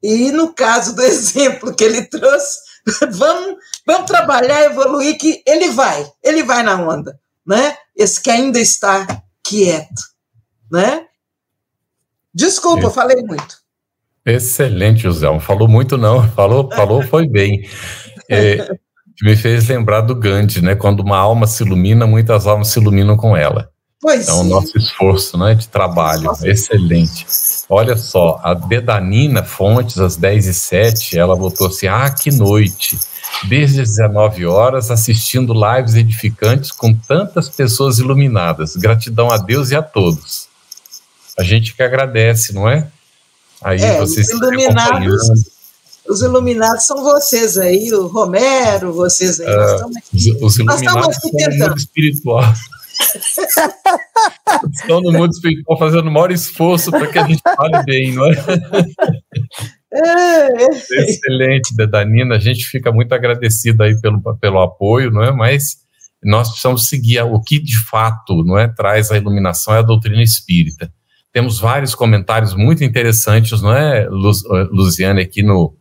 E 0.02 0.32
no 0.32 0.52
caso 0.52 0.96
do 0.96 1.02
exemplo 1.06 1.72
que 1.72 1.84
ele 1.84 2.02
trouxe, 2.02 2.58
vamos, 3.12 3.56
vamos 3.86 4.06
trabalhar, 4.08 4.64
evoluir, 4.64 5.16
que 5.16 5.44
ele 5.46 5.70
vai, 5.70 6.12
ele 6.24 6.42
vai 6.42 6.64
na 6.64 6.74
onda, 6.74 7.16
né? 7.46 7.78
Esse 7.94 8.20
que 8.20 8.30
ainda 8.30 8.58
está 8.58 9.22
quieto, 9.44 10.02
né? 10.68 11.06
Desculpa, 12.34 12.90
falei 12.90 13.22
muito. 13.22 13.64
Excelente, 14.27 15.03
José. 15.03 15.27
Não 15.27 15.39
falou 15.39 15.68
muito, 15.68 15.97
não. 15.97 16.29
Falou, 16.35 16.68
falou, 16.74 17.03
foi 17.03 17.29
bem. 17.29 17.64
É, 18.29 18.77
me 19.22 19.37
fez 19.37 19.68
lembrar 19.68 20.01
do 20.01 20.14
Gandhi, 20.14 20.61
né? 20.61 20.74
Quando 20.74 21.01
uma 21.01 21.16
alma 21.16 21.47
se 21.47 21.62
ilumina, 21.62 22.07
muitas 22.07 22.47
almas 22.47 22.68
se 22.68 22.81
iluminam 22.81 23.16
com 23.16 23.37
ela. 23.37 23.70
Pois 24.01 24.24
então, 24.24 24.41
o 24.41 24.45
nosso 24.45 24.77
esforço 24.77 25.39
né, 25.39 25.55
de 25.55 25.68
trabalho. 25.68 26.31
Excelente. 26.45 27.27
Olha 27.68 27.97
só, 27.97 28.39
a 28.43 28.55
Bedanina 28.55 29.43
Fontes, 29.43 29.99
às 29.99 30.16
10 30.16 30.47
e 30.47 30.55
07 30.55 31.18
ela 31.18 31.35
botou 31.35 31.68
assim: 31.68 31.87
ah, 31.87 32.11
que 32.11 32.31
noite! 32.31 32.99
Desde 33.49 33.81
as 33.81 33.91
19 33.91 34.47
horas, 34.47 34.91
assistindo 34.91 35.53
lives 35.53 35.95
edificantes 35.95 36.70
com 36.70 36.95
tantas 36.95 37.49
pessoas 37.49 37.99
iluminadas. 37.99 38.77
Gratidão 38.77 39.31
a 39.31 39.39
Deus 39.39 39.70
e 39.70 39.77
a 39.77 39.83
todos. 39.83 40.49
A 41.39 41.43
gente 41.43 41.74
que 41.74 41.83
agradece, 41.83 42.55
não 42.55 42.68
é? 42.68 42.89
Aí 43.66 43.82
é, 43.82 43.98
vocês 43.98 44.28
os 44.28 44.40
iluminados, 44.40 45.28
os 46.08 46.22
iluminados 46.22 46.86
são 46.86 47.02
vocês 47.02 47.58
aí, 47.58 47.92
o 47.92 48.06
Romero, 48.06 48.92
vocês 48.92 49.40
aí. 49.40 49.48
Uh, 49.48 49.74
estamos, 49.74 49.96
os, 50.14 50.26
os 50.40 50.58
iluminados 50.58 51.16
são 51.16 51.32
no 51.32 51.56
mundo 51.58 51.76
espiritual. 51.76 52.44
Estão 54.72 55.00
no 55.00 55.12
mundo 55.12 55.32
espiritual 55.32 55.78
fazendo 55.78 56.08
o 56.08 56.12
maior 56.12 56.30
esforço 56.30 56.92
para 56.92 57.08
que 57.08 57.18
a 57.18 57.26
gente 57.26 57.42
fale 57.42 57.82
bem, 57.84 58.12
não 58.12 58.24
é? 58.26 58.36
é, 59.92 60.62
é. 60.62 61.10
Excelente, 61.10 61.74
Dedanina. 61.74 62.36
A 62.36 62.38
gente 62.38 62.64
fica 62.66 62.92
muito 62.92 63.12
agradecido 63.12 63.82
aí 63.82 64.00
pelo, 64.00 64.22
pelo 64.36 64.60
apoio, 64.60 65.10
não 65.10 65.24
é? 65.24 65.32
Mas 65.32 65.78
nós 66.22 66.50
precisamos 66.50 66.88
seguir 66.88 67.20
o 67.20 67.40
que 67.40 67.58
de 67.58 67.76
fato 67.76 68.44
não 68.44 68.56
é 68.56 68.68
traz 68.68 69.10
a 69.10 69.16
iluminação 69.16 69.74
é 69.74 69.78
a 69.78 69.82
doutrina 69.82 70.22
espírita. 70.22 70.88
Temos 71.37 71.61
vários 71.61 71.95
comentários 71.95 72.55
muito 72.55 72.82
interessantes, 72.82 73.61
não 73.61 73.70
é, 73.70 74.09
Luziane, 74.09 75.20
aqui 75.20 75.43
no 75.43 75.74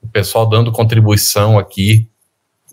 o 0.00 0.08
pessoal 0.10 0.48
dando 0.48 0.72
contribuição 0.72 1.58
aqui 1.58 2.08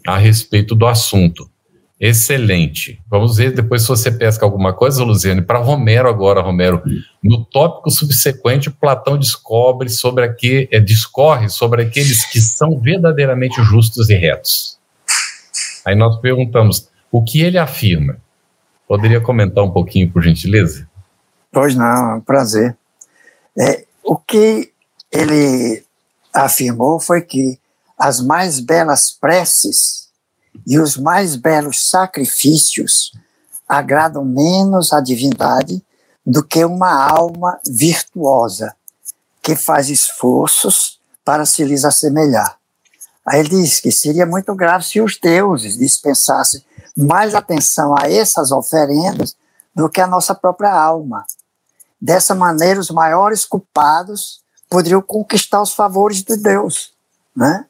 a 0.07 0.17
respeito 0.17 0.73
do 0.73 0.87
assunto. 0.87 1.51
Excelente. 1.99 2.97
Vamos 3.09 3.35
ver 3.35 3.51
depois 3.51 3.81
se 3.81 3.89
você 3.89 4.09
pesca 4.09 4.45
alguma 4.45 4.71
coisa, 4.71 5.03
Luziane. 5.03 5.41
Para 5.41 5.59
Romero 5.59 6.07
agora, 6.07 6.39
Romero. 6.39 6.81
No 7.21 7.43
tópico 7.43 7.91
subsequente, 7.91 8.69
Platão 8.69 9.17
descobre 9.17 9.89
sobre 9.89 10.23
aqui, 10.23 10.69
é, 10.71 10.79
discorre 10.79 11.49
sobre 11.49 11.81
aqueles 11.81 12.23
que 12.31 12.39
são 12.39 12.79
verdadeiramente 12.79 13.61
justos 13.63 14.09
e 14.09 14.15
retos. 14.15 14.79
Aí 15.85 15.93
nós 15.93 16.15
perguntamos, 16.21 16.87
o 17.11 17.21
que 17.21 17.41
ele 17.41 17.57
afirma? 17.57 18.15
Poderia 18.87 19.19
comentar 19.19 19.61
um 19.61 19.71
pouquinho, 19.71 20.09
por 20.09 20.23
gentileza? 20.23 20.88
Pois 21.51 21.75
não, 21.75 22.11
é 22.11 22.15
um 22.15 22.21
prazer. 22.21 22.77
É, 23.57 23.85
o 24.03 24.15
que 24.15 24.71
ele 25.11 25.83
afirmou 26.33 26.99
foi 26.99 27.21
que 27.21 27.59
as 27.97 28.21
mais 28.21 28.59
belas 28.59 29.11
preces 29.11 30.09
e 30.65 30.79
os 30.79 30.95
mais 30.95 31.35
belos 31.35 31.89
sacrifícios 31.89 33.11
agradam 33.67 34.23
menos 34.23 34.93
à 34.93 35.01
divindade 35.01 35.83
do 36.25 36.43
que 36.43 36.63
uma 36.63 36.91
alma 37.09 37.59
virtuosa 37.67 38.75
que 39.41 39.55
faz 39.55 39.89
esforços 39.89 40.99
para 41.25 41.45
se 41.45 41.63
lhes 41.63 41.83
assemelhar. 41.83 42.57
Aí 43.25 43.41
ele 43.41 43.49
diz 43.49 43.79
que 43.79 43.91
seria 43.91 44.25
muito 44.25 44.55
grave 44.55 44.83
se 44.83 45.01
os 45.01 45.19
deuses 45.19 45.77
dispensassem 45.77 46.63
mais 46.95 47.35
atenção 47.35 47.95
a 47.97 48.09
essas 48.09 48.51
oferendas 48.51 49.35
do 49.75 49.89
que 49.89 50.01
a 50.01 50.07
nossa 50.07 50.33
própria 50.33 50.71
alma. 50.71 51.25
Dessa 52.01 52.33
maneira, 52.33 52.79
os 52.79 52.89
maiores 52.89 53.45
culpados 53.45 54.41
poderiam 54.69 55.01
conquistar 55.01 55.61
os 55.61 55.73
favores 55.73 56.23
de 56.23 56.37
Deus, 56.37 56.93
né? 57.35 57.65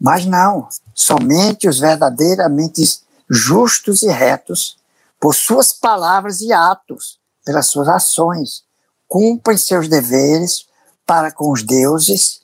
Mas 0.00 0.26
não, 0.26 0.68
somente 0.94 1.68
os 1.68 1.78
verdadeiramente 1.78 2.82
justos 3.30 4.02
e 4.02 4.08
retos, 4.08 4.76
por 5.20 5.34
suas 5.34 5.72
palavras 5.72 6.40
e 6.40 6.52
atos, 6.52 7.18
pelas 7.44 7.66
suas 7.66 7.88
ações, 7.88 8.64
cumprem 9.08 9.56
seus 9.56 9.88
deveres 9.88 10.66
para 11.06 11.30
com 11.30 11.52
os 11.52 11.62
deuses 11.62 12.42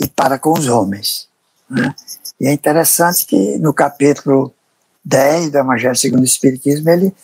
e 0.00 0.06
para 0.06 0.38
com 0.38 0.52
os 0.52 0.68
homens. 0.68 1.28
Né? 1.68 1.94
E 2.40 2.46
é 2.46 2.52
interessante 2.52 3.26
que 3.26 3.58
no 3.58 3.72
capítulo 3.72 4.52
10 5.04 5.50
do 5.50 5.58
Evangelho 5.58 5.96
segundo 5.96 6.22
o 6.22 6.24
Espiritismo, 6.24 6.88
ele, 6.90 7.14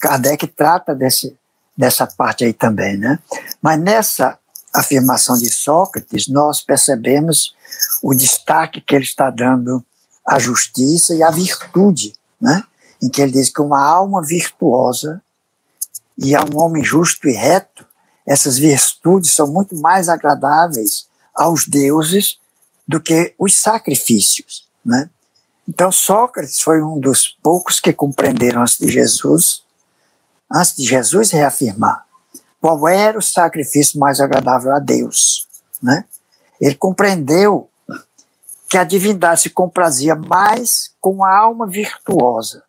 Kardec 0.00 0.46
trata 0.48 0.94
desse, 0.94 1.36
dessa 1.76 2.06
parte 2.06 2.44
aí 2.44 2.52
também, 2.52 2.96
né? 2.96 3.18
Mas 3.60 3.80
nessa 3.80 4.38
afirmação 4.74 5.36
de 5.36 5.50
Sócrates, 5.50 6.28
nós 6.28 6.60
percebemos 6.60 7.54
o 8.02 8.14
destaque 8.14 8.80
que 8.80 8.94
ele 8.94 9.04
está 9.04 9.30
dando 9.30 9.84
à 10.26 10.38
justiça 10.38 11.14
e 11.14 11.22
à 11.22 11.30
virtude, 11.30 12.14
né? 12.40 12.62
Em 13.02 13.08
que 13.08 13.20
ele 13.20 13.32
diz 13.32 13.50
que 13.50 13.60
uma 13.60 13.82
alma 13.82 14.22
virtuosa 14.22 15.22
e 16.18 16.34
a 16.34 16.42
um 16.42 16.58
homem 16.58 16.82
justo 16.82 17.28
e 17.28 17.32
reto, 17.32 17.86
essas 18.26 18.58
virtudes 18.58 19.32
são 19.32 19.46
muito 19.46 19.76
mais 19.76 20.08
agradáveis 20.08 21.06
aos 21.34 21.66
deuses 21.66 22.38
do 22.88 23.00
que 23.00 23.34
os 23.38 23.56
sacrifícios, 23.56 24.66
né? 24.84 25.10
Então 25.68 25.90
Sócrates 25.90 26.60
foi 26.60 26.82
um 26.82 26.98
dos 26.98 27.36
poucos 27.42 27.80
que 27.80 27.92
compreenderam 27.92 28.62
antes 28.62 28.78
de 28.78 28.88
Jesus 28.88 29.65
antes 30.50 30.76
de 30.76 30.84
Jesus 30.84 31.30
reafirmar 31.30 32.06
qual 32.60 32.88
era 32.88 33.18
o 33.18 33.22
sacrifício 33.22 33.98
mais 33.98 34.20
agradável 34.20 34.74
a 34.74 34.78
Deus. 34.78 35.46
Né? 35.82 36.04
Ele 36.60 36.74
compreendeu 36.74 37.70
que 38.68 38.76
a 38.76 38.84
divindade 38.84 39.42
se 39.42 39.50
comprazia 39.50 40.14
mais 40.14 40.90
com 41.00 41.24
a 41.24 41.36
alma 41.36 41.66
virtuosa, 41.66 42.64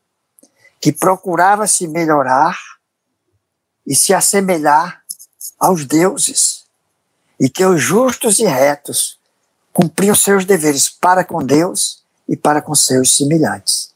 que 0.79 0.91
procurava 0.91 1.65
se 1.65 1.87
melhorar 1.87 2.57
e 3.85 3.95
se 3.95 4.13
assemelhar 4.13 5.01
aos 5.59 5.85
deuses, 5.85 6.65
e 7.39 7.49
que 7.49 7.65
os 7.65 7.81
justos 7.81 8.39
e 8.39 8.45
retos 8.45 9.19
cumpriam 9.73 10.15
seus 10.15 10.45
deveres 10.45 10.89
para 10.89 11.23
com 11.23 11.43
Deus 11.43 12.03
e 12.27 12.35
para 12.35 12.61
com 12.61 12.75
seus 12.75 13.15
semelhantes. 13.15 13.93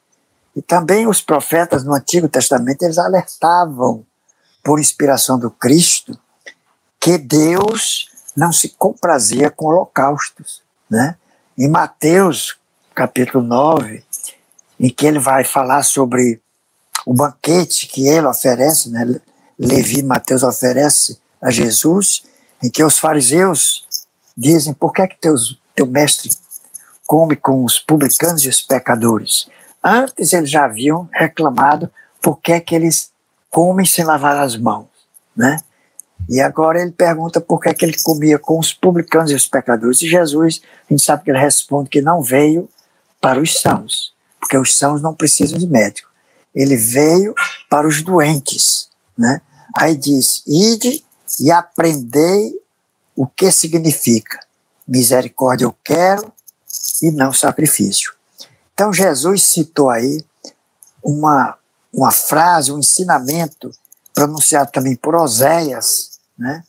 E 0.55 0.61
também 0.61 1.07
os 1.07 1.21
profetas 1.21 1.83
no 1.83 1.93
Antigo 1.93 2.27
Testamento, 2.27 2.83
eles 2.83 2.97
alertavam, 2.97 4.05
por 4.63 4.79
inspiração 4.79 5.39
do 5.39 5.49
Cristo, 5.49 6.17
que 6.99 7.17
Deus 7.17 8.09
não 8.35 8.51
se 8.51 8.69
comprazia 8.69 9.49
com 9.49 9.65
holocaustos. 9.65 10.61
Né? 10.89 11.15
Em 11.57 11.67
Mateus, 11.67 12.57
capítulo 12.93 13.43
9, 13.43 14.03
em 14.79 14.89
que 14.89 15.05
ele 15.05 15.19
vai 15.19 15.43
falar 15.43 15.83
sobre 15.83 16.41
o 17.05 17.13
banquete 17.13 17.87
que 17.87 18.07
ele 18.07 18.27
oferece, 18.27 18.89
né? 18.89 19.19
Levi 19.57 20.01
Mateus 20.03 20.43
oferece 20.43 21.19
a 21.41 21.51
Jesus, 21.51 22.23
em 22.63 22.69
que 22.69 22.83
os 22.83 22.97
fariseus 22.97 23.87
dizem: 24.35 24.73
por 24.73 24.91
que, 24.91 25.01
é 25.01 25.07
que 25.07 25.19
teus, 25.19 25.59
teu 25.75 25.85
mestre 25.85 26.29
come 27.05 27.35
com 27.35 27.63
os 27.63 27.79
publicanos 27.79 28.43
e 28.43 28.49
os 28.49 28.61
pecadores? 28.61 29.47
Antes 29.83 30.33
eles 30.33 30.49
já 30.49 30.65
haviam 30.65 31.09
reclamado 31.11 31.91
por 32.21 32.39
que, 32.39 32.53
é 32.53 32.59
que 32.59 32.75
eles 32.75 33.11
comem 33.49 33.85
sem 33.85 34.05
lavar 34.05 34.37
as 34.37 34.55
mãos, 34.55 34.87
né? 35.35 35.59
E 36.29 36.39
agora 36.39 36.81
ele 36.81 36.91
pergunta 36.91 37.41
por 37.41 37.59
que, 37.59 37.69
é 37.69 37.73
que 37.73 37.83
ele 37.83 37.97
comia 38.03 38.37
com 38.37 38.59
os 38.59 38.73
publicanos 38.73 39.31
e 39.31 39.35
os 39.35 39.47
pecadores. 39.47 40.01
E 40.01 40.07
Jesus, 40.07 40.61
a 40.87 40.93
gente 40.93 41.03
sabe 41.03 41.23
que 41.23 41.31
ele 41.31 41.39
responde 41.39 41.89
que 41.89 42.01
não 42.01 42.21
veio 42.21 42.69
para 43.19 43.39
os 43.39 43.59
sãos, 43.59 44.13
porque 44.39 44.57
os 44.57 44.77
sãos 44.77 45.01
não 45.01 45.15
precisam 45.15 45.57
de 45.57 45.67
médico. 45.67 46.09
Ele 46.53 46.75
veio 46.75 47.33
para 47.69 47.87
os 47.87 48.01
doentes, 48.01 48.89
né? 49.17 49.41
Aí 49.75 49.95
diz: 49.95 50.43
ide 50.45 51.03
e 51.39 51.51
aprendei 51.51 52.53
o 53.15 53.25
que 53.25 53.51
significa 53.51 54.39
misericórdia 54.87 55.65
eu 55.65 55.75
quero 55.83 56.31
e 57.01 57.11
não 57.11 57.31
sacrifício. 57.31 58.13
Então 58.81 58.91
Jesus 58.91 59.43
citou 59.43 59.91
aí 59.91 60.25
uma, 61.03 61.55
uma 61.93 62.09
frase, 62.09 62.71
um 62.71 62.79
ensinamento 62.79 63.69
pronunciado 64.11 64.71
também 64.71 64.95
por 64.95 65.13
Oséias, 65.13 66.19
né, 66.35 66.63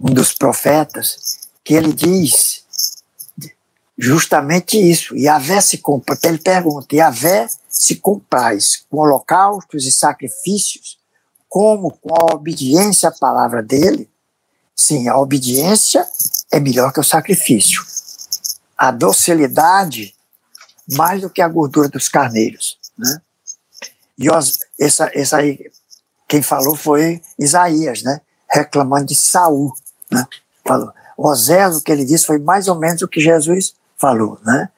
um 0.00 0.14
dos 0.14 0.32
profetas, 0.32 1.48
que 1.64 1.74
ele 1.74 1.92
diz 1.92 2.62
justamente 3.98 4.78
isso. 4.78 5.16
E 5.16 5.22
Yahvé 5.22 5.60
se 5.60 5.78
compra, 5.78 6.16
ele 6.22 6.38
pergunta, 6.38 6.94
Yahvé 6.94 7.48
se 7.68 7.96
compraz 7.96 8.84
com 8.88 8.98
holocaustos 8.98 9.84
e 9.84 9.90
sacrifícios, 9.90 10.96
como 11.48 11.90
com 11.90 12.14
a 12.14 12.36
obediência 12.36 13.08
à 13.08 13.12
palavra 13.12 13.64
dele? 13.64 14.08
Sim, 14.76 15.08
a 15.08 15.18
obediência 15.18 16.06
é 16.52 16.60
melhor 16.60 16.92
que 16.92 17.00
o 17.00 17.04
sacrifício. 17.04 17.84
A 18.78 18.92
docilidade, 18.92 20.15
mais 20.92 21.20
do 21.20 21.30
que 21.30 21.40
a 21.40 21.48
gordura 21.48 21.88
dos 21.88 22.08
carneiros. 22.08 22.78
Né? 22.96 23.20
E 24.18 24.30
os, 24.30 24.58
essa, 24.78 25.10
essa 25.14 25.38
aí, 25.38 25.70
quem 26.28 26.42
falou 26.42 26.76
foi 26.76 27.20
Isaías, 27.38 28.02
né? 28.02 28.20
reclamando 28.50 29.06
de 29.06 29.14
Saul. 29.14 29.72
Né? 30.10 30.26
Falou. 30.64 30.92
Osés, 31.18 31.76
o 31.76 31.82
que 31.82 31.90
ele 31.90 32.04
disse 32.04 32.26
foi 32.26 32.38
mais 32.38 32.68
ou 32.68 32.78
menos 32.78 33.02
o 33.02 33.08
que 33.08 33.20
Jesus 33.20 33.74
falou. 33.96 34.38
Né? 34.44 34.68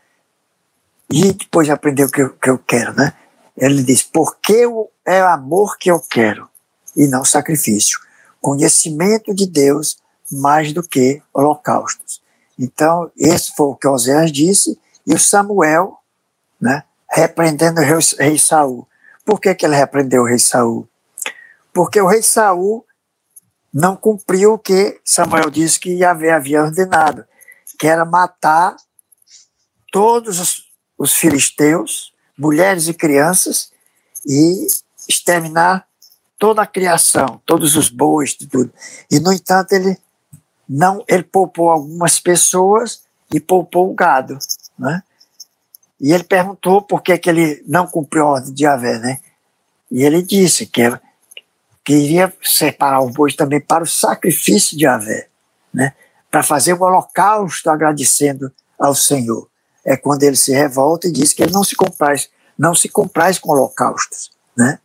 E 1.10 1.32
depois 1.32 1.68
aprendeu 1.68 2.06
o 2.06 2.10
que 2.10 2.22
eu, 2.22 2.30
que 2.30 2.50
eu 2.50 2.58
quero. 2.58 2.94
Né? 2.94 3.12
Ele 3.56 3.82
diz: 3.82 4.02
porque 4.02 4.64
é 5.06 5.20
amor 5.20 5.76
que 5.78 5.90
eu 5.90 6.00
quero 6.00 6.48
e 6.96 7.06
não 7.06 7.24
sacrifício 7.24 7.98
conhecimento 8.40 9.34
de 9.34 9.46
Deus 9.46 9.98
mais 10.30 10.72
do 10.72 10.82
que 10.82 11.22
holocaustos. 11.32 12.22
Então, 12.58 13.10
esse 13.16 13.54
foi 13.54 13.66
o 13.66 13.74
que 13.74 13.86
Oséias 13.86 14.32
disse, 14.32 14.78
e 15.08 15.14
o 15.14 15.18
Samuel, 15.18 15.98
né, 16.60 16.84
repreendendo 17.10 17.80
o 17.80 17.84
rei, 17.84 17.96
rei 18.18 18.38
Saul. 18.38 18.86
Por 19.24 19.40
que, 19.40 19.54
que 19.54 19.64
ele 19.64 19.74
repreendeu 19.74 20.22
o 20.22 20.26
rei 20.26 20.38
Saul? 20.38 20.86
Porque 21.72 21.98
o 21.98 22.06
rei 22.06 22.22
Saul 22.22 22.84
não 23.72 23.96
cumpriu 23.96 24.52
o 24.52 24.58
que 24.58 25.00
Samuel 25.02 25.48
disse 25.48 25.80
que 25.80 25.94
Yahvé 25.94 26.30
havia 26.32 26.62
ordenado, 26.62 27.24
que 27.78 27.86
era 27.86 28.04
matar 28.04 28.76
todos 29.90 30.38
os, 30.38 30.68
os 30.98 31.14
filisteus, 31.14 32.12
mulheres 32.36 32.86
e 32.86 32.92
crianças, 32.92 33.72
e 34.26 34.66
exterminar 35.08 35.86
toda 36.38 36.60
a 36.60 36.66
criação, 36.66 37.40
todos 37.46 37.76
os 37.76 37.88
bois, 37.88 38.34
tudo. 38.34 38.70
E 39.10 39.18
no 39.18 39.32
entanto 39.32 39.72
ele 39.72 39.96
não, 40.68 41.02
ele 41.08 41.22
poupou 41.22 41.70
algumas 41.70 42.20
pessoas 42.20 43.02
e 43.32 43.40
poupou 43.40 43.90
o 43.90 43.94
gado, 43.94 44.38
né? 44.78 45.02
E 46.00 46.12
ele 46.12 46.24
perguntou 46.24 46.80
por 46.80 47.02
que, 47.02 47.18
que 47.18 47.28
ele 47.28 47.62
não 47.66 47.86
cumpriu 47.86 48.24
a 48.24 48.30
ordem 48.32 48.54
de 48.54 48.62
Javé, 48.62 48.98
né? 48.98 49.18
E 49.90 50.04
ele 50.04 50.22
disse 50.22 50.66
que 50.66 50.82
queria 51.84 52.32
separar 52.42 53.02
os 53.02 53.12
bois 53.12 53.34
também 53.34 53.60
para 53.60 53.82
o 53.82 53.86
sacrifício 53.86 54.76
de 54.76 54.84
Javé, 54.84 55.28
né? 55.72 55.94
Para 56.30 56.42
fazer 56.42 56.74
o 56.74 56.82
holocausto 56.82 57.70
agradecendo 57.70 58.52
ao 58.78 58.94
Senhor. 58.94 59.48
É 59.84 59.96
quando 59.96 60.22
ele 60.22 60.36
se 60.36 60.52
revolta 60.52 61.08
e 61.08 61.12
diz 61.12 61.32
que 61.32 61.42
ele 61.42 61.52
não 61.52 61.64
se 61.64 61.74
compraz, 61.74 62.28
não 62.56 62.74
se 62.74 62.88
compraz 62.88 63.38
com 63.38 63.50
holocaustos, 63.50 64.30
né? 64.56 64.78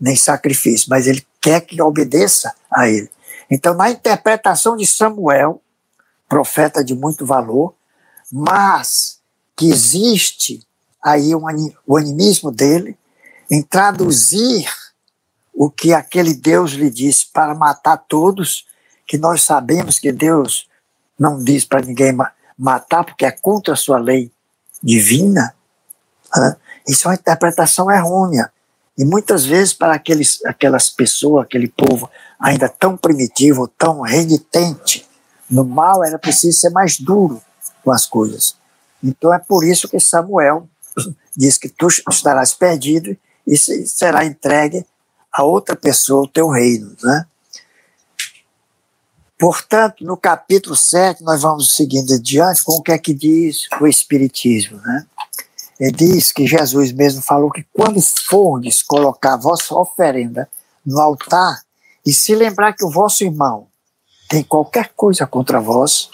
nem 0.00 0.14
sacrifício, 0.14 0.88
mas 0.90 1.06
ele 1.06 1.26
quer 1.40 1.60
que 1.60 1.80
obedeça 1.80 2.54
a 2.70 2.88
ele. 2.88 3.10
Então, 3.50 3.74
na 3.74 3.90
interpretação 3.90 4.76
de 4.76 4.86
Samuel, 4.86 5.60
profeta 6.28 6.84
de 6.84 6.94
muito 6.94 7.24
valor, 7.24 7.74
mas 8.30 9.15
que 9.56 9.70
existe 9.70 10.60
aí 11.02 11.32
o 11.34 11.96
animismo 11.96 12.50
dele 12.50 12.96
em 13.50 13.62
traduzir 13.62 14.68
o 15.54 15.70
que 15.70 15.94
aquele 15.94 16.34
Deus 16.34 16.72
lhe 16.72 16.90
disse 16.90 17.26
para 17.32 17.54
matar 17.54 17.96
todos, 17.96 18.66
que 19.06 19.16
nós 19.16 19.42
sabemos 19.42 19.98
que 19.98 20.12
Deus 20.12 20.68
não 21.18 21.42
diz 21.42 21.64
para 21.64 21.80
ninguém 21.80 22.14
matar 22.58 23.04
porque 23.04 23.24
é 23.24 23.30
contra 23.30 23.72
a 23.72 23.76
sua 23.76 23.98
lei 23.98 24.30
divina. 24.82 25.54
Né? 26.36 26.56
Isso 26.86 27.06
é 27.06 27.10
uma 27.10 27.14
interpretação 27.14 27.90
errônea. 27.90 28.52
E 28.98 29.04
muitas 29.04 29.44
vezes, 29.44 29.72
para 29.72 29.94
aqueles, 29.94 30.44
aquelas 30.44 30.90
pessoas, 30.90 31.44
aquele 31.44 31.68
povo 31.68 32.10
ainda 32.38 32.68
tão 32.68 32.96
primitivo, 32.96 33.68
tão 33.68 34.00
renitente 34.00 35.06
no 35.48 35.64
mal, 35.64 36.04
era 36.04 36.18
preciso 36.18 36.58
ser 36.58 36.70
mais 36.70 36.98
duro 36.98 37.40
com 37.84 37.92
as 37.92 38.06
coisas. 38.06 38.56
Então 39.02 39.32
é 39.32 39.38
por 39.38 39.64
isso 39.64 39.88
que 39.88 40.00
Samuel 40.00 40.68
diz 41.36 41.58
que 41.58 41.68
tu 41.68 41.88
estarás 41.88 42.54
perdido 42.54 43.16
e 43.46 43.56
será 43.56 44.24
entregue 44.24 44.84
a 45.32 45.44
outra 45.44 45.76
pessoa 45.76 46.22
o 46.22 46.28
teu 46.28 46.48
reino. 46.48 46.96
Né? 47.02 47.26
Portanto, 49.38 50.02
no 50.04 50.16
capítulo 50.16 50.74
7, 50.74 51.22
nós 51.22 51.42
vamos 51.42 51.76
seguindo 51.76 52.14
adiante 52.14 52.64
com 52.64 52.72
o 52.72 52.82
que 52.82 52.92
é 52.92 52.98
que 52.98 53.12
diz 53.12 53.68
o 53.80 53.86
Espiritismo. 53.86 54.78
Né? 54.78 55.06
Ele 55.78 55.92
diz 55.92 56.32
que 56.32 56.46
Jesus 56.46 56.90
mesmo 56.90 57.20
falou 57.20 57.50
que 57.50 57.66
quando 57.72 58.00
fordes 58.28 58.82
colocar 58.82 59.34
a 59.34 59.38
vossa 59.38 59.74
oferenda 59.74 60.48
no 60.84 60.98
altar 60.98 61.60
e 62.04 62.12
se 62.12 62.34
lembrar 62.34 62.72
que 62.72 62.84
o 62.84 62.90
vosso 62.90 63.24
irmão 63.24 63.68
tem 64.28 64.42
qualquer 64.42 64.92
coisa 64.96 65.26
contra 65.26 65.60
vós, 65.60 66.10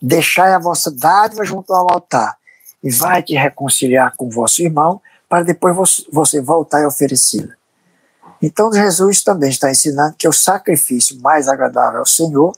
deixai 0.00 0.52
a 0.52 0.58
vossa 0.58 0.90
dádiva 0.90 1.44
junto 1.44 1.72
ao 1.72 1.90
altar 1.90 2.36
e 2.82 2.90
vai 2.90 3.22
te 3.22 3.34
reconciliar 3.34 4.14
com 4.16 4.30
vosso 4.30 4.62
irmão 4.62 5.00
para 5.28 5.42
depois 5.42 6.04
você 6.12 6.40
voltar 6.40 6.82
e 6.82 6.86
oferecê-la. 6.86 7.54
Então 8.40 8.72
Jesus 8.72 9.22
também 9.22 9.50
está 9.50 9.70
ensinando 9.70 10.14
que 10.18 10.28
o 10.28 10.32
sacrifício 10.32 11.20
mais 11.20 11.48
agradável 11.48 12.00
ao 12.00 12.06
Senhor 12.06 12.52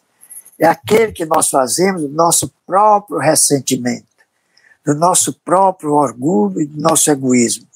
é 0.59 0.67
aquele 0.67 1.13
que 1.13 1.25
nós 1.25 1.49
fazemos 1.49 2.03
do 2.03 2.09
nosso 2.09 2.53
próprio 2.67 3.19
ressentimento 3.19 4.09
do 4.89 4.95
nosso 4.95 5.35
próprio 5.45 5.93
orgulho 5.93 6.63
e 6.63 6.67
do 6.67 6.81
nosso 6.81 7.11
egoísmo. 7.11 7.67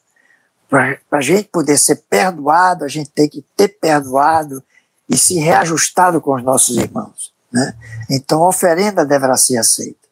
Para 0.66 0.98
a 1.10 1.20
gente 1.20 1.50
poder 1.50 1.76
ser 1.76 1.96
perdoado, 2.08 2.86
a 2.86 2.88
gente 2.88 3.10
tem 3.10 3.28
que 3.28 3.44
ter 3.54 3.68
perdoado 3.68 4.64
e 5.06 5.18
se 5.18 5.34
reajustado 5.34 6.22
com 6.22 6.34
os 6.34 6.42
nossos 6.42 6.78
irmãos. 6.78 7.31
Né? 7.52 7.74
Então 8.10 8.42
a 8.42 8.48
oferenda 8.48 9.04
deverá 9.04 9.36
ser 9.36 9.58
aceita. 9.58 10.08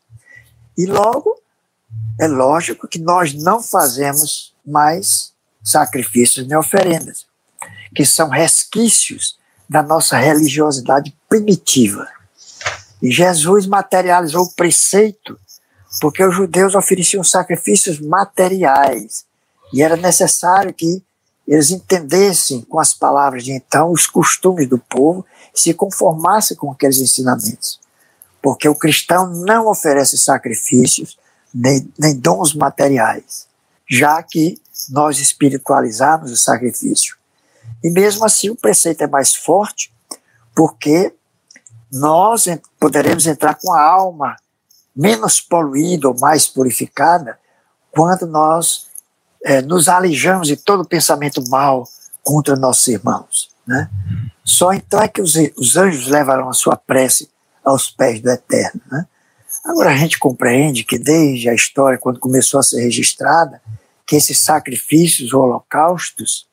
E 0.76 0.86
logo, 0.86 1.36
é 2.18 2.26
lógico 2.26 2.86
que 2.86 2.99
nós 2.99 3.32
não 3.34 3.62
fazemos 3.62 4.55
mais 4.66 5.32
sacrifícios 5.62 6.47
nem 6.47 6.57
oferendas, 6.57 7.26
que 7.95 8.05
são 8.05 8.28
resquícios 8.28 9.38
da 9.68 9.82
nossa 9.82 10.16
religiosidade 10.16 11.16
primitiva. 11.28 12.09
E 13.03 13.11
Jesus 13.11 13.66
materializou 13.66 14.45
o 14.45 14.53
preceito 14.53 15.38
porque 16.01 16.24
os 16.24 16.34
judeus 16.34 16.74
ofereciam 16.74 17.24
sacrifícios 17.24 17.99
materiais 17.99 19.24
e 19.72 19.82
era 19.82 19.97
necessário 19.97 20.72
que 20.72 21.03
eles 21.47 21.70
entendessem 21.70 22.62
com 22.62 22.78
as 22.78 22.95
palavras 22.95 23.45
de 23.45 23.53
então 23.53 23.91
os 23.91 24.07
costumes 24.07 24.68
do 24.68 24.78
povo 24.78 25.26
se 25.61 25.74
conformassem 25.74 26.56
com 26.56 26.70
aqueles 26.70 26.98
ensinamentos. 26.98 27.80
Porque 28.42 28.68
o 28.68 28.74
cristão 28.74 29.28
não 29.28 29.68
oferece 29.68 30.16
sacrifícios 30.16 31.18
nem, 31.52 31.92
nem 31.98 32.16
dons 32.16 32.54
materiais, 32.54 33.46
já 33.88 34.22
que 34.22 34.61
nós 34.88 35.18
espiritualizamos 35.18 36.30
o 36.30 36.36
sacrifício. 36.36 37.16
E 37.82 37.90
mesmo 37.90 38.24
assim 38.24 38.50
o 38.50 38.56
preceito 38.56 39.02
é 39.02 39.06
mais 39.06 39.34
forte, 39.34 39.92
porque 40.54 41.14
nós 41.92 42.46
poderemos 42.78 43.26
entrar 43.26 43.54
com 43.54 43.72
a 43.72 43.82
alma 43.82 44.36
menos 44.94 45.40
poluída 45.40 46.08
ou 46.08 46.18
mais 46.18 46.46
purificada 46.46 47.38
quando 47.90 48.26
nós 48.26 48.86
é, 49.44 49.61
nos 49.62 49.88
alijamos 49.88 50.46
de 50.46 50.56
todo 50.56 50.84
pensamento 50.84 51.42
mal 51.48 51.88
contra 52.22 52.56
nossos 52.56 52.86
irmãos. 52.88 53.50
Né? 53.70 53.88
Só 54.42 54.72
então 54.72 55.00
é 55.00 55.06
que 55.06 55.22
os, 55.22 55.36
os 55.56 55.76
anjos 55.76 56.08
levarão 56.08 56.48
a 56.48 56.52
sua 56.52 56.76
prece 56.76 57.30
aos 57.64 57.88
pés 57.88 58.20
do 58.20 58.28
Eterno. 58.28 58.80
Né? 58.90 59.06
Agora 59.64 59.90
a 59.90 59.96
gente 59.96 60.18
compreende 60.18 60.82
que 60.82 60.98
desde 60.98 61.48
a 61.48 61.54
história, 61.54 61.96
quando 61.96 62.18
começou 62.18 62.58
a 62.58 62.64
ser 62.64 62.82
registrada, 62.82 63.62
que 64.04 64.16
esses 64.16 64.42
sacrifícios, 64.42 65.32
holocaustos, 65.32 66.48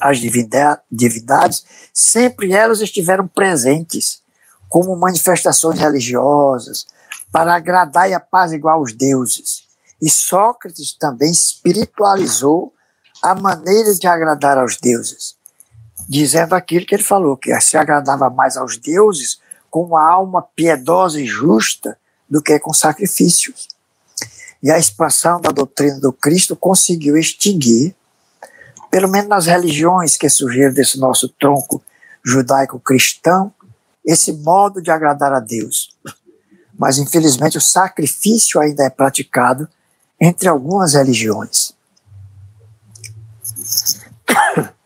as 0.00 0.18
divindades, 0.18 1.66
sempre 1.92 2.52
elas 2.52 2.80
estiveram 2.80 3.28
presentes 3.28 4.22
como 4.70 4.96
manifestações 4.96 5.78
religiosas 5.78 6.86
para 7.30 7.54
agradar 7.54 8.08
e 8.08 8.14
apaziguar 8.14 8.80
os 8.80 8.94
deuses. 8.94 9.64
E 10.00 10.08
Sócrates 10.08 10.94
também 10.94 11.30
espiritualizou 11.30 12.72
a 13.22 13.34
maneira 13.34 13.94
de 13.94 14.06
agradar 14.06 14.56
aos 14.56 14.78
deuses, 14.78 15.37
dizendo 16.08 16.54
aquilo 16.54 16.86
que 16.86 16.94
ele 16.94 17.02
falou, 17.02 17.36
que 17.36 17.58
se 17.60 17.76
agradava 17.76 18.30
mais 18.30 18.56
aos 18.56 18.78
deuses 18.78 19.38
com 19.70 19.84
uma 19.84 20.02
alma 20.02 20.42
piedosa 20.56 21.20
e 21.20 21.26
justa 21.26 21.98
do 22.28 22.42
que 22.42 22.58
com 22.58 22.72
sacrifícios. 22.72 23.68
E 24.62 24.70
a 24.70 24.78
expansão 24.78 25.40
da 25.40 25.50
doutrina 25.50 26.00
do 26.00 26.12
Cristo 26.12 26.56
conseguiu 26.56 27.16
extinguir, 27.16 27.94
pelo 28.90 29.08
menos 29.08 29.28
nas 29.28 29.46
religiões 29.46 30.16
que 30.16 30.30
surgiram 30.30 30.72
desse 30.72 30.98
nosso 30.98 31.28
tronco 31.28 31.82
judaico-cristão, 32.24 33.52
esse 34.04 34.32
modo 34.32 34.80
de 34.80 34.90
agradar 34.90 35.32
a 35.32 35.40
Deus. 35.40 35.94
Mas, 36.78 36.98
infelizmente, 36.98 37.58
o 37.58 37.60
sacrifício 37.60 38.58
ainda 38.60 38.84
é 38.84 38.90
praticado 38.90 39.68
entre 40.18 40.48
algumas 40.48 40.94
religiões. 40.94 41.74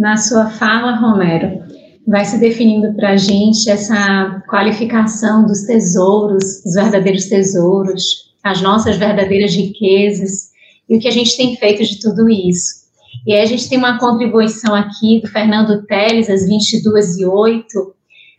Na 0.00 0.16
sua 0.16 0.48
fala, 0.48 0.96
Romero, 0.96 1.62
vai 2.08 2.24
se 2.24 2.40
definindo 2.40 2.94
para 2.94 3.10
a 3.10 3.16
gente 3.18 3.68
essa 3.68 4.42
qualificação 4.48 5.44
dos 5.44 5.64
tesouros, 5.64 6.64
os 6.64 6.72
verdadeiros 6.72 7.26
tesouros, 7.26 8.32
as 8.42 8.62
nossas 8.62 8.96
verdadeiras 8.96 9.54
riquezas 9.54 10.52
e 10.88 10.96
o 10.96 10.98
que 10.98 11.06
a 11.06 11.10
gente 11.10 11.36
tem 11.36 11.54
feito 11.54 11.84
de 11.84 12.00
tudo 12.00 12.30
isso. 12.30 12.80
E 13.26 13.34
aí 13.34 13.42
a 13.42 13.44
gente 13.44 13.68
tem 13.68 13.76
uma 13.76 13.98
contribuição 13.98 14.74
aqui 14.74 15.20
do 15.20 15.28
Fernando 15.28 15.84
Teles, 15.84 16.30
às 16.30 16.48
22 16.48 17.18
e 17.18 17.26
8, 17.26 17.94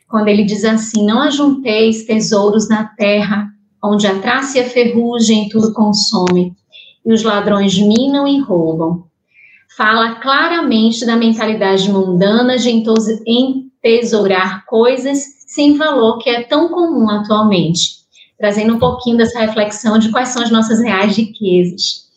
quando 0.09 0.29
ele 0.29 0.43
diz 0.43 0.65
assim: 0.65 1.05
Não 1.05 1.21
ajunteis 1.21 2.05
tesouros 2.05 2.67
na 2.69 2.85
terra, 2.85 3.47
onde 3.83 4.07
a 4.07 4.17
traça 4.17 4.57
e 4.57 4.61
a 4.61 4.67
ferrugem 4.67 5.47
tudo 5.47 5.73
consome, 5.73 6.55
e 7.05 7.13
os 7.13 7.21
ladrões 7.21 7.77
minam 7.77 8.27
e 8.27 8.39
roubam. 8.39 9.10
Fala 9.77 10.15
claramente 10.15 11.05
da 11.05 11.15
mentalidade 11.15 11.89
mundana 11.89 12.57
de 12.57 12.69
entesourar 13.27 14.65
coisas 14.65 15.23
sem 15.47 15.77
valor 15.77 16.17
que 16.19 16.29
é 16.29 16.43
tão 16.43 16.69
comum 16.69 17.09
atualmente 17.09 18.01
trazendo 18.41 18.73
um 18.73 18.79
pouquinho 18.79 19.17
dessa 19.17 19.39
reflexão 19.39 19.99
de 19.99 20.09
quais 20.09 20.29
são 20.29 20.41
as 20.41 20.49
nossas 20.49 20.81
reais 20.81 21.15
riquezas. 21.15 22.07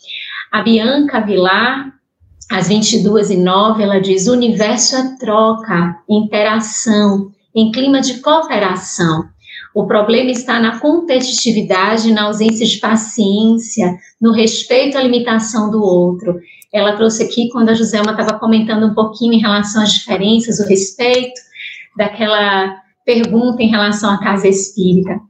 A 0.50 0.62
Bianca 0.62 1.20
Vilar, 1.20 1.92
às 2.50 2.68
22 2.68 3.30
e 3.30 3.36
9, 3.36 3.82
ela 3.82 4.00
diz: 4.00 4.26
o 4.26 4.32
universo 4.32 4.96
é 4.96 5.16
troca, 5.18 5.98
interação, 6.09 7.30
em 7.55 7.70
clima 7.70 8.00
de 8.00 8.20
cooperação. 8.20 9.28
O 9.74 9.86
problema 9.86 10.30
está 10.30 10.59
na 10.59 10.78
competitividade, 10.78 12.12
na 12.12 12.24
ausência 12.24 12.64
de 12.64 12.78
paciência, 12.78 13.96
no 14.20 14.32
respeito 14.32 14.96
à 14.96 15.02
limitação 15.02 15.70
do 15.70 15.82
outro. 15.82 16.38
Ela 16.74 16.96
trouxe 16.96 17.22
aqui, 17.22 17.48
quando 17.50 17.68
a 17.68 17.74
Joselma 17.74 18.10
estava 18.10 18.36
comentando 18.36 18.86
um 18.86 18.94
pouquinho 18.94 19.32
em 19.32 19.40
relação 19.40 19.80
às 19.80 19.92
diferenças, 19.92 20.58
o 20.58 20.66
respeito 20.66 21.40
daquela 21.96 22.76
pergunta 23.04 23.62
em 23.62 23.68
relação 23.68 24.10
à 24.10 24.18
casa 24.18 24.48
espírita. 24.48 25.20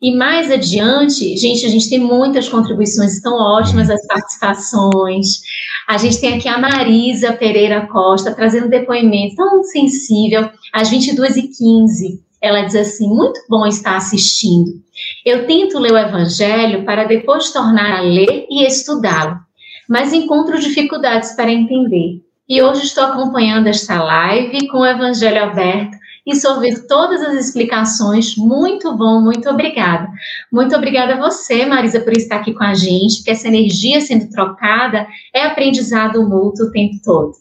E 0.00 0.14
mais 0.14 0.50
adiante, 0.50 1.36
gente, 1.36 1.66
a 1.66 1.68
gente 1.68 1.90
tem 1.90 1.98
muitas 1.98 2.48
contribuições, 2.48 3.14
estão 3.14 3.34
ótimas 3.34 3.90
as 3.90 4.06
participações. 4.06 5.40
A 5.88 5.98
gente 5.98 6.20
tem 6.20 6.34
aqui 6.34 6.48
a 6.48 6.58
Marisa 6.58 7.32
Pereira 7.32 7.86
Costa 7.86 8.34
trazendo 8.34 8.68
depoimento 8.68 9.36
tão 9.36 9.62
sensível, 9.64 10.50
às 10.72 10.90
22h15. 10.90 12.20
Ela 12.40 12.62
diz 12.62 12.76
assim: 12.76 13.08
muito 13.08 13.38
bom 13.48 13.66
estar 13.66 13.96
assistindo. 13.96 14.70
Eu 15.24 15.46
tento 15.46 15.78
ler 15.78 15.92
o 15.92 15.98
Evangelho 15.98 16.84
para 16.84 17.04
depois 17.04 17.50
tornar 17.50 17.98
a 17.98 18.00
ler 18.00 18.46
e 18.50 18.66
estudá-lo, 18.66 19.38
mas 19.88 20.12
encontro 20.12 20.58
dificuldades 20.58 21.32
para 21.32 21.52
entender. 21.52 22.22
E 22.48 22.62
hoje 22.62 22.84
estou 22.84 23.04
acompanhando 23.04 23.66
esta 23.66 24.02
live 24.02 24.68
com 24.68 24.78
o 24.78 24.86
Evangelho 24.86 25.42
aberto 25.42 25.96
e 26.26 26.34
sorver 26.34 26.86
todas 26.86 27.22
as 27.22 27.34
explicações. 27.34 28.36
Muito 28.36 28.96
bom, 28.96 29.20
muito 29.20 29.48
obrigada. 29.48 30.08
Muito 30.52 30.74
obrigada 30.74 31.14
a 31.14 31.20
você, 31.20 31.64
Marisa, 31.64 32.00
por 32.00 32.12
estar 32.12 32.36
aqui 32.36 32.52
com 32.52 32.64
a 32.64 32.74
gente, 32.74 33.16
porque 33.16 33.30
essa 33.30 33.48
energia 33.48 34.00
sendo 34.00 34.28
trocada 34.30 35.06
é 35.32 35.44
aprendizado 35.44 36.28
mútuo 36.28 36.66
o 36.66 36.70
tempo 36.70 36.96
todo. 37.04 37.32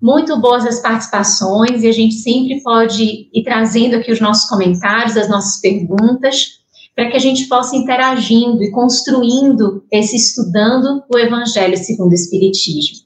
Muito 0.00 0.36
boas 0.38 0.66
as 0.66 0.80
participações 0.80 1.82
e 1.82 1.88
a 1.88 1.92
gente 1.92 2.14
sempre 2.14 2.60
pode 2.62 3.28
ir 3.32 3.42
trazendo 3.42 3.96
aqui 3.96 4.12
os 4.12 4.20
nossos 4.20 4.48
comentários, 4.48 5.16
as 5.16 5.28
nossas 5.28 5.60
perguntas, 5.60 6.63
para 6.94 7.10
que 7.10 7.16
a 7.16 7.20
gente 7.20 7.46
possa 7.46 7.76
interagindo 7.76 8.62
e 8.62 8.70
construindo 8.70 9.84
esse 9.90 10.16
estudando 10.16 11.02
o 11.12 11.18
Evangelho 11.18 11.76
segundo 11.76 12.12
o 12.12 12.14
Espiritismo. 12.14 13.04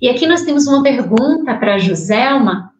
E 0.00 0.08
aqui 0.08 0.26
nós 0.26 0.42
temos 0.42 0.66
uma 0.66 0.82
pergunta 0.82 1.54
para 1.56 1.74
a 1.74 1.78
Joselma, 1.78 2.72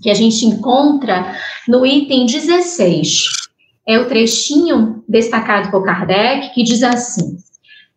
que 0.00 0.10
a 0.10 0.14
gente 0.14 0.46
encontra 0.46 1.36
no 1.68 1.84
item 1.84 2.26
16. 2.26 3.26
É 3.86 3.98
o 3.98 4.08
trechinho 4.08 5.02
destacado 5.08 5.70
por 5.70 5.84
Kardec 5.84 6.54
que 6.54 6.62
diz 6.62 6.82
assim: 6.82 7.36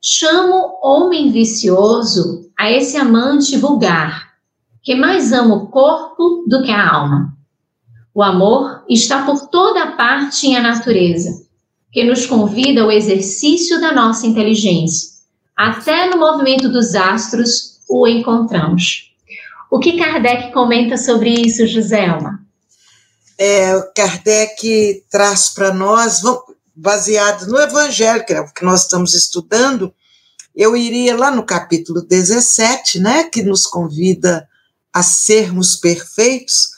Chamo 0.02 0.80
homem 0.84 1.32
vicioso 1.32 2.50
a 2.58 2.72
esse 2.72 2.98
amante 2.98 3.58
vulgar, 3.58 4.34
que 4.82 4.96
mais 4.96 5.32
ama 5.32 5.56
o 5.56 5.68
corpo 5.68 6.44
do 6.48 6.64
que 6.64 6.72
a 6.72 6.92
alma. 6.92 7.34
O 8.14 8.24
amor 8.24 8.84
está 8.90 9.26
por 9.26 9.48
toda 9.50 9.92
parte 9.92 10.48
em 10.48 10.56
a 10.56 10.62
natureza, 10.62 11.45
que 11.96 12.04
nos 12.04 12.26
convida 12.26 12.82
ao 12.82 12.92
exercício 12.92 13.80
da 13.80 13.94
nossa 13.94 14.28
inteligência. 14.28 15.12
Até 15.56 16.10
no 16.10 16.18
movimento 16.18 16.68
dos 16.68 16.94
astros 16.94 17.80
o 17.88 18.06
encontramos. 18.06 19.14
O 19.72 19.80
que 19.80 19.98
Kardec 19.98 20.52
comenta 20.52 20.98
sobre 20.98 21.30
isso, 21.30 21.66
Joselma? 21.66 22.46
É, 23.40 23.82
Kardec 23.96 25.06
traz 25.10 25.48
para 25.54 25.74
nós, 25.74 26.22
baseado 26.76 27.48
no 27.48 27.58
Evangelho, 27.58 28.26
que 28.26 28.34
é 28.34 28.42
o 28.42 28.54
que 28.54 28.66
nós 28.66 28.82
estamos 28.82 29.14
estudando, 29.14 29.94
eu 30.54 30.76
iria 30.76 31.16
lá 31.16 31.32
no 31.32 31.46
capítulo 31.46 32.02
17, 32.02 33.00
né, 33.00 33.24
que 33.24 33.42
nos 33.42 33.66
convida 33.66 34.46
a 34.94 35.02
sermos 35.02 35.78
perfeitos, 35.78 36.72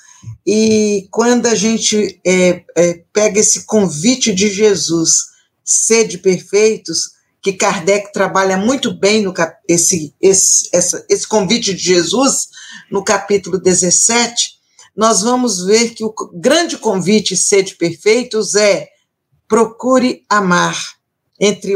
e 0.45 1.07
quando 1.11 1.47
a 1.47 1.55
gente 1.55 2.19
é, 2.25 2.63
é, 2.75 3.03
pega 3.13 3.39
esse 3.39 3.65
convite 3.65 4.33
de 4.33 4.49
Jesus, 4.49 5.27
sede 5.63 6.17
perfeitos, 6.17 7.17
que 7.41 7.53
Kardec 7.53 8.11
trabalha 8.11 8.57
muito 8.57 8.93
bem 8.93 9.21
no 9.21 9.33
esse, 9.67 10.13
esse, 10.19 10.69
essa, 10.73 11.05
esse 11.09 11.27
convite 11.27 11.73
de 11.73 11.83
Jesus, 11.83 12.49
no 12.91 13.03
capítulo 13.03 13.57
17, 13.57 14.57
nós 14.95 15.21
vamos 15.21 15.65
ver 15.65 15.91
que 15.91 16.03
o 16.03 16.13
grande 16.33 16.77
convite 16.77 17.35
de 17.63 17.75
perfeitos 17.75 18.55
é 18.55 18.89
procure 19.47 20.23
amar. 20.29 20.77
Entre 21.39 21.75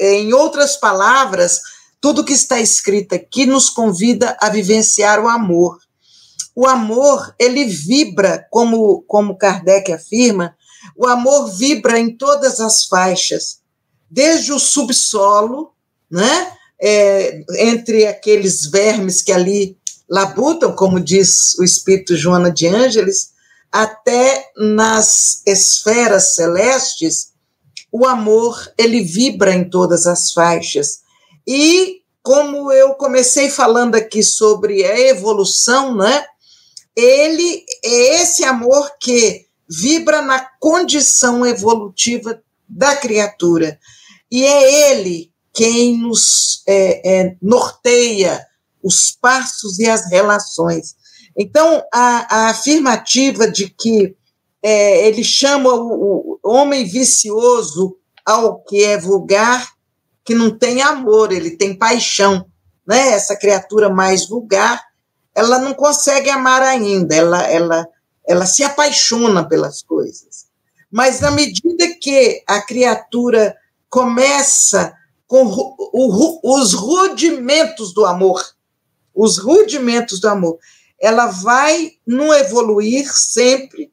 em 0.00 0.32
outras 0.32 0.76
palavras, 0.76 1.60
tudo 2.00 2.24
que 2.24 2.32
está 2.32 2.58
escrito 2.58 3.14
aqui 3.14 3.44
nos 3.44 3.68
convida 3.68 4.36
a 4.40 4.48
vivenciar 4.48 5.22
o 5.22 5.28
amor. 5.28 5.78
O 6.54 6.66
amor, 6.66 7.34
ele 7.38 7.64
vibra, 7.64 8.46
como, 8.50 9.02
como 9.02 9.36
Kardec 9.36 9.92
afirma, 9.92 10.56
o 10.96 11.06
amor 11.06 11.50
vibra 11.52 11.98
em 11.98 12.16
todas 12.16 12.60
as 12.60 12.84
faixas, 12.84 13.60
desde 14.10 14.52
o 14.52 14.58
subsolo, 14.58 15.72
né, 16.10 16.52
é, 16.80 17.42
entre 17.58 18.06
aqueles 18.06 18.66
vermes 18.66 19.22
que 19.22 19.32
ali 19.32 19.76
labutam, 20.08 20.74
como 20.74 20.98
diz 20.98 21.56
o 21.58 21.62
espírito 21.62 22.16
Joana 22.16 22.50
de 22.50 22.66
Ângeles, 22.66 23.30
até 23.70 24.50
nas 24.56 25.42
esferas 25.46 26.34
celestes, 26.34 27.30
o 27.92 28.06
amor 28.06 28.72
ele 28.76 29.02
vibra 29.02 29.54
em 29.54 29.68
todas 29.68 30.06
as 30.06 30.32
faixas. 30.32 31.00
E 31.46 32.00
como 32.22 32.72
eu 32.72 32.94
comecei 32.94 33.48
falando 33.48 33.94
aqui 33.94 34.22
sobre 34.22 34.84
a 34.84 34.98
evolução, 35.08 35.96
né? 35.96 36.24
Ele 36.96 37.64
é 37.84 38.22
esse 38.22 38.44
amor 38.44 38.90
que 39.00 39.46
vibra 39.68 40.22
na 40.22 40.44
condição 40.58 41.46
evolutiva 41.46 42.42
da 42.68 42.96
criatura. 42.96 43.78
E 44.30 44.44
é 44.44 44.90
ele 44.92 45.32
quem 45.52 45.98
nos 45.98 46.62
é, 46.66 47.20
é, 47.20 47.36
norteia 47.42 48.44
os 48.82 49.10
passos 49.12 49.78
e 49.78 49.88
as 49.88 50.10
relações. 50.10 50.94
Então, 51.36 51.82
a, 51.92 52.36
a 52.36 52.50
afirmativa 52.50 53.50
de 53.50 53.68
que 53.68 54.16
é, 54.62 55.06
ele 55.06 55.24
chama 55.24 55.72
o, 55.72 56.38
o 56.42 56.50
homem 56.50 56.84
vicioso 56.84 57.96
ao 58.24 58.62
que 58.62 58.82
é 58.82 58.98
vulgar, 58.98 59.68
que 60.24 60.34
não 60.34 60.56
tem 60.56 60.82
amor, 60.82 61.32
ele 61.32 61.52
tem 61.52 61.76
paixão. 61.76 62.46
Né? 62.86 63.12
Essa 63.12 63.36
criatura 63.36 63.88
mais 63.88 64.28
vulgar, 64.28 64.82
ela 65.34 65.58
não 65.58 65.74
consegue 65.74 66.28
amar 66.30 66.62
ainda, 66.62 67.14
ela, 67.14 67.42
ela, 67.46 67.88
ela 68.26 68.46
se 68.46 68.62
apaixona 68.62 69.48
pelas 69.48 69.82
coisas. 69.82 70.46
Mas 70.90 71.20
na 71.20 71.30
medida 71.30 71.86
que 72.00 72.42
a 72.46 72.60
criatura 72.60 73.56
começa 73.88 74.92
com 75.26 75.44
o, 75.44 75.76
o, 75.92 76.58
os 76.58 76.74
rudimentos 76.74 77.94
do 77.94 78.04
amor, 78.04 78.44
os 79.14 79.38
rudimentos 79.38 80.20
do 80.20 80.28
amor, 80.28 80.58
ela 81.00 81.26
vai 81.26 81.92
no 82.06 82.34
evoluir 82.34 83.10
sempre, 83.12 83.92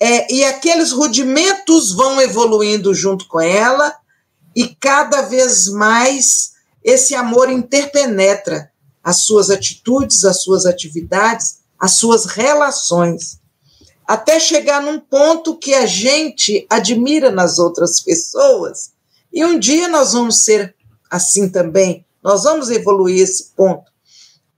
é, 0.00 0.32
e 0.32 0.44
aqueles 0.44 0.92
rudimentos 0.92 1.92
vão 1.92 2.20
evoluindo 2.20 2.94
junto 2.94 3.26
com 3.26 3.40
ela, 3.40 3.94
e 4.54 4.68
cada 4.76 5.22
vez 5.22 5.66
mais 5.68 6.52
esse 6.82 7.14
amor 7.14 7.50
interpenetra 7.50 8.70
as 9.08 9.22
suas 9.22 9.48
atitudes, 9.48 10.22
as 10.26 10.42
suas 10.42 10.66
atividades, 10.66 11.60
as 11.80 11.92
suas 11.92 12.26
relações, 12.26 13.40
até 14.06 14.38
chegar 14.38 14.82
num 14.82 15.00
ponto 15.00 15.56
que 15.56 15.72
a 15.72 15.86
gente 15.86 16.66
admira 16.68 17.30
nas 17.30 17.58
outras 17.58 18.02
pessoas, 18.02 18.92
e 19.32 19.42
um 19.42 19.58
dia 19.58 19.88
nós 19.88 20.12
vamos 20.12 20.44
ser 20.44 20.76
assim 21.10 21.48
também, 21.48 22.04
nós 22.22 22.42
vamos 22.42 22.68
evoluir 22.68 23.22
esse 23.22 23.52
ponto. 23.56 23.90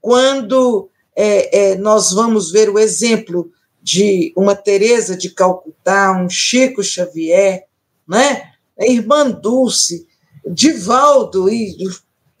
Quando 0.01 0.89
é, 1.15 1.71
é, 1.71 1.75
nós 1.77 2.11
vamos 2.11 2.51
ver 2.51 2.69
o 2.69 2.77
exemplo 2.77 3.49
de 3.81 4.33
uma 4.35 4.53
Teresa 4.53 5.15
de 5.15 5.29
Calcutá, 5.29 6.11
um 6.11 6.29
Chico 6.29 6.83
Xavier, 6.83 7.67
né? 8.05 8.51
a 8.77 8.85
irmã 8.85 9.31
Dulce, 9.31 10.05
Divaldo 10.45 11.49
e 11.49 11.77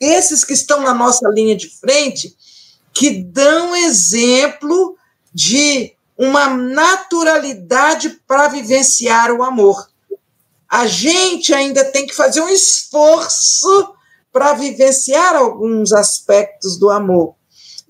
esses 0.01 0.43
que 0.43 0.53
estão 0.53 0.81
na 0.81 0.93
nossa 0.93 1.29
linha 1.29 1.55
de 1.55 1.69
frente, 1.69 2.35
que 2.93 3.23
dão 3.23 3.75
exemplo 3.75 4.97
de 5.33 5.93
uma 6.17 6.49
naturalidade 6.49 8.21
para 8.27 8.47
vivenciar 8.47 9.31
o 9.31 9.43
amor. 9.43 9.89
A 10.67 10.87
gente 10.87 11.53
ainda 11.53 11.85
tem 11.85 12.05
que 12.05 12.15
fazer 12.15 12.41
um 12.41 12.49
esforço 12.49 13.93
para 14.31 14.53
vivenciar 14.53 15.35
alguns 15.35 15.93
aspectos 15.93 16.77
do 16.77 16.89
amor 16.89 17.35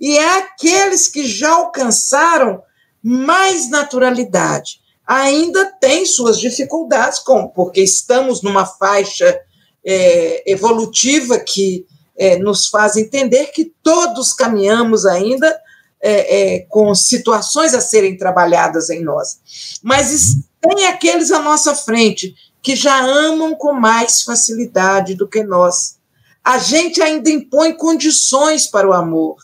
e 0.02 0.18
é 0.18 0.38
aqueles 0.40 1.08
que 1.08 1.28
já 1.28 1.52
alcançaram 1.52 2.64
mais 3.04 3.70
naturalidade. 3.70 4.82
Ainda 5.06 5.66
tem 5.80 6.08
suas 6.08 6.40
dificuldades, 6.40 7.20
como 7.20 7.50
porque 7.50 7.82
estamos 7.82 8.42
numa 8.42 8.66
faixa 8.66 9.40
é, 9.86 10.52
evolutiva 10.52 11.38
que 11.38 11.86
é, 12.22 12.38
nos 12.38 12.68
faz 12.68 12.96
entender 12.96 13.48
que 13.48 13.74
todos 13.82 14.34
caminhamos 14.34 15.06
ainda 15.06 15.60
é, 16.02 16.56
é 16.56 16.60
com 16.70 16.94
situações 16.94 17.74
a 17.74 17.82
serem 17.82 18.18
trabalhadas 18.18 18.90
em 18.90 19.04
nós. 19.04 19.40
Mas 19.82 20.38
tem 20.60 20.88
aqueles 20.88 21.32
à 21.32 21.40
nossa 21.40 21.76
frente 21.76 22.36
que 22.62 22.76
já 22.76 23.00
amam 23.02 23.56
com 23.56 23.74
mais 23.74 24.22
facilidade 24.22 25.16
do 25.16 25.28
que 25.28 25.44
nós. 25.44 25.98
A 26.44 26.58
gente 26.58 27.02
ainda 27.02 27.30
impõe 27.30 27.74
condições 27.74 28.68
para 28.68 28.88
o 28.88 28.94
amor 28.94 29.38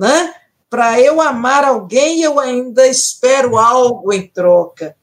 né? 0.00 0.32
Para 0.70 0.98
eu 0.98 1.20
amar 1.20 1.62
alguém, 1.62 2.22
eu 2.22 2.40
ainda 2.40 2.86
espero 2.86 3.58
algo 3.58 4.10
em 4.14 4.26
troca. 4.26 4.96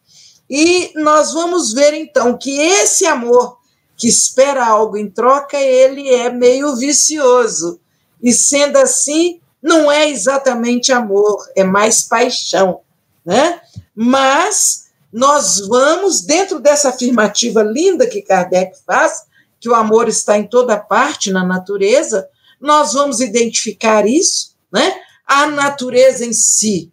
E 0.50 0.92
nós 0.96 1.34
vamos 1.34 1.72
ver 1.72 1.94
então 1.94 2.36
que 2.36 2.58
esse 2.58 3.06
amor 3.06 3.60
que 3.98 4.08
espera 4.08 4.66
algo 4.66 4.96
em 4.96 5.10
troca, 5.10 5.58
ele 5.58 6.08
é 6.14 6.30
meio 6.30 6.76
vicioso. 6.76 7.80
E 8.22 8.32
sendo 8.32 8.78
assim, 8.78 9.42
não 9.62 9.92
é 9.92 10.10
exatamente 10.10 10.92
amor, 10.92 11.44
é 11.56 11.64
mais 11.64 12.04
paixão, 12.04 12.82
né? 13.26 13.60
Mas 13.96 14.86
nós 15.12 15.60
vamos 15.68 16.22
dentro 16.22 16.60
dessa 16.60 16.90
afirmativa 16.90 17.64
linda 17.64 18.08
que 18.08 18.22
Kardec 18.22 18.78
faz, 18.86 19.24
que 19.60 19.68
o 19.68 19.74
amor 19.74 20.08
está 20.08 20.38
em 20.38 20.48
toda 20.48 20.78
parte 20.78 21.32
na 21.32 21.44
natureza, 21.44 22.30
nós 22.62 22.94
vamos 22.94 23.20
identificar 23.20 24.08
isso 24.08 24.56
né? 24.72 24.94
A 25.26 25.48
natureza 25.48 26.26
em 26.26 26.34
si 26.34 26.92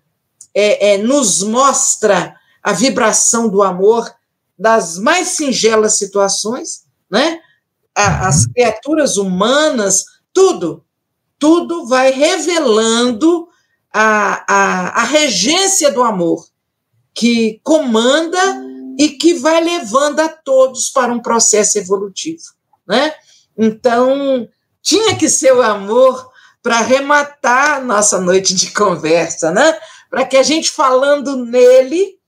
é, 0.55 0.95
é, 0.95 0.99
nos 0.99 1.43
mostra 1.43 2.35
a 2.63 2.73
vibração 2.73 3.49
do 3.49 3.63
amor 3.63 4.13
das 4.59 4.99
mais 4.99 5.29
singelas 5.29 5.99
situações, 5.99 6.84
né? 7.15 7.41
as 7.95 8.47
criaturas 8.47 9.17
humanas, 9.17 10.05
tudo, 10.33 10.85
tudo 11.39 11.87
vai 11.87 12.11
revelando 12.11 13.47
a, 13.93 14.45
a, 14.53 15.03
a 15.03 15.05
regência 15.05 15.93
do 15.93 16.03
amor, 16.03 16.45
que 17.15 17.61
comanda 17.63 18.41
e 18.99 19.11
que 19.11 19.35
vai 19.35 19.63
levando 19.63 20.19
a 20.19 20.29
todos 20.29 20.91
para 20.91 21.13
um 21.13 21.21
processo 21.21 21.79
evolutivo. 21.79 22.43
Né? 22.85 23.15
Então, 23.57 24.49
tinha 24.83 25.17
que 25.17 25.29
ser 25.29 25.55
o 25.55 25.63
amor 25.63 26.33
para 26.61 26.79
arrematar 26.79 27.85
nossa 27.85 28.21
noite 28.21 28.55
de 28.55 28.73
conversa, 28.73 29.53
né? 29.53 29.79
Para 30.11 30.25
que 30.25 30.37
a 30.37 30.43
gente 30.43 30.71
falando 30.71 31.37
nele, 31.37 32.19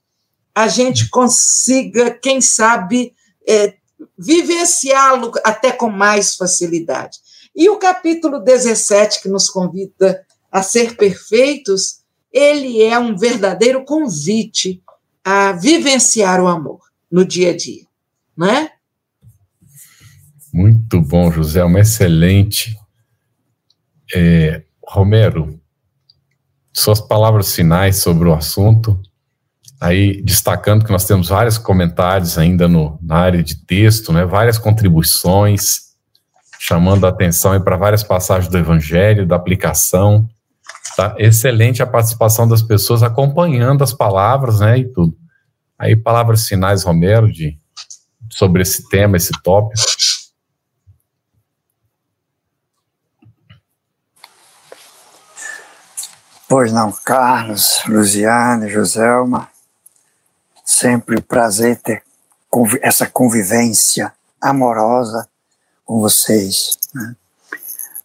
a 0.54 0.68
gente 0.68 1.08
consiga, 1.08 2.10
quem 2.10 2.40
sabe, 2.40 3.14
é, 3.48 3.74
vivenciá-lo 4.18 5.32
até 5.44 5.72
com 5.72 5.90
mais 5.90 6.36
facilidade. 6.36 7.18
E 7.54 7.68
o 7.68 7.78
capítulo 7.78 8.40
17, 8.40 9.22
que 9.22 9.28
nos 9.28 9.48
convida 9.48 10.24
a 10.50 10.62
ser 10.62 10.96
perfeitos, 10.96 12.00
ele 12.32 12.82
é 12.82 12.98
um 12.98 13.16
verdadeiro 13.16 13.84
convite 13.84 14.82
a 15.24 15.52
vivenciar 15.52 16.40
o 16.40 16.46
amor 16.46 16.80
no 17.10 17.24
dia 17.24 17.50
a 17.50 17.56
dia, 17.56 17.86
não 18.36 18.48
é? 18.48 18.72
Muito 20.52 21.00
bom, 21.00 21.30
José, 21.30 21.62
uma 21.64 21.80
excelente 21.80 22.76
é, 24.14 24.62
Romero, 24.86 25.60
suas 26.72 27.00
palavras 27.00 27.54
finais 27.54 27.96
sobre 27.96 28.28
o 28.28 28.34
assunto, 28.34 29.00
aí 29.80 30.22
destacando 30.22 30.84
que 30.84 30.92
nós 30.92 31.04
temos 31.04 31.28
vários 31.28 31.58
comentários 31.58 32.38
ainda 32.38 32.66
no, 32.66 32.98
na 33.02 33.16
área 33.16 33.42
de 33.42 33.56
texto, 33.64 34.12
né, 34.12 34.24
várias 34.24 34.58
contribuições, 34.58 35.86
chamando 36.58 37.06
a 37.06 37.10
atenção 37.10 37.60
para 37.60 37.76
várias 37.76 38.02
passagens 38.02 38.50
do 38.50 38.58
Evangelho, 38.58 39.26
da 39.26 39.36
aplicação. 39.36 40.28
Tá 40.96 41.14
excelente 41.18 41.82
a 41.82 41.86
participação 41.86 42.48
das 42.48 42.62
pessoas 42.62 43.02
acompanhando 43.02 43.84
as 43.84 43.92
palavras, 43.92 44.60
né, 44.60 44.78
e 44.78 44.84
tudo. 44.84 45.16
Aí 45.78 45.94
palavras 45.94 46.46
finais, 46.46 46.84
Romero, 46.84 47.30
de 47.30 47.58
sobre 48.30 48.62
esse 48.62 48.88
tema, 48.88 49.16
esse 49.16 49.32
tópico. 49.42 49.80
Pois 56.48 56.72
não, 56.72 56.92
Carlos, 57.04 57.82
Luziane, 57.88 58.68
Joselma, 58.68 59.48
sempre 60.66 61.18
um 61.18 61.22
prazer 61.22 61.76
ter 61.80 62.02
essa 62.82 63.06
convivência 63.06 64.12
amorosa 64.40 65.28
com 65.84 66.00
vocês. 66.00 66.76
Né? 66.92 67.14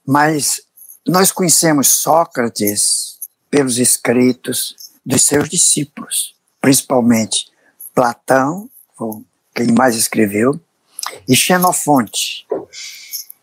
Mas 0.05 0.61
nós 1.07 1.31
conhecemos 1.31 1.87
Sócrates 1.87 3.19
pelos 3.49 3.79
escritos 3.79 4.75
dos 5.03 5.23
seus 5.23 5.49
discípulos, 5.49 6.35
principalmente 6.61 7.51
Platão, 7.95 8.69
quem 9.55 9.71
mais 9.71 9.95
escreveu, 9.95 10.59
e 11.27 11.35
Xenofonte, 11.35 12.45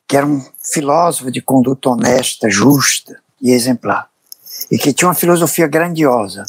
que 0.06 0.16
era 0.16 0.24
um 0.24 0.46
filósofo 0.62 1.30
de 1.30 1.42
conduta 1.42 1.90
honesta, 1.90 2.48
justa 2.48 3.20
e 3.42 3.50
exemplar 3.50 4.08
e 4.70 4.78
que 4.78 4.92
tinha 4.92 5.08
uma 5.08 5.14
filosofia 5.14 5.66
grandiosa 5.66 6.44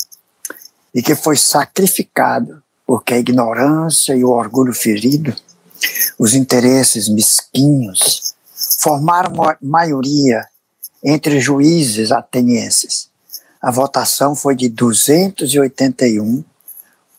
e 0.94 1.02
que 1.02 1.16
foi 1.16 1.38
sacrificado 1.38 2.62
porque 2.86 3.14
a 3.14 3.20
ignorância 3.20 4.16
e 4.16 4.24
o 4.24 4.32
orgulho 4.32 4.74
ferido, 4.74 5.36
os 6.18 6.34
interesses 6.34 7.08
mesquinhos, 7.08 8.34
formaram 8.80 9.32
maioria 9.62 10.44
entre 11.04 11.40
juízes 11.40 12.12
atenienses. 12.12 13.08
A 13.62 13.72
votação 13.72 14.36
foi 14.36 14.56
de 14.56 14.70
281 14.70 16.44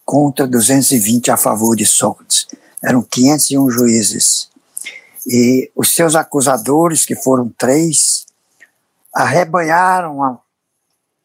contra 0.05 0.47
220 0.47 1.31
a 1.31 1.37
favor 1.37 1.77
de 1.77 1.87
Sócrates. 1.87 2.49
Eram 2.83 3.03
501 3.03 3.71
juízes. 3.71 4.49
E 5.25 5.71
os 5.77 5.95
seus 5.95 6.17
acusadores, 6.17 7.05
que 7.05 7.15
foram 7.15 7.49
três, 7.57 8.27
arrebanharam 9.15 10.25
a, 10.25 10.39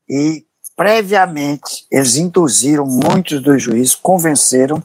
e 0.08 0.45
previamente 0.76 1.86
eles 1.90 2.16
induziram 2.16 2.86
muitos 2.86 3.42
dos 3.42 3.62
juízes, 3.62 3.96
convenceram 3.96 4.84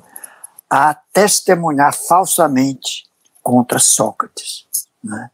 a 0.69 0.95
testemunhar 0.95 1.95
falsamente 1.95 3.09
contra 3.43 3.79
Sócrates. 3.79 4.67
Né? 5.03 5.31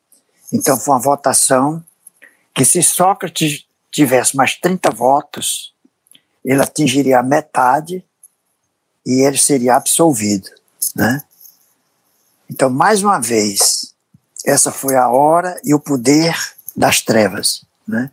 Então 0.53 0.79
foi 0.79 0.95
uma 0.95 1.01
votação 1.01 1.85
que 2.55 2.65
se 2.65 2.83
Sócrates 2.83 3.67
tivesse 3.91 4.37
mais 4.37 4.55
30 4.59 4.91
votos, 4.91 5.75
ele 6.45 6.63
atingiria 6.63 7.19
a 7.19 7.23
metade 7.23 8.05
e 9.05 9.21
ele 9.27 9.37
seria 9.37 9.77
absolvido, 9.77 10.49
né? 10.95 11.23
Então, 12.49 12.71
mais 12.71 13.03
uma 13.03 13.19
vez, 13.21 13.95
essa 14.45 14.71
foi 14.71 14.95
a 14.95 15.09
hora 15.09 15.61
e 15.65 15.75
o 15.75 15.81
poder 15.81 16.35
das 16.77 17.01
trevas, 17.01 17.65
né? 17.87 18.11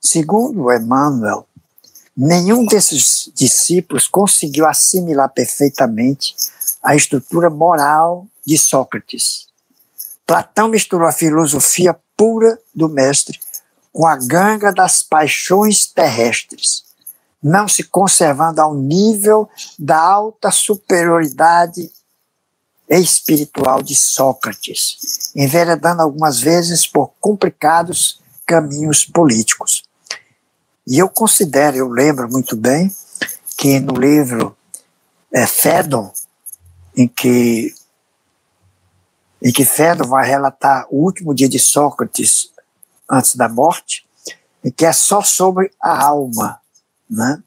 Segundo 0.00 0.72
Emmanuel, 0.72 1.45
nenhum 2.16 2.64
desses 2.64 3.30
discípulos 3.34 4.08
conseguiu 4.08 4.66
assimilar 4.66 5.28
perfeitamente 5.28 6.34
a 6.82 6.94
estrutura 6.96 7.50
moral 7.50 8.26
de 8.44 8.56
Sócrates. 8.56 9.46
Platão 10.26 10.68
misturou 10.68 11.06
a 11.06 11.12
filosofia 11.12 11.96
pura 12.16 12.58
do 12.74 12.88
mestre 12.88 13.38
com 13.92 14.06
a 14.06 14.16
ganga 14.16 14.72
das 14.72 15.02
paixões 15.02 15.86
terrestres, 15.86 16.84
não 17.42 17.68
se 17.68 17.84
conservando 17.84 18.60
ao 18.60 18.74
nível 18.74 19.48
da 19.78 19.98
alta 19.98 20.50
superioridade 20.50 21.90
espiritual 22.88 23.82
de 23.82 23.94
Sócrates, 23.94 25.32
enveredando 25.34 26.02
algumas 26.02 26.40
vezes 26.40 26.86
por 26.86 27.12
complicados 27.20 28.20
caminhos 28.46 29.04
políticos. 29.04 29.85
E 30.86 30.98
eu 30.98 31.08
considero, 31.08 31.76
eu 31.76 31.88
lembro 31.88 32.28
muito 32.30 32.56
bem, 32.56 32.94
que 33.58 33.80
no 33.80 33.94
livro 33.94 34.56
é, 35.32 35.46
Fédon, 35.46 36.12
em 36.96 37.08
que, 37.08 37.74
em 39.42 39.52
que 39.52 39.64
Fédon 39.64 40.06
vai 40.06 40.26
relatar 40.26 40.86
o 40.88 41.02
último 41.02 41.34
dia 41.34 41.48
de 41.48 41.58
Sócrates 41.58 42.52
antes 43.10 43.34
da 43.34 43.48
morte, 43.48 44.06
e 44.62 44.70
que 44.70 44.86
é 44.86 44.92
só 44.92 45.22
sobre 45.22 45.72
a 45.80 46.04
alma. 46.06 46.60
Né? 47.10 47.42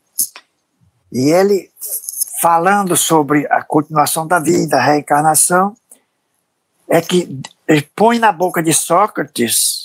E 1.11 1.29
ele, 1.29 1.71
falando 2.41 2.97
sobre 2.97 3.47
a 3.47 3.63
continuação 3.63 4.27
da 4.27 4.39
vida, 4.39 4.77
a 4.77 4.83
reencarnação, 4.83 5.77
é 6.89 7.01
que 7.01 7.39
ele 7.67 7.87
põe 7.95 8.19
na 8.19 8.31
boca 8.31 8.61
de 8.61 8.73
Sócrates 8.73 9.78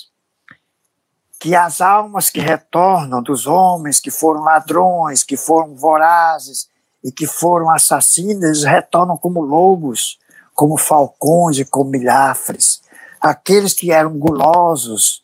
que 1.45 1.53
as 1.53 1.79
almas 1.79 2.31
que 2.31 2.39
retornam 2.39 3.21
dos 3.21 3.45
homens 3.45 3.99
que 3.99 4.09
foram 4.09 4.41
ladrões, 4.41 5.23
que 5.23 5.37
foram 5.37 5.75
vorazes 5.75 6.67
e 7.03 7.11
que 7.11 7.27
foram 7.27 7.69
assassinos, 7.69 8.63
retornam 8.63 9.15
como 9.15 9.41
lobos, 9.41 10.17
como 10.55 10.75
falcões 10.75 11.59
e 11.59 11.63
como 11.63 11.91
milhafres. 11.91 12.81
Aqueles 13.21 13.75
que 13.75 13.91
eram 13.91 14.17
gulosos, 14.17 15.21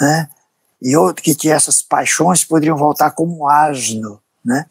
né? 0.00 0.30
e 0.80 0.96
outros 0.96 1.24
que 1.24 1.34
tinham 1.34 1.56
essas 1.56 1.82
paixões 1.82 2.44
poderiam 2.44 2.76
voltar 2.76 3.10
como 3.10 3.48
asno. 3.48 4.22
Né? 4.44 4.66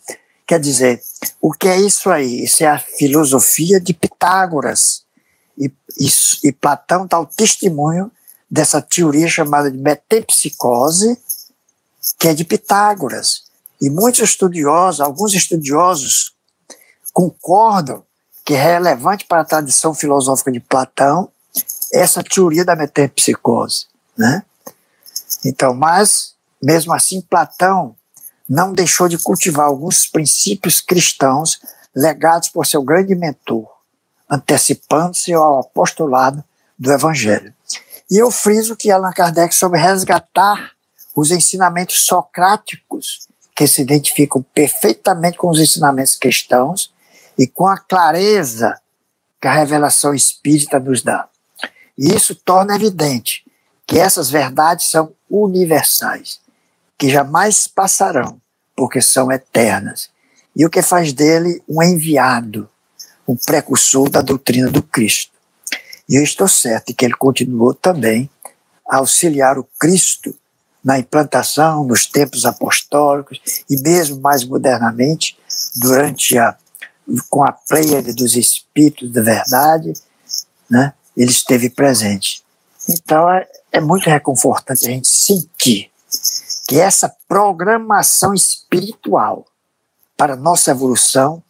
Quer 0.48 0.62
dizer, 0.62 1.02
o 1.42 1.52
que 1.52 1.68
é 1.68 1.82
isso 1.82 2.10
aí? 2.10 2.46
Isso 2.46 2.64
é 2.64 2.68
a 2.68 2.80
filosofia 2.80 3.78
de 3.78 3.94
Pitágoras. 3.94 5.04
E, 5.58 5.66
e, 6.00 6.08
e 6.46 6.54
Platão 6.54 7.06
dá 7.06 7.20
o 7.20 7.26
testemunho 7.26 8.10
dessa 8.54 8.80
teoria 8.80 9.28
chamada 9.28 9.72
de 9.72 9.80
metempsicose, 9.80 11.18
que 12.20 12.28
é 12.28 12.36
de 12.36 12.46
Pitágoras. 12.46 13.46
E 13.82 13.90
muitos 13.90 14.22
estudiosos, 14.22 15.02
alguns 15.02 15.34
estudiosos, 15.34 16.36
concordam 17.12 18.04
que 18.46 18.54
é 18.54 18.62
relevante 18.62 19.26
para 19.26 19.42
a 19.42 19.46
tradição 19.46 19.96
filosófica 19.96 20.52
de 20.52 20.60
Platão 20.60 21.32
essa 21.92 22.24
teoria 22.24 22.64
da 22.64 22.76
metempsicose. 22.76 23.88
Né? 24.16 24.44
Então, 25.44 25.74
mas, 25.74 26.36
mesmo 26.62 26.94
assim, 26.94 27.22
Platão 27.22 27.96
não 28.48 28.72
deixou 28.72 29.08
de 29.08 29.18
cultivar 29.18 29.66
alguns 29.66 30.06
princípios 30.06 30.80
cristãos 30.80 31.60
legados 31.96 32.50
por 32.50 32.68
seu 32.68 32.84
grande 32.84 33.16
mentor, 33.16 33.68
antecipando-se 34.30 35.34
ao 35.34 35.62
apostolado 35.62 36.44
do 36.78 36.92
Evangelho. 36.92 37.52
E 38.14 38.18
eu 38.20 38.30
friso 38.30 38.76
que 38.76 38.92
Allan 38.92 39.12
Kardec 39.12 39.56
soube 39.56 39.76
resgatar 39.76 40.74
os 41.16 41.32
ensinamentos 41.32 42.02
socráticos, 42.06 43.28
que 43.56 43.66
se 43.66 43.82
identificam 43.82 44.46
perfeitamente 44.54 45.36
com 45.36 45.50
os 45.50 45.60
ensinamentos 45.60 46.14
cristãos 46.14 46.94
e 47.36 47.48
com 47.48 47.66
a 47.66 47.76
clareza 47.76 48.80
que 49.42 49.48
a 49.48 49.54
revelação 49.56 50.14
espírita 50.14 50.80
nos 50.80 51.02
dá. 51.02 51.28
E 51.98 52.14
isso 52.14 52.36
torna 52.36 52.76
evidente 52.76 53.44
que 53.88 53.98
essas 53.98 54.30
verdades 54.30 54.92
são 54.92 55.12
universais, 55.28 56.40
que 57.00 57.10
jamais 57.10 57.68
passarão, 57.68 58.40
porque 58.76 59.02
são 59.02 59.32
eternas. 59.32 60.12
E 60.56 60.64
o 60.64 60.70
que 60.70 60.84
faz 60.84 61.14
dele 61.14 61.64
um 61.68 61.82
enviado, 61.82 62.70
um 63.28 63.36
precursor 63.36 64.08
da 64.08 64.22
doutrina 64.22 64.70
do 64.70 64.84
Cristo. 64.84 65.33
E 66.14 66.16
eu 66.16 66.24
estou 66.24 66.48
certo 66.48 66.94
que 66.94 67.04
ele 67.04 67.16
continuou 67.16 67.74
também 67.74 68.30
a 68.88 68.98
auxiliar 68.98 69.58
o 69.58 69.68
Cristo 69.80 70.32
na 70.84 71.00
implantação, 71.00 71.84
nos 71.86 72.06
tempos 72.06 72.46
apostólicos 72.46 73.42
e 73.68 73.76
mesmo 73.78 74.22
mais 74.22 74.46
modernamente, 74.46 75.36
durante 75.76 76.38
a 76.38 76.56
com 77.32 77.44
a 77.44 77.52
pleiade 77.52 78.14
dos 78.14 78.36
espíritos 78.36 79.12
da 79.12 79.24
verdade, 79.24 79.94
né, 80.70 80.94
ele 81.18 81.32
esteve 81.32 81.68
presente. 81.72 82.44
Então 82.88 83.28
é, 83.32 83.48
é 83.72 83.82
muito 83.82 84.08
reconfortante 84.08 84.86
a 84.86 84.92
gente 84.92 85.08
sentir 85.08 85.92
que 86.68 86.80
essa 86.80 87.12
programação 87.28 88.36
espiritual 88.36 89.48
para 90.16 90.36
nossa 90.36 90.70
evolução 90.70 91.42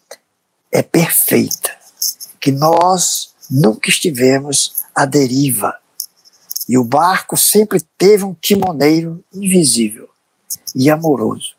é 0.71 0.81
perfeita, 0.81 1.69
que 2.39 2.49
nós 2.49 3.32
nunca 3.49 3.89
estivemos 3.89 4.83
à 4.95 5.05
deriva 5.05 5.75
e 6.67 6.77
o 6.77 6.83
barco 6.83 7.35
sempre 7.35 7.79
teve 7.97 8.23
um 8.23 8.33
timoneiro 8.33 9.23
invisível 9.33 10.07
e 10.75 10.89
amoroso, 10.89 11.53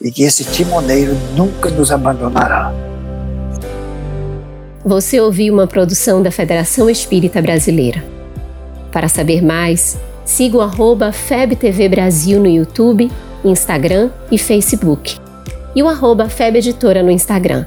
e 0.00 0.10
que 0.10 0.22
esse 0.22 0.44
timoneiro 0.44 1.14
nunca 1.36 1.70
nos 1.70 1.90
abandonará. 1.90 2.72
Você 4.84 5.20
ouviu 5.20 5.54
uma 5.54 5.66
produção 5.66 6.22
da 6.22 6.30
Federação 6.30 6.90
Espírita 6.90 7.40
Brasileira. 7.40 8.04
Para 8.92 9.08
saber 9.08 9.42
mais, 9.42 9.96
siga 10.24 10.58
o 10.58 10.60
arroba 10.60 11.12
FebTV 11.12 11.88
Brasil 11.88 12.38
no 12.38 12.48
YouTube, 12.48 13.10
Instagram 13.44 14.10
e 14.30 14.38
Facebook. 14.38 15.18
E 15.74 15.82
o 15.82 15.88
arroba 15.88 16.28
Feb 16.28 16.58
Editora 16.58 17.02
no 17.02 17.10
Instagram. 17.10 17.66